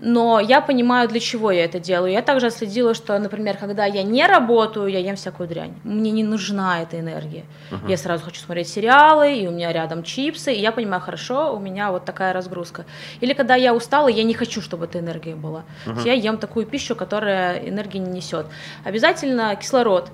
но 0.00 0.40
я 0.40 0.60
понимаю, 0.60 1.08
для 1.08 1.20
чего 1.20 1.50
я 1.50 1.64
это 1.64 1.80
делаю. 1.80 2.12
Я 2.12 2.22
также 2.22 2.50
следила, 2.50 2.94
что, 2.94 3.18
например, 3.18 3.56
когда 3.56 3.84
я 3.84 4.02
не 4.02 4.26
работаю, 4.26 4.88
я 4.88 4.98
ем 4.98 5.16
всякую 5.16 5.48
дрянь. 5.48 5.74
Мне 5.84 6.10
не 6.10 6.24
нужна 6.24 6.82
эта 6.82 7.00
энергия. 7.00 7.44
Uh-huh. 7.70 7.90
Я 7.90 7.96
сразу 7.96 8.24
хочу 8.24 8.40
смотреть 8.40 8.68
сериалы, 8.68 9.34
и 9.34 9.46
у 9.48 9.50
меня 9.50 9.72
рядом 9.72 10.02
чипсы, 10.02 10.52
и 10.52 10.60
я 10.60 10.72
понимаю, 10.72 11.02
хорошо, 11.02 11.54
у 11.54 11.58
меня 11.58 11.90
вот 11.90 12.04
такая 12.04 12.32
разгрузка. 12.32 12.84
Или 13.20 13.32
когда 13.32 13.56
я 13.56 13.74
устала, 13.74 14.08
я 14.08 14.24
не 14.24 14.34
хочу, 14.34 14.60
чтобы 14.60 14.84
эта 14.84 15.00
энергия 15.00 15.34
была. 15.34 15.64
Uh-huh. 15.86 16.04
Я 16.04 16.12
ем 16.12 16.38
такую 16.38 16.66
пищу, 16.66 16.94
которая 16.94 17.58
энергии 17.68 17.98
не 17.98 18.10
несет. 18.10 18.46
Обязательно 18.84 19.56
кислород. 19.56 20.10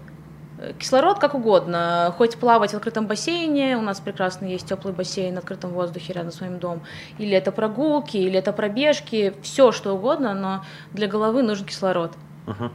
Кислород 0.78 1.18
как 1.18 1.34
угодно, 1.34 2.14
хоть 2.16 2.36
плавать 2.36 2.70
в 2.70 2.74
открытом 2.74 3.06
бассейне, 3.08 3.76
у 3.76 3.80
нас 3.80 3.98
прекрасно 3.98 4.46
есть 4.46 4.68
теплый 4.68 4.94
бассейн 4.94 5.34
в 5.34 5.38
открытом 5.38 5.70
воздухе 5.70 6.12
рядом 6.12 6.30
с 6.30 6.40
моим 6.40 6.60
домом, 6.60 6.82
или 7.18 7.32
это 7.32 7.50
прогулки, 7.50 8.16
или 8.16 8.38
это 8.38 8.52
пробежки, 8.52 9.34
все 9.42 9.72
что 9.72 9.94
угодно, 9.94 10.32
но 10.32 10.64
для 10.92 11.08
головы 11.08 11.42
нужен 11.42 11.66
кислород. 11.66 12.12
Uh-huh. 12.46 12.70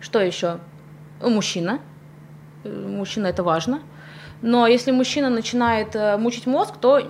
Что 0.00 0.20
еще? 0.20 0.58
Мужчина. 1.22 1.80
Мужчина 2.64 3.28
это 3.28 3.42
важно. 3.42 3.80
Но 4.42 4.66
если 4.66 4.90
мужчина 4.90 5.30
начинает 5.30 5.96
э, 5.96 6.16
мучить 6.18 6.46
мозг, 6.46 6.76
то 6.80 7.00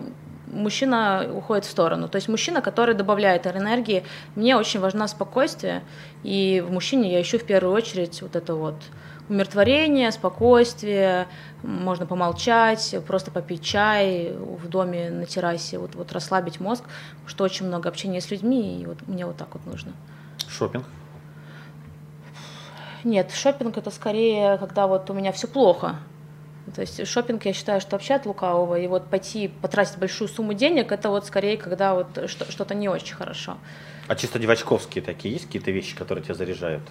мужчина 0.46 1.28
уходит 1.32 1.64
в 1.64 1.70
сторону. 1.70 2.08
То 2.08 2.16
есть 2.16 2.28
мужчина, 2.28 2.60
который 2.60 2.94
добавляет 2.94 3.46
энергии, 3.46 4.04
мне 4.34 4.56
очень 4.56 4.80
важно 4.80 5.06
спокойствие, 5.06 5.82
и 6.22 6.62
в 6.66 6.72
мужчине 6.72 7.12
я 7.12 7.20
ищу 7.20 7.38
в 7.38 7.44
первую 7.44 7.74
очередь 7.74 8.22
вот 8.22 8.36
это 8.36 8.54
вот 8.54 8.76
умиротворение, 9.30 10.10
спокойствие, 10.10 11.28
можно 11.62 12.04
помолчать, 12.04 12.96
просто 13.06 13.30
попить 13.30 13.62
чай 13.62 14.32
в 14.32 14.68
доме 14.68 15.10
на 15.10 15.24
террасе, 15.24 15.78
вот, 15.78 15.94
вот 15.94 16.12
расслабить 16.12 16.60
мозг, 16.60 16.84
что 17.26 17.44
очень 17.44 17.66
много 17.66 17.88
общения 17.88 18.20
с 18.20 18.30
людьми, 18.30 18.82
и 18.82 18.86
вот 18.86 18.98
мне 19.06 19.24
вот 19.24 19.36
так 19.36 19.54
вот 19.54 19.64
нужно. 19.66 19.92
Шопинг? 20.48 20.84
Нет, 23.04 23.30
шопинг 23.32 23.78
это 23.78 23.90
скорее, 23.90 24.58
когда 24.58 24.86
вот 24.86 25.08
у 25.08 25.14
меня 25.14 25.32
все 25.32 25.46
плохо. 25.46 25.96
То 26.74 26.82
есть 26.82 27.06
шопинг, 27.06 27.46
я 27.46 27.52
считаю, 27.52 27.80
что 27.80 27.92
вообще 27.92 28.14
от 28.14 28.26
лукавого. 28.26 28.78
И 28.78 28.86
вот 28.86 29.06
пойти 29.06 29.48
потратить 29.48 29.96
большую 29.96 30.28
сумму 30.28 30.52
денег, 30.52 30.92
это 30.92 31.08
вот 31.08 31.26
скорее, 31.26 31.56
когда 31.56 31.94
вот 31.94 32.28
что-то 32.28 32.74
не 32.74 32.88
очень 32.88 33.14
хорошо. 33.14 33.56
А 34.06 34.14
чисто 34.14 34.38
девочковские 34.38 35.02
такие 35.02 35.32
есть 35.32 35.46
какие-то 35.46 35.70
вещи, 35.70 35.96
которые 35.96 36.22
тебя 36.22 36.34
заряжают? 36.34 36.82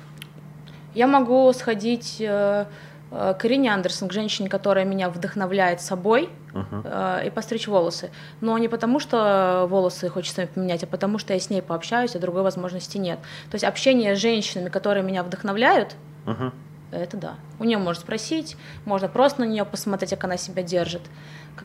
Я 0.94 1.08
могу 1.08 1.52
сходить 1.54 2.18
э, 2.20 2.66
э, 3.12 3.34
к 3.38 3.46
Ирине 3.46 3.74
Андерсон, 3.74 4.10
к 4.10 4.14
женщине, 4.14 4.50
которая 4.50 4.86
меня 4.86 5.10
вдохновляет 5.10 5.82
собой, 5.82 6.30
uh-huh. 6.54 7.28
и 7.28 7.30
постричь 7.30 7.68
волосы. 7.68 8.12
Но 8.42 8.58
не 8.58 8.68
потому, 8.68 9.00
что 9.00 9.68
волосы 9.70 10.10
хочется 10.10 10.48
поменять, 10.48 10.84
а 10.84 10.88
потому, 10.88 11.18
что 11.20 11.34
я 11.34 11.40
с 11.40 11.50
ней 11.50 11.62
пообщаюсь, 11.62 12.16
а 12.16 12.20
другой 12.20 12.44
возможности 12.44 12.98
нет. 12.98 13.20
То 13.50 13.56
есть 13.56 13.64
общение 13.64 14.16
с 14.16 14.20
женщинами, 14.20 14.70
которые 14.70 15.04
меня 15.04 15.24
вдохновляют, 15.24 15.96
uh-huh. 16.26 16.52
это 16.92 17.18
да. 17.18 17.36
У 17.60 17.64
нее 17.64 17.78
можно 17.78 18.02
спросить, 18.02 18.58
можно 18.86 19.08
просто 19.08 19.42
на 19.42 19.46
нее 19.46 19.66
посмотреть, 19.66 20.12
как 20.12 20.24
она 20.24 20.38
себя 20.38 20.64
держит, 20.64 21.04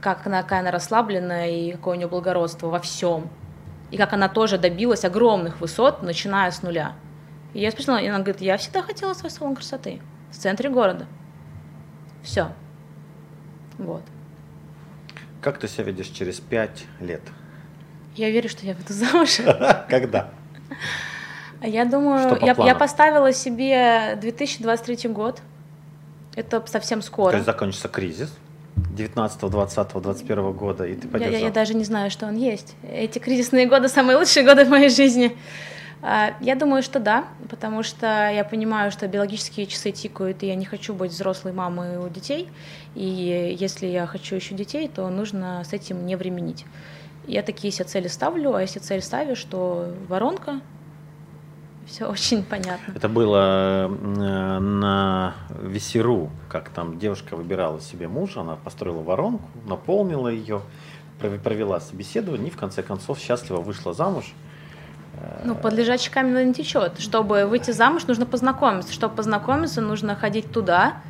как 0.01 0.27
она, 0.27 0.43
какая 0.43 0.61
она 0.61 0.71
расслабленная 0.71 1.49
и 1.49 1.73
какое 1.73 1.97
у 1.97 1.99
нее 1.99 2.09
благородство 2.09 2.69
во 2.69 2.79
всем. 2.79 3.29
И 3.91 3.97
как 3.97 4.13
она 4.13 4.29
тоже 4.29 4.59
добилась 4.59 5.05
огромных 5.05 5.61
высот, 5.61 6.03
начиная 6.03 6.51
с 6.51 6.63
нуля. 6.63 6.95
И 7.55 7.61
я 7.61 7.71
спросила, 7.71 7.97
и 7.97 8.07
она 8.07 8.19
говорит, 8.19 8.41
я 8.41 8.57
всегда 8.57 8.83
хотела 8.83 9.15
свой 9.15 9.31
салон 9.31 9.55
красоты 9.55 10.01
в 10.31 10.37
центре 10.37 10.69
города. 10.69 11.07
Все. 12.23 12.53
Вот. 13.79 14.03
Как 15.41 15.59
ты 15.59 15.69
себя 15.69 15.85
видишь 15.85 16.09
через 16.09 16.41
пять 16.41 16.85
лет? 17.01 17.23
Я 18.17 18.31
верю, 18.31 18.49
что 18.49 18.67
я 18.67 18.75
выйду 18.75 18.93
замуж. 18.93 19.39
Когда? 19.89 20.31
Я 21.63 21.85
думаю, 21.85 22.39
я, 22.43 22.55
я 22.59 22.75
поставила 22.75 23.33
себе 23.33 24.19
2023 24.21 25.09
год. 25.11 25.41
Это 26.35 26.63
совсем 26.67 27.01
скоро. 27.03 27.31
То 27.31 27.37
есть 27.37 27.47
закончится 27.47 27.89
кризис 27.89 28.37
19, 28.77 29.41
20, 29.41 29.89
21 29.95 30.53
года, 30.53 30.85
и 30.85 30.95
ты 30.95 31.09
пойдешь 31.09 31.31
я, 31.31 31.39
я, 31.39 31.45
я 31.47 31.51
даже 31.53 31.75
не 31.75 31.85
знаю, 31.85 32.11
что 32.11 32.27
он 32.27 32.37
есть. 32.37 32.75
Эти 32.83 33.19
кризисные 33.19 33.67
годы 33.67 33.89
самые 33.89 34.17
лучшие 34.17 34.45
годы 34.45 34.65
в 34.65 34.69
моей 34.69 34.89
жизни. 34.89 35.37
А, 36.07 36.35
я 36.41 36.55
думаю, 36.55 36.83
что 36.83 37.01
да, 37.01 37.25
потому 37.49 37.83
что 37.83 38.31
я 38.31 38.45
понимаю, 38.45 38.91
что 38.91 39.09
биологические 39.09 39.67
часы 39.67 39.91
тикают, 39.91 40.43
и 40.43 40.47
я 40.47 40.55
не 40.55 40.67
хочу 40.67 40.93
быть 40.93 41.13
взрослой 41.13 41.53
мамой 41.53 41.97
у 41.97 42.11
детей. 42.11 42.51
И 42.95 43.57
если 43.59 43.87
я 43.87 44.07
хочу 44.07 44.35
еще 44.37 44.55
детей, 44.55 44.87
то 44.87 45.09
нужно 45.09 45.63
с 45.65 45.73
этим 45.73 46.05
не 46.05 46.17
временить. 46.17 46.67
Я 47.27 47.43
такие 47.43 47.73
себе 47.73 47.87
цели 47.87 48.09
ставлю, 48.09 48.55
а 48.55 48.61
если 48.61 48.81
цель 48.81 49.01
ставишь, 49.01 49.43
то 49.45 49.95
воронка, 50.09 50.61
все 51.87 52.05
очень 52.05 52.45
понятно. 52.45 52.93
Это 52.95 53.09
было 53.09 53.89
э, 53.89 54.59
на 54.59 55.35
Весеру, 55.63 56.31
как 56.51 56.69
там 56.69 56.99
девушка 56.99 57.35
выбирала 57.35 57.81
себе 57.81 58.09
мужа, 58.09 58.43
она 58.43 58.57
построила 58.57 59.03
воронку, 59.03 59.49
наполнила 59.67 60.29
ее, 60.29 60.61
провела 61.19 61.81
собеседование 61.81 62.49
и 62.49 62.51
в 62.51 62.59
конце 62.59 62.83
концов 62.83 63.19
счастливо 63.19 63.61
вышла 63.61 63.95
замуж. 63.95 64.35
Ну, 65.45 65.55
под 65.55 65.73
лежачий 65.75 66.11
камень 66.11 66.49
не 66.49 66.55
течет. 66.55 66.99
Чтобы 66.99 67.47
выйти 67.47 67.71
замуж, 67.71 68.07
нужно 68.07 68.27
познакомиться. 68.27 68.93
Чтобы 68.93 69.15
познакомиться, 69.15 69.81
нужно 69.81 70.17
ходить 70.17 70.51
туда, 70.53 71.03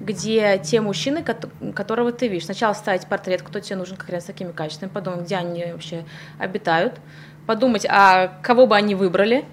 где 0.00 0.58
те 0.58 0.80
мужчины, 0.80 1.22
которого 1.22 2.12
ты 2.12 2.28
видишь. 2.28 2.46
Сначала 2.46 2.72
ставить 2.72 3.06
портрет, 3.06 3.42
кто 3.42 3.60
тебе 3.60 3.76
нужен 3.76 3.96
как 3.96 4.08
раз 4.10 4.24
с 4.24 4.26
такими 4.26 4.52
качествами, 4.52 4.90
подумать, 4.90 5.22
где 5.22 5.36
они 5.36 5.64
вообще 5.72 6.04
обитают, 6.38 7.00
подумать, 7.46 7.86
а 7.88 8.28
кого 8.42 8.66
бы 8.66 8.76
они 8.76 8.94
выбрали, 8.94 9.44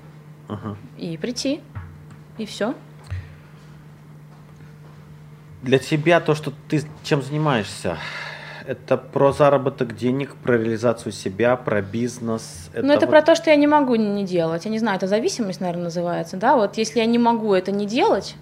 uh-huh. 0.48 0.76
и 0.98 1.18
прийти, 1.18 1.62
и 2.38 2.46
все. 2.46 2.76
Для 5.62 5.80
тебя 5.80 6.20
то, 6.20 6.36
что 6.36 6.54
ты 6.70 6.84
чем 7.04 7.22
занимаешься, 7.22 7.98
Это 8.68 8.98
про 8.98 9.32
заработок 9.32 9.96
денег, 9.96 10.36
про 10.36 10.58
реализацию 10.58 11.12
себя, 11.12 11.56
про 11.56 11.82
бизнес. 11.82 12.70
Ну, 12.74 12.92
это 12.92 13.06
вот... 13.06 13.10
про 13.10 13.22
то, 13.22 13.36
что 13.36 13.50
я 13.50 13.56
не 13.56 13.68
могу 13.68 13.96
не 13.96 14.26
делать. 14.26 14.66
Я 14.66 14.72
не 14.72 14.80
знаю, 14.80 14.98
это 14.98 15.08
зависимость, 15.08 15.62
наверное, 15.62 15.86
называется, 15.86 16.38
да? 16.38 16.56
Вот 16.56 16.78
если 16.78 17.00
я 17.00 17.06
не 17.06 17.20
могу 17.20 17.54
это 17.54 17.72
не 17.72 17.86
делать, 17.86 18.36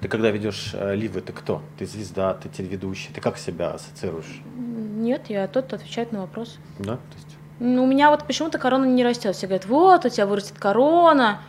ты 0.00 0.08
когда 0.08 0.30
ведешь 0.30 0.72
э, 0.74 0.94
ливы, 0.94 1.22
ты 1.22 1.32
кто? 1.32 1.62
Ты 1.78 1.86
звезда, 1.86 2.34
ты 2.34 2.48
телеведущий, 2.50 3.10
ты 3.14 3.20
как 3.20 3.38
себя 3.38 3.70
ассоциируешь? 3.70 4.42
Нет, 4.56 5.22
я 5.28 5.48
тот, 5.48 5.66
кто 5.66 5.76
отвечает 5.76 6.12
на 6.12 6.20
вопрос. 6.20 6.58
Да, 6.78 6.96
то 6.96 7.14
есть 7.14 7.36
ну, 7.58 7.84
у 7.84 7.86
меня 7.86 8.10
вот 8.10 8.24
почему-то 8.24 8.58
корона 8.58 8.84
не 8.84 9.02
растет. 9.02 9.34
Все 9.34 9.46
говорят, 9.46 9.66
вот, 9.66 10.04
у 10.04 10.08
тебя 10.08 10.26
вырастет 10.26 10.58
корона. 10.58 11.40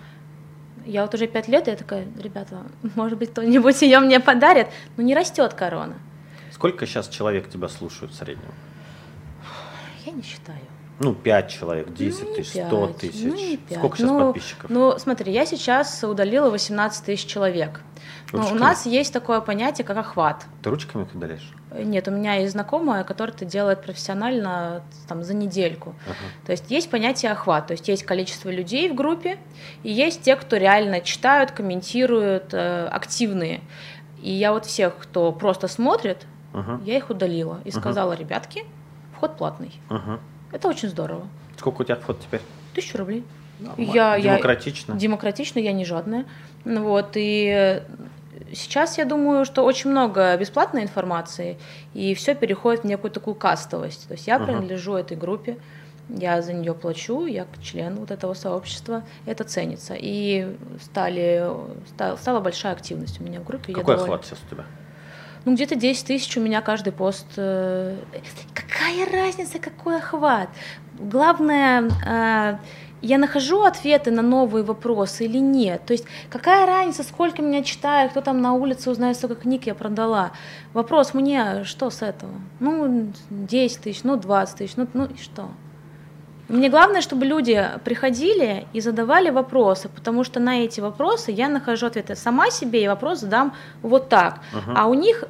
Я 0.86 1.02
вот 1.02 1.14
уже 1.14 1.28
пять 1.28 1.50
лет, 1.50 1.68
я 1.68 1.76
такая, 1.76 2.08
ребята, 2.22 2.64
может 2.96 3.18
быть, 3.18 3.32
кто-нибудь 3.32 3.82
ее 3.82 4.00
мне 4.00 4.20
подарит, 4.20 4.68
но 4.96 5.04
не 5.04 5.14
растет 5.16 5.54
корона. 5.54 5.96
Сколько 6.58 6.88
сейчас 6.88 7.08
человек 7.08 7.48
тебя 7.50 7.68
слушают 7.68 8.12
в 8.12 8.16
среднем? 8.16 8.52
Я 10.04 10.12
не 10.12 10.24
считаю. 10.24 10.58
Ну, 11.00 11.14
5 11.14 11.52
человек, 11.52 11.94
10 11.94 12.24
ну, 12.24 12.34
тысяч, 12.34 12.66
100 12.66 12.88
тысяч. 13.00 13.22
Ну, 13.26 13.36
не 13.36 13.58
5. 13.58 13.78
Сколько 13.78 13.98
сейчас 13.98 14.10
ну, 14.10 14.20
подписчиков? 14.20 14.70
Ну, 14.72 14.98
смотри, 14.98 15.32
я 15.32 15.46
сейчас 15.46 16.04
удалила 16.04 16.50
18 16.50 17.06
тысяч 17.06 17.28
человек. 17.28 17.82
Но 18.34 18.50
у 18.50 18.56
нас 18.56 18.88
есть 18.88 19.14
такое 19.14 19.40
понятие, 19.40 19.86
как 19.86 19.98
охват. 19.98 20.48
Ты 20.64 20.72
ручками 20.72 21.08
удаляешь? 21.14 21.48
Нет, 21.72 22.08
у 22.08 22.12
меня 22.12 22.34
есть 22.34 22.54
знакомая, 22.54 23.04
которая 23.04 23.36
это 23.36 23.46
делает 23.46 23.84
профессионально 23.84 24.82
там, 25.08 25.24
за 25.24 25.36
недельку. 25.36 25.94
Ага. 26.08 26.16
То 26.48 26.54
есть 26.54 26.72
есть 26.72 26.90
понятие 26.90 27.34
охват, 27.34 27.68
то 27.68 27.74
есть 27.74 27.88
есть 27.88 28.04
количество 28.04 28.50
людей 28.50 28.90
в 28.90 28.96
группе, 28.96 29.38
и 29.84 29.92
есть 29.92 30.24
те, 30.24 30.36
кто 30.36 30.58
реально 30.58 31.02
читают, 31.02 31.52
комментируют, 31.52 32.52
э, 32.56 32.88
активные. 32.88 33.62
И 34.24 34.32
я 34.32 34.54
вот 34.54 34.66
всех, 34.66 34.98
кто 34.98 35.32
просто 35.32 35.68
смотрит, 35.68 36.26
ага. 36.54 36.80
я 36.86 36.98
их 36.98 37.10
удалила 37.10 37.60
и 37.66 37.72
сказала, 37.72 38.14
ага. 38.14 38.22
ребятки, 38.22 38.64
вход 39.16 39.38
платный. 39.38 39.80
Ага. 39.90 40.20
Это 40.52 40.68
очень 40.68 40.90
здорово. 40.90 41.28
Сколько 41.58 41.82
у 41.82 41.86
тебя 41.86 41.96
вход 41.96 42.20
теперь? 42.20 42.42
Тысячу 42.74 42.98
рублей. 42.98 43.24
Я, 43.78 44.20
демократично. 44.20 44.94
Я, 44.94 45.00
демократично, 45.00 45.60
я 45.60 45.74
не 45.74 45.86
жадная. 45.86 46.26
Вот, 46.64 47.12
и 47.16 47.82
сейчас 48.54 48.98
я 48.98 49.06
думаю, 49.06 49.46
что 49.46 49.64
очень 49.64 49.90
много 49.90 50.36
бесплатной 50.38 50.84
информации, 50.84 51.58
и 51.94 52.14
все 52.14 52.36
переходит 52.36 52.84
в 52.84 52.88
некую 52.88 53.12
такую 53.12 53.36
кастовость. 53.36 54.08
То 54.08 54.14
есть 54.14 54.28
я 54.28 54.36
uh-huh. 54.36 54.46
принадлежу 54.46 54.96
этой 54.96 55.18
группе, 55.18 55.58
я 56.10 56.42
за 56.42 56.54
нее 56.54 56.74
плачу, 56.74 57.26
я 57.26 57.48
член 57.62 57.96
вот 57.96 58.12
этого 58.12 58.34
сообщества, 58.34 59.04
это 59.26 59.44
ценится. 59.44 59.96
И 59.98 60.56
стали, 60.82 61.50
стала 62.18 62.40
большая 62.40 62.74
активность 62.74 63.20
у 63.20 63.24
меня 63.24 63.42
в 63.42 63.44
группе. 63.44 63.74
Какой 63.74 63.96
охват 63.96 64.26
сейчас 64.26 64.40
у 64.48 64.56
тебя? 64.56 64.66
Ну, 65.48 65.54
где-то 65.54 65.76
10 65.76 66.06
тысяч 66.06 66.36
у 66.36 66.42
меня 66.42 66.60
каждый 66.60 66.92
пост. 66.92 67.26
Э, 67.38 67.96
какая 68.54 69.10
разница, 69.10 69.60
какой 69.60 69.96
охват? 69.96 70.50
Главное, 71.00 71.90
э, 72.06 72.58
я 73.02 73.18
нахожу 73.18 73.64
ответы 73.64 74.12
на 74.12 74.22
новые 74.22 74.66
вопросы 74.66 75.24
или 75.24 75.38
нет. 75.38 75.86
То 75.86 75.94
есть 75.94 76.04
какая 76.30 76.66
разница, 76.66 77.04
сколько 77.04 77.42
меня 77.42 77.64
читают, 77.64 78.12
кто 78.12 78.20
там 78.20 78.42
на 78.42 78.52
улице 78.52 78.92
узнает, 78.92 79.16
сколько 79.16 79.36
книг 79.36 79.68
я 79.68 79.74
продала. 79.74 80.32
Вопрос 80.74 81.14
мне, 81.14 81.64
что 81.64 81.92
с 81.92 82.02
этого? 82.02 82.34
Ну, 82.60 83.14
10 83.30 83.80
тысяч, 83.80 84.04
ну, 84.04 84.18
20 84.18 84.58
тысяч, 84.58 84.76
ну, 84.76 84.86
ну 84.94 85.06
и 85.06 85.16
что? 85.16 85.48
Мне 86.50 86.70
главное, 86.70 87.02
чтобы 87.02 87.26
люди 87.26 87.62
приходили 87.84 88.68
и 88.72 88.80
задавали 88.80 89.30
вопросы, 89.30 89.90
потому 89.90 90.24
что 90.24 90.40
на 90.40 90.64
эти 90.64 90.80
вопросы 90.80 91.32
я 91.32 91.50
нахожу 91.50 91.88
ответы 91.88 92.16
сама 92.16 92.52
себе, 92.52 92.84
и 92.84 92.88
вопрос 92.88 93.20
задам 93.20 93.54
вот 93.82 94.08
так. 94.08 94.40
Uh-huh. 94.54 94.74
А 94.76 94.88
у 94.88 94.94
них 94.94 95.26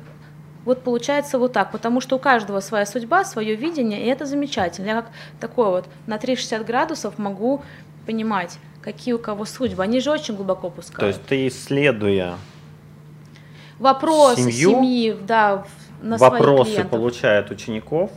вот 0.63 0.83
получается 0.83 1.39
вот 1.39 1.53
так, 1.53 1.71
потому 1.71 2.01
что 2.01 2.17
у 2.17 2.19
каждого 2.19 2.59
своя 2.59 2.85
судьба, 2.85 3.23
свое 3.25 3.55
видение, 3.55 4.03
и 4.03 4.07
это 4.07 4.25
замечательно. 4.25 4.87
Я 4.87 4.95
как 4.95 5.11
такой 5.39 5.69
вот 5.69 5.85
на 6.05 6.17
360 6.17 6.65
градусов 6.65 7.17
могу 7.17 7.63
понимать, 8.05 8.59
какие 8.81 9.13
у 9.13 9.19
кого 9.19 9.45
судьбы. 9.45 9.81
Они 9.81 9.99
же 10.01 10.11
очень 10.11 10.35
глубоко 10.35 10.69
пускают. 10.69 10.99
То 10.99 11.07
есть 11.07 11.25
ты 11.25 11.47
исследуя 11.47 12.35
вопросы 13.79 14.51
семью, 14.51 14.71
семьи, 14.71 15.17
да, 15.25 15.65
на 16.01 16.17
вопросы 16.17 16.83
получают 16.83 17.49
учеников, 17.49 18.11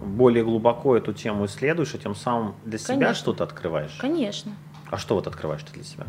более 0.00 0.44
глубоко 0.44 0.96
эту 0.96 1.12
тему 1.12 1.46
исследуешь, 1.46 1.94
и 1.94 1.98
тем 1.98 2.14
самым 2.14 2.54
для 2.64 2.78
себя 2.78 2.94
Конечно. 2.94 3.14
что-то 3.14 3.44
открываешь. 3.44 3.96
Конечно. 4.00 4.52
А 4.90 4.98
что 4.98 5.14
вот 5.14 5.26
открываешь 5.26 5.62
ты 5.62 5.72
для 5.72 5.84
себя? 5.84 6.06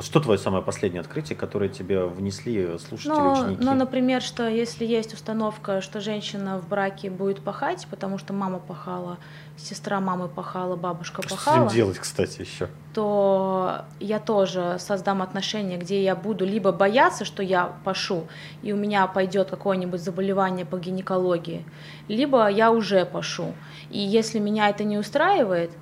Что 0.00 0.20
твое 0.20 0.38
самое 0.38 0.62
последнее 0.62 1.00
открытие, 1.00 1.36
которое 1.36 1.68
тебе 1.68 2.04
внесли 2.06 2.78
слушатели, 2.78 3.12
ну, 3.12 3.32
ученики? 3.32 3.64
Ну, 3.64 3.74
например, 3.74 4.22
что 4.22 4.48
если 4.48 4.84
есть 4.84 5.12
установка, 5.12 5.80
что 5.80 6.00
женщина 6.00 6.58
в 6.58 6.68
браке 6.68 7.10
будет 7.10 7.40
пахать, 7.40 7.86
потому 7.90 8.18
что 8.18 8.32
мама 8.32 8.58
пахала, 8.60 9.18
сестра 9.56 10.00
мамы 10.00 10.28
пахала, 10.28 10.76
бабушка 10.76 11.22
что 11.22 11.34
пахала. 11.34 11.68
Что 11.68 11.74
делать, 11.74 11.98
кстати, 11.98 12.40
еще? 12.40 12.68
То 12.94 13.84
я 14.00 14.18
тоже 14.18 14.76
создам 14.78 15.20
отношения, 15.20 15.76
где 15.76 16.02
я 16.02 16.14
буду 16.14 16.44
либо 16.44 16.72
бояться, 16.72 17.24
что 17.24 17.42
я 17.42 17.76
пашу, 17.84 18.28
и 18.62 18.72
у 18.72 18.76
меня 18.76 19.06
пойдет 19.06 19.50
какое-нибудь 19.50 20.00
заболевание 20.00 20.64
по 20.64 20.78
гинекологии, 20.78 21.64
либо 22.06 22.48
я 22.48 22.70
уже 22.70 23.04
пашу. 23.04 23.52
И 23.90 23.98
если 23.98 24.38
меня 24.38 24.68
это 24.68 24.84
не 24.84 24.98
устраивает, 24.98 25.72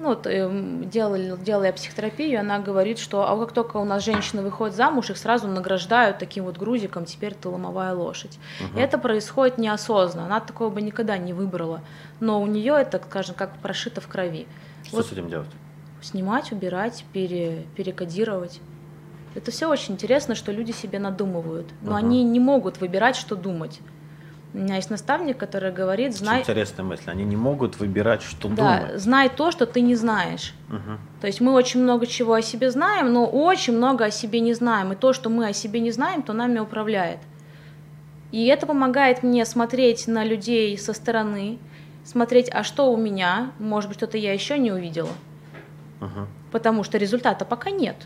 ну, 0.00 0.08
вот, 0.08 0.26
эм, 0.26 0.88
делали, 0.88 1.36
делая 1.44 1.72
психотерапию, 1.72 2.40
она 2.40 2.58
говорит, 2.58 2.98
что 2.98 3.30
а 3.30 3.38
как 3.38 3.52
только 3.52 3.76
у 3.76 3.84
нас 3.84 4.02
женщины 4.02 4.40
выходят 4.40 4.74
замуж, 4.74 5.10
их 5.10 5.18
сразу 5.18 5.46
награждают 5.46 6.18
таким 6.18 6.44
вот 6.44 6.56
грузиком, 6.56 7.04
теперь 7.04 7.34
ты 7.34 7.50
ломовая 7.50 7.92
лошадь. 7.92 8.38
Угу. 8.60 8.78
И 8.78 8.82
это 8.82 8.96
происходит 8.96 9.58
неосознанно, 9.58 10.26
она 10.26 10.40
такого 10.40 10.70
бы 10.70 10.80
никогда 10.80 11.18
не 11.18 11.34
выбрала, 11.34 11.82
но 12.18 12.40
у 12.40 12.46
нее 12.46 12.74
это, 12.78 12.98
скажем, 13.06 13.34
как 13.34 13.58
прошито 13.58 14.00
в 14.00 14.08
крови. 14.08 14.46
Что 14.86 14.96
вот, 14.96 15.06
с 15.06 15.12
этим 15.12 15.28
делать? 15.28 15.50
Снимать, 16.00 16.50
убирать, 16.50 17.04
пере, 17.12 17.66
перекодировать. 17.76 18.60
Это 19.34 19.50
все 19.50 19.68
очень 19.68 19.94
интересно, 19.94 20.34
что 20.34 20.50
люди 20.50 20.72
себе 20.72 20.98
надумывают, 20.98 21.66
но 21.82 21.90
угу. 21.90 21.98
они 21.98 22.24
не 22.24 22.40
могут 22.40 22.80
выбирать, 22.80 23.16
что 23.16 23.36
думать. 23.36 23.80
У 24.52 24.58
меня 24.58 24.76
есть 24.76 24.90
наставник, 24.90 25.38
который 25.38 25.70
говорит, 25.70 26.16
знай... 26.16 26.40
Очень 26.40 26.42
интересная 26.42 26.84
мысль. 26.84 27.04
Они 27.06 27.24
не 27.24 27.36
могут 27.36 27.78
выбирать, 27.78 28.22
что 28.22 28.48
да, 28.48 28.80
думать. 28.80 29.00
знай 29.00 29.28
то, 29.28 29.52
что 29.52 29.64
ты 29.64 29.80
не 29.80 29.94
знаешь. 29.94 30.54
Угу. 30.68 30.98
То 31.20 31.26
есть 31.28 31.40
мы 31.40 31.52
очень 31.52 31.82
много 31.82 32.06
чего 32.06 32.34
о 32.34 32.42
себе 32.42 32.70
знаем, 32.72 33.12
но 33.12 33.26
очень 33.26 33.76
много 33.76 34.06
о 34.06 34.10
себе 34.10 34.40
не 34.40 34.52
знаем. 34.54 34.92
И 34.92 34.96
то, 34.96 35.12
что 35.12 35.30
мы 35.30 35.46
о 35.46 35.52
себе 35.52 35.78
не 35.78 35.92
знаем, 35.92 36.22
то 36.22 36.32
нами 36.32 36.58
управляет. 36.58 37.18
И 38.32 38.46
это 38.46 38.66
помогает 38.66 39.22
мне 39.22 39.44
смотреть 39.44 40.08
на 40.08 40.24
людей 40.24 40.76
со 40.78 40.94
стороны, 40.94 41.58
смотреть, 42.04 42.50
а 42.52 42.64
что 42.64 42.92
у 42.92 42.96
меня, 42.96 43.52
может 43.60 43.88
быть, 43.88 43.98
что-то 43.98 44.18
я 44.18 44.32
еще 44.32 44.58
не 44.58 44.72
увидела. 44.72 45.12
Угу. 46.00 46.26
Потому 46.50 46.82
что 46.82 46.98
результата 46.98 47.44
пока 47.44 47.70
нет. 47.70 47.96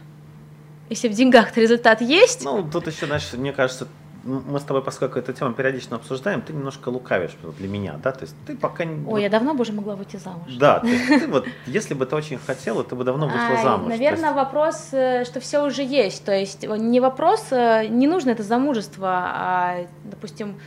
Если 0.91 1.09
в 1.09 1.13
деньгах 1.13 1.57
результат 1.57 2.03
есть. 2.03 2.45
Ну, 2.45 2.69
тут 2.71 2.87
еще, 2.87 3.07
знаешь, 3.07 3.33
мне 3.33 3.53
кажется, 3.53 3.89
мы 4.25 4.59
с 4.59 4.62
тобой, 4.62 4.83
поскольку 4.83 5.18
эту 5.18 5.33
тему 5.33 5.53
периодично 5.53 5.97
обсуждаем, 5.97 6.41
ты 6.43 6.53
немножко 6.53 6.89
лукавишь 6.89 7.33
для 7.59 7.68
меня, 7.68 7.99
да, 8.03 8.12
то 8.12 8.22
есть 8.22 8.35
ты 8.47 8.57
пока 8.57 8.85
не... 8.85 8.95
Ой, 8.95 9.05
вот... 9.05 9.18
я 9.18 9.29
давно 9.29 9.55
бы 9.55 9.62
уже 9.62 9.72
могла 9.72 9.97
выйти 9.97 10.16
замуж. 10.16 10.53
Да, 10.59 10.81
то 10.81 10.87
есть 10.87 11.07
ты 11.07 11.29
вот, 11.29 11.47
если 11.66 11.95
бы 11.95 12.07
ты 12.07 12.16
очень 12.16 12.39
хотела, 12.39 12.85
ты 12.85 12.95
бы 12.95 13.05
давно 13.05 13.29
вышла 13.29 13.62
замуж. 13.62 13.89
Наверное, 13.89 14.31
есть... 14.31 14.37
вопрос, 14.37 14.89
э, 14.93 15.25
что 15.25 15.41
все 15.41 15.64
уже 15.64 15.83
есть, 15.83 16.25
то 16.25 16.33
есть 16.33 16.64
э, 16.64 16.77
не 16.77 17.01
вопрос, 17.01 17.47
э, 17.51 17.87
не 17.89 18.07
нужно 18.07 18.31
это 18.31 18.43
замужество, 18.43 19.09
а, 19.09 19.87
допустим, 20.05 20.61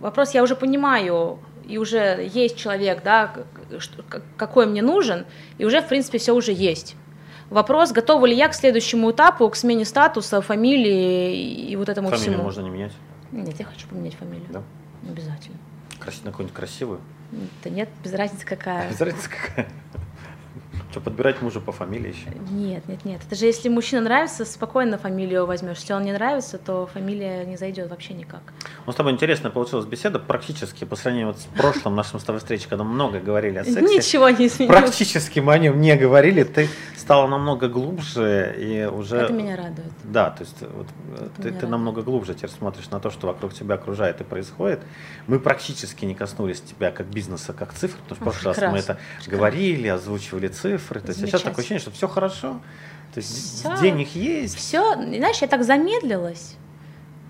вопрос 0.00 0.32
я 0.32 0.44
уже 0.44 0.54
понимаю, 0.54 1.40
и 1.66 1.76
уже 1.78 2.30
есть 2.32 2.56
человек, 2.56 3.02
да, 3.02 3.32
какой 4.36 4.66
мне 4.66 4.80
нужен, 4.80 5.26
и 5.58 5.64
уже, 5.64 5.80
в 5.80 5.88
принципе, 5.88 6.18
все 6.18 6.32
уже 6.34 6.52
есть. 6.52 6.94
Вопрос, 7.50 7.92
готова 7.92 8.26
ли 8.26 8.34
я 8.34 8.48
к 8.48 8.54
следующему 8.54 9.10
этапу, 9.10 9.48
к 9.48 9.56
смене 9.56 9.84
статуса, 9.84 10.40
фамилии 10.40 11.68
и 11.70 11.76
вот 11.76 11.88
этому 11.88 12.08
Фамилию 12.08 12.32
всему. 12.32 12.42
можно 12.44 12.60
не 12.62 12.70
менять? 12.70 12.92
Нет, 13.32 13.58
я 13.58 13.64
хочу 13.64 13.86
поменять 13.88 14.14
фамилию. 14.14 14.46
Да? 14.50 14.62
Обязательно. 15.08 15.56
Крас... 15.98 16.22
На 16.24 16.30
какую-нибудь 16.30 16.56
красивую? 16.56 17.00
Да 17.62 17.70
нет, 17.70 17.88
без 18.02 18.12
разницы 18.14 18.46
какая. 18.46 18.90
Без 18.90 19.00
разницы 19.00 19.28
какая. 19.28 19.68
Что, 20.90 21.00
подбирать 21.00 21.42
мужа 21.42 21.60
по 21.60 21.72
фамилии 21.72 22.10
еще? 22.14 22.30
Нет, 22.50 22.86
нет, 22.86 23.04
нет. 23.04 23.20
Это 23.26 23.34
же 23.34 23.46
если 23.46 23.68
мужчина 23.68 24.02
нравится, 24.02 24.44
спокойно 24.44 24.96
фамилию 24.96 25.44
возьмешь. 25.44 25.78
Если 25.78 25.92
он 25.92 26.04
не 26.04 26.12
нравится, 26.12 26.56
то 26.56 26.86
фамилия 26.86 27.44
не 27.44 27.56
зайдет 27.56 27.90
вообще 27.90 28.14
никак. 28.14 28.42
Ну, 28.86 28.92
с 28.92 28.96
тобой 28.96 29.12
интересная 29.12 29.50
получилась 29.50 29.86
беседа, 29.86 30.18
практически 30.18 30.84
по 30.84 30.96
сравнению 30.96 31.28
вот 31.28 31.38
с 31.38 31.44
прошлым 31.44 31.94
нашим 31.94 32.20
с 32.20 32.24
тобой 32.24 32.40
встречей, 32.40 32.68
когда 32.68 32.84
много 32.84 33.18
говорили 33.18 33.58
о 33.58 33.64
сексе. 33.64 33.80
Ничего 33.80 34.28
не 34.28 34.46
изменилось. 34.46 34.80
Практически 34.80 35.40
мы 35.40 35.54
о 35.54 35.58
нем 35.58 35.80
не 35.80 35.96
говорили. 35.96 36.44
Ты 36.44 36.68
стала 36.96 37.26
намного 37.26 37.68
глубже 37.68 38.54
и 38.58 38.84
уже... 38.84 39.16
Это 39.16 39.32
меня 39.32 39.56
радует. 39.56 39.92
Да, 40.04 40.30
то 40.30 40.42
есть 40.42 40.56
вот, 40.60 40.86
ты, 41.42 41.52
ты 41.52 41.66
намного 41.66 42.02
глубже 42.02 42.34
теперь 42.34 42.50
смотришь 42.50 42.90
на 42.90 43.00
то, 43.00 43.10
что 43.10 43.26
вокруг 43.26 43.54
тебя 43.54 43.76
окружает 43.76 44.20
и 44.20 44.24
происходит. 44.24 44.80
Мы 45.26 45.38
практически 45.38 46.04
не 46.04 46.14
коснулись 46.14 46.60
тебя 46.60 46.90
как 46.90 47.06
бизнеса, 47.06 47.52
как 47.52 47.72
цифр, 47.72 47.96
потому 48.08 48.32
что 48.32 48.40
в 48.40 48.42
прошлый 48.42 48.54
раз 48.54 48.72
мы 48.72 48.78
это 48.78 48.98
говорили, 49.26 49.88
озвучивали 49.88 50.48
цифры. 50.48 51.00
То 51.00 51.08
есть 51.08 51.20
сейчас 51.20 51.42
такое 51.42 51.60
ощущение, 51.60 51.80
что 51.80 51.90
все 51.90 52.08
хорошо, 52.08 52.60
то 53.14 53.20
есть 53.20 53.60
все, 53.60 53.80
денег 53.80 54.08
есть. 54.14 54.56
Все, 54.56 54.94
знаешь, 54.94 55.38
я 55.38 55.46
так 55.46 55.64
замедлилась. 55.64 56.56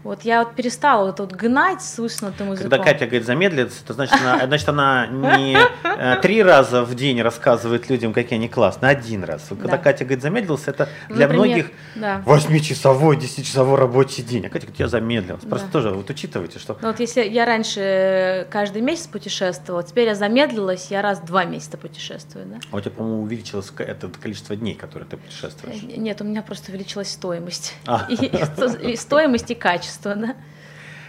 Вот 0.05 0.23
я 0.23 0.45
вот 0.45 0.55
перестала 0.55 1.07
вот, 1.07 1.19
вот 1.21 1.33
гнать 1.33 1.83
с 1.83 1.99
высунутым 1.99 2.53
языком. 2.53 2.71
Когда 2.71 2.85
Катя 2.85 3.07
говорит 3.07 3.25
замедлиться, 3.27 3.81
это 3.83 3.95
значит, 3.95 4.15
она, 4.21 4.47
значит, 4.47 4.69
она 4.69 5.07
не 5.07 5.57
э, 5.83 6.17
три 6.21 6.43
раза 6.43 6.83
в 6.85 6.95
день 6.95 7.23
рассказывает 7.23 7.89
людям, 7.89 8.13
какие 8.13 8.39
они 8.39 8.49
классные, 8.49 8.91
один 8.91 9.25
раз. 9.25 9.47
Когда 9.49 9.69
Да. 9.69 9.79
Катя 9.79 10.05
говорит 10.05 10.23
замедлился, 10.23 10.71
это 10.71 10.89
для 11.09 11.27
Например, 11.27 11.47
многих 11.47 11.71
да. 11.95 12.23
восьмичасовой, 12.27 13.17
десятичасовой 13.17 13.79
рабочий 13.79 14.23
день. 14.23 14.47
А 14.47 14.51
Катя 14.51 14.67
говорит, 14.67 14.81
я 14.81 14.89
замедлилась. 14.89 15.43
Просто 15.43 15.67
Да. 15.69 15.73
тоже 15.73 15.91
вот 15.91 16.09
учитывайте, 16.11 16.59
что 16.59 16.77
Ну 16.83 16.89
вот 16.89 17.01
если 17.01 17.23
я 17.23 17.47
раньше 17.47 18.47
каждый 18.51 18.83
месяц 18.83 19.07
путешествовала, 19.07 19.83
теперь 19.83 20.09
я 20.09 20.15
замедлилась, 20.15 20.89
я 20.91 21.01
раз 21.01 21.19
в 21.21 21.25
два 21.25 21.45
месяца 21.45 21.79
путешествую, 21.79 22.45
да? 22.47 22.57
а 22.71 22.77
у 22.77 22.81
тебя, 22.81 22.91
по-моему, 22.91 23.23
увеличилось 23.23 23.73
это 23.79 24.09
количество 24.21 24.55
дней, 24.55 24.75
которые 24.75 25.09
ты 25.09 25.17
Э, 25.17 25.19
путешествуешь. 25.19 25.83
Нет, 25.83 26.21
у 26.21 26.25
меня 26.25 26.43
просто 26.43 26.71
увеличилась 26.73 27.11
стоимость. 27.11 27.75
А. 27.87 28.07
И, 28.09 28.93
и 28.93 28.97
стоимость 28.97 29.51
и 29.51 29.55
качество, 29.55 29.94
да? 30.03 30.37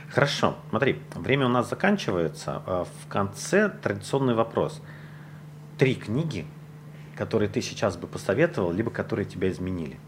Хорошо, 0.09 0.55
смотри, 0.69 1.01
время 1.13 1.47
у 1.47 1.49
нас 1.49 1.69
заканчивается. 1.69 2.61
А 2.65 2.85
В 2.85 3.07
конце 3.09 3.69
традиционный 3.69 4.33
вопрос. 4.33 4.81
Три 5.77 5.95
книги, 5.95 6.45
которые 7.17 7.49
ты 7.49 7.61
сейчас 7.61 7.97
бы 7.97 8.07
посоветовал, 8.07 8.71
либо 8.71 8.91
которые 8.91 9.25
тебя 9.25 9.49
изменили. 9.49 9.99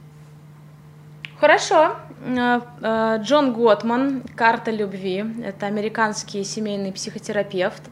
Хорошо. 1.39 1.95
Э, 2.25 2.61
э, 2.81 3.17
Джон 3.21 3.53
Готман 3.53 4.23
«Карта 4.35 4.71
любви». 4.71 5.23
Это 5.43 5.67
американский 5.67 6.43
семейный 6.43 6.91
психотерапевт. 6.91 7.83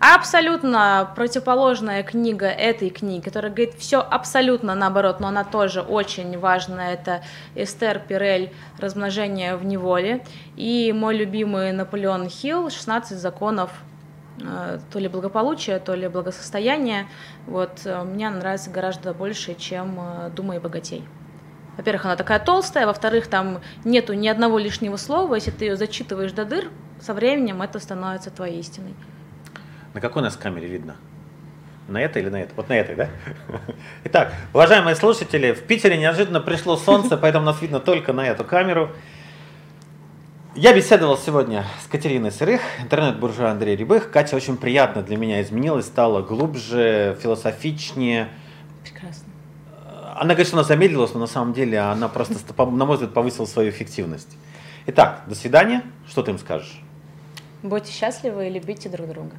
Абсолютно 0.00 1.12
противоположная 1.14 2.02
книга 2.02 2.46
этой 2.46 2.88
книги, 2.88 3.22
которая 3.22 3.52
говорит 3.52 3.74
все 3.74 4.00
абсолютно 4.00 4.74
наоборот, 4.74 5.20
но 5.20 5.28
она 5.28 5.44
тоже 5.44 5.82
очень 5.82 6.38
важная. 6.38 6.94
Это 6.94 7.22
Эстер 7.54 7.98
Пирель 7.98 8.54
«Размножение 8.78 9.56
в 9.56 9.66
неволе». 9.66 10.24
И 10.56 10.90
мой 10.94 11.14
любимый 11.14 11.72
Наполеон 11.72 12.30
Хилл 12.30 12.68
«16 12.68 13.16
законов 13.16 13.70
э, 14.40 14.78
то 14.90 14.98
ли 14.98 15.08
благополучия, 15.08 15.78
то 15.78 15.94
ли 15.94 16.08
благосостояния. 16.08 17.06
Вот, 17.46 17.84
мне 17.84 18.28
она 18.28 18.38
нравится 18.38 18.70
гораздо 18.70 19.12
больше, 19.12 19.54
чем 19.56 20.00
«Думай 20.34 20.58
богатей». 20.58 21.04
Во-первых, 21.76 22.04
она 22.04 22.16
такая 22.16 22.38
толстая, 22.38 22.86
во-вторых, 22.86 23.26
там 23.26 23.60
нету 23.84 24.12
ни 24.14 24.28
одного 24.28 24.58
лишнего 24.58 24.96
слова. 24.96 25.34
Если 25.34 25.50
ты 25.50 25.66
ее 25.66 25.76
зачитываешь 25.76 26.32
до 26.32 26.44
дыр, 26.44 26.70
со 27.00 27.14
временем 27.14 27.62
это 27.62 27.78
становится 27.78 28.30
твоей 28.30 28.60
истиной. 28.60 28.94
На 29.92 30.00
какой 30.00 30.22
нас 30.22 30.36
камере 30.36 30.68
видно? 30.68 30.96
На 31.88 32.00
этой 32.00 32.22
или 32.22 32.30
на 32.30 32.40
этой? 32.40 32.54
Вот 32.54 32.68
на 32.68 32.74
этой, 32.74 32.94
да? 32.94 33.08
Итак, 34.04 34.32
уважаемые 34.52 34.96
слушатели, 34.96 35.52
в 35.52 35.64
Питере 35.64 35.98
неожиданно 35.98 36.40
пришло 36.40 36.76
солнце, 36.76 37.16
поэтому 37.16 37.44
нас 37.44 37.60
видно 37.60 37.80
только 37.80 38.12
на 38.12 38.26
эту 38.26 38.44
камеру. 38.44 38.90
Я 40.56 40.72
беседовал 40.72 41.18
сегодня 41.18 41.64
с 41.82 41.88
Катериной 41.88 42.30
Сырых, 42.30 42.60
интернет-буржуа 42.80 43.50
Андрей 43.50 43.74
Рябых. 43.74 44.12
Катя 44.12 44.36
очень 44.36 44.56
приятно 44.56 45.02
для 45.02 45.16
меня 45.16 45.42
изменилась, 45.42 45.86
стала 45.86 46.22
глубже, 46.22 47.18
философичнее. 47.20 48.28
Она 50.14 50.34
говорит, 50.34 50.46
что 50.46 50.56
она 50.56 50.64
замедлилась, 50.64 51.12
но 51.12 51.20
на 51.20 51.26
самом 51.26 51.52
деле 51.52 51.78
она 51.80 52.08
просто, 52.08 52.34
на 52.56 52.84
мой 52.84 52.94
взгляд, 52.94 53.12
повысила 53.12 53.46
свою 53.46 53.70
эффективность. 53.70 54.36
Итак, 54.86 55.24
до 55.26 55.34
свидания. 55.34 55.82
Что 56.08 56.22
ты 56.22 56.30
им 56.30 56.38
скажешь? 56.38 56.80
Будьте 57.62 57.90
счастливы 57.90 58.46
и 58.46 58.50
любите 58.50 58.88
друг 58.88 59.08
друга. 59.08 59.32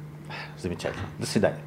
Замечательно. 0.58 1.06
До 1.18 1.26
свидания. 1.26 1.60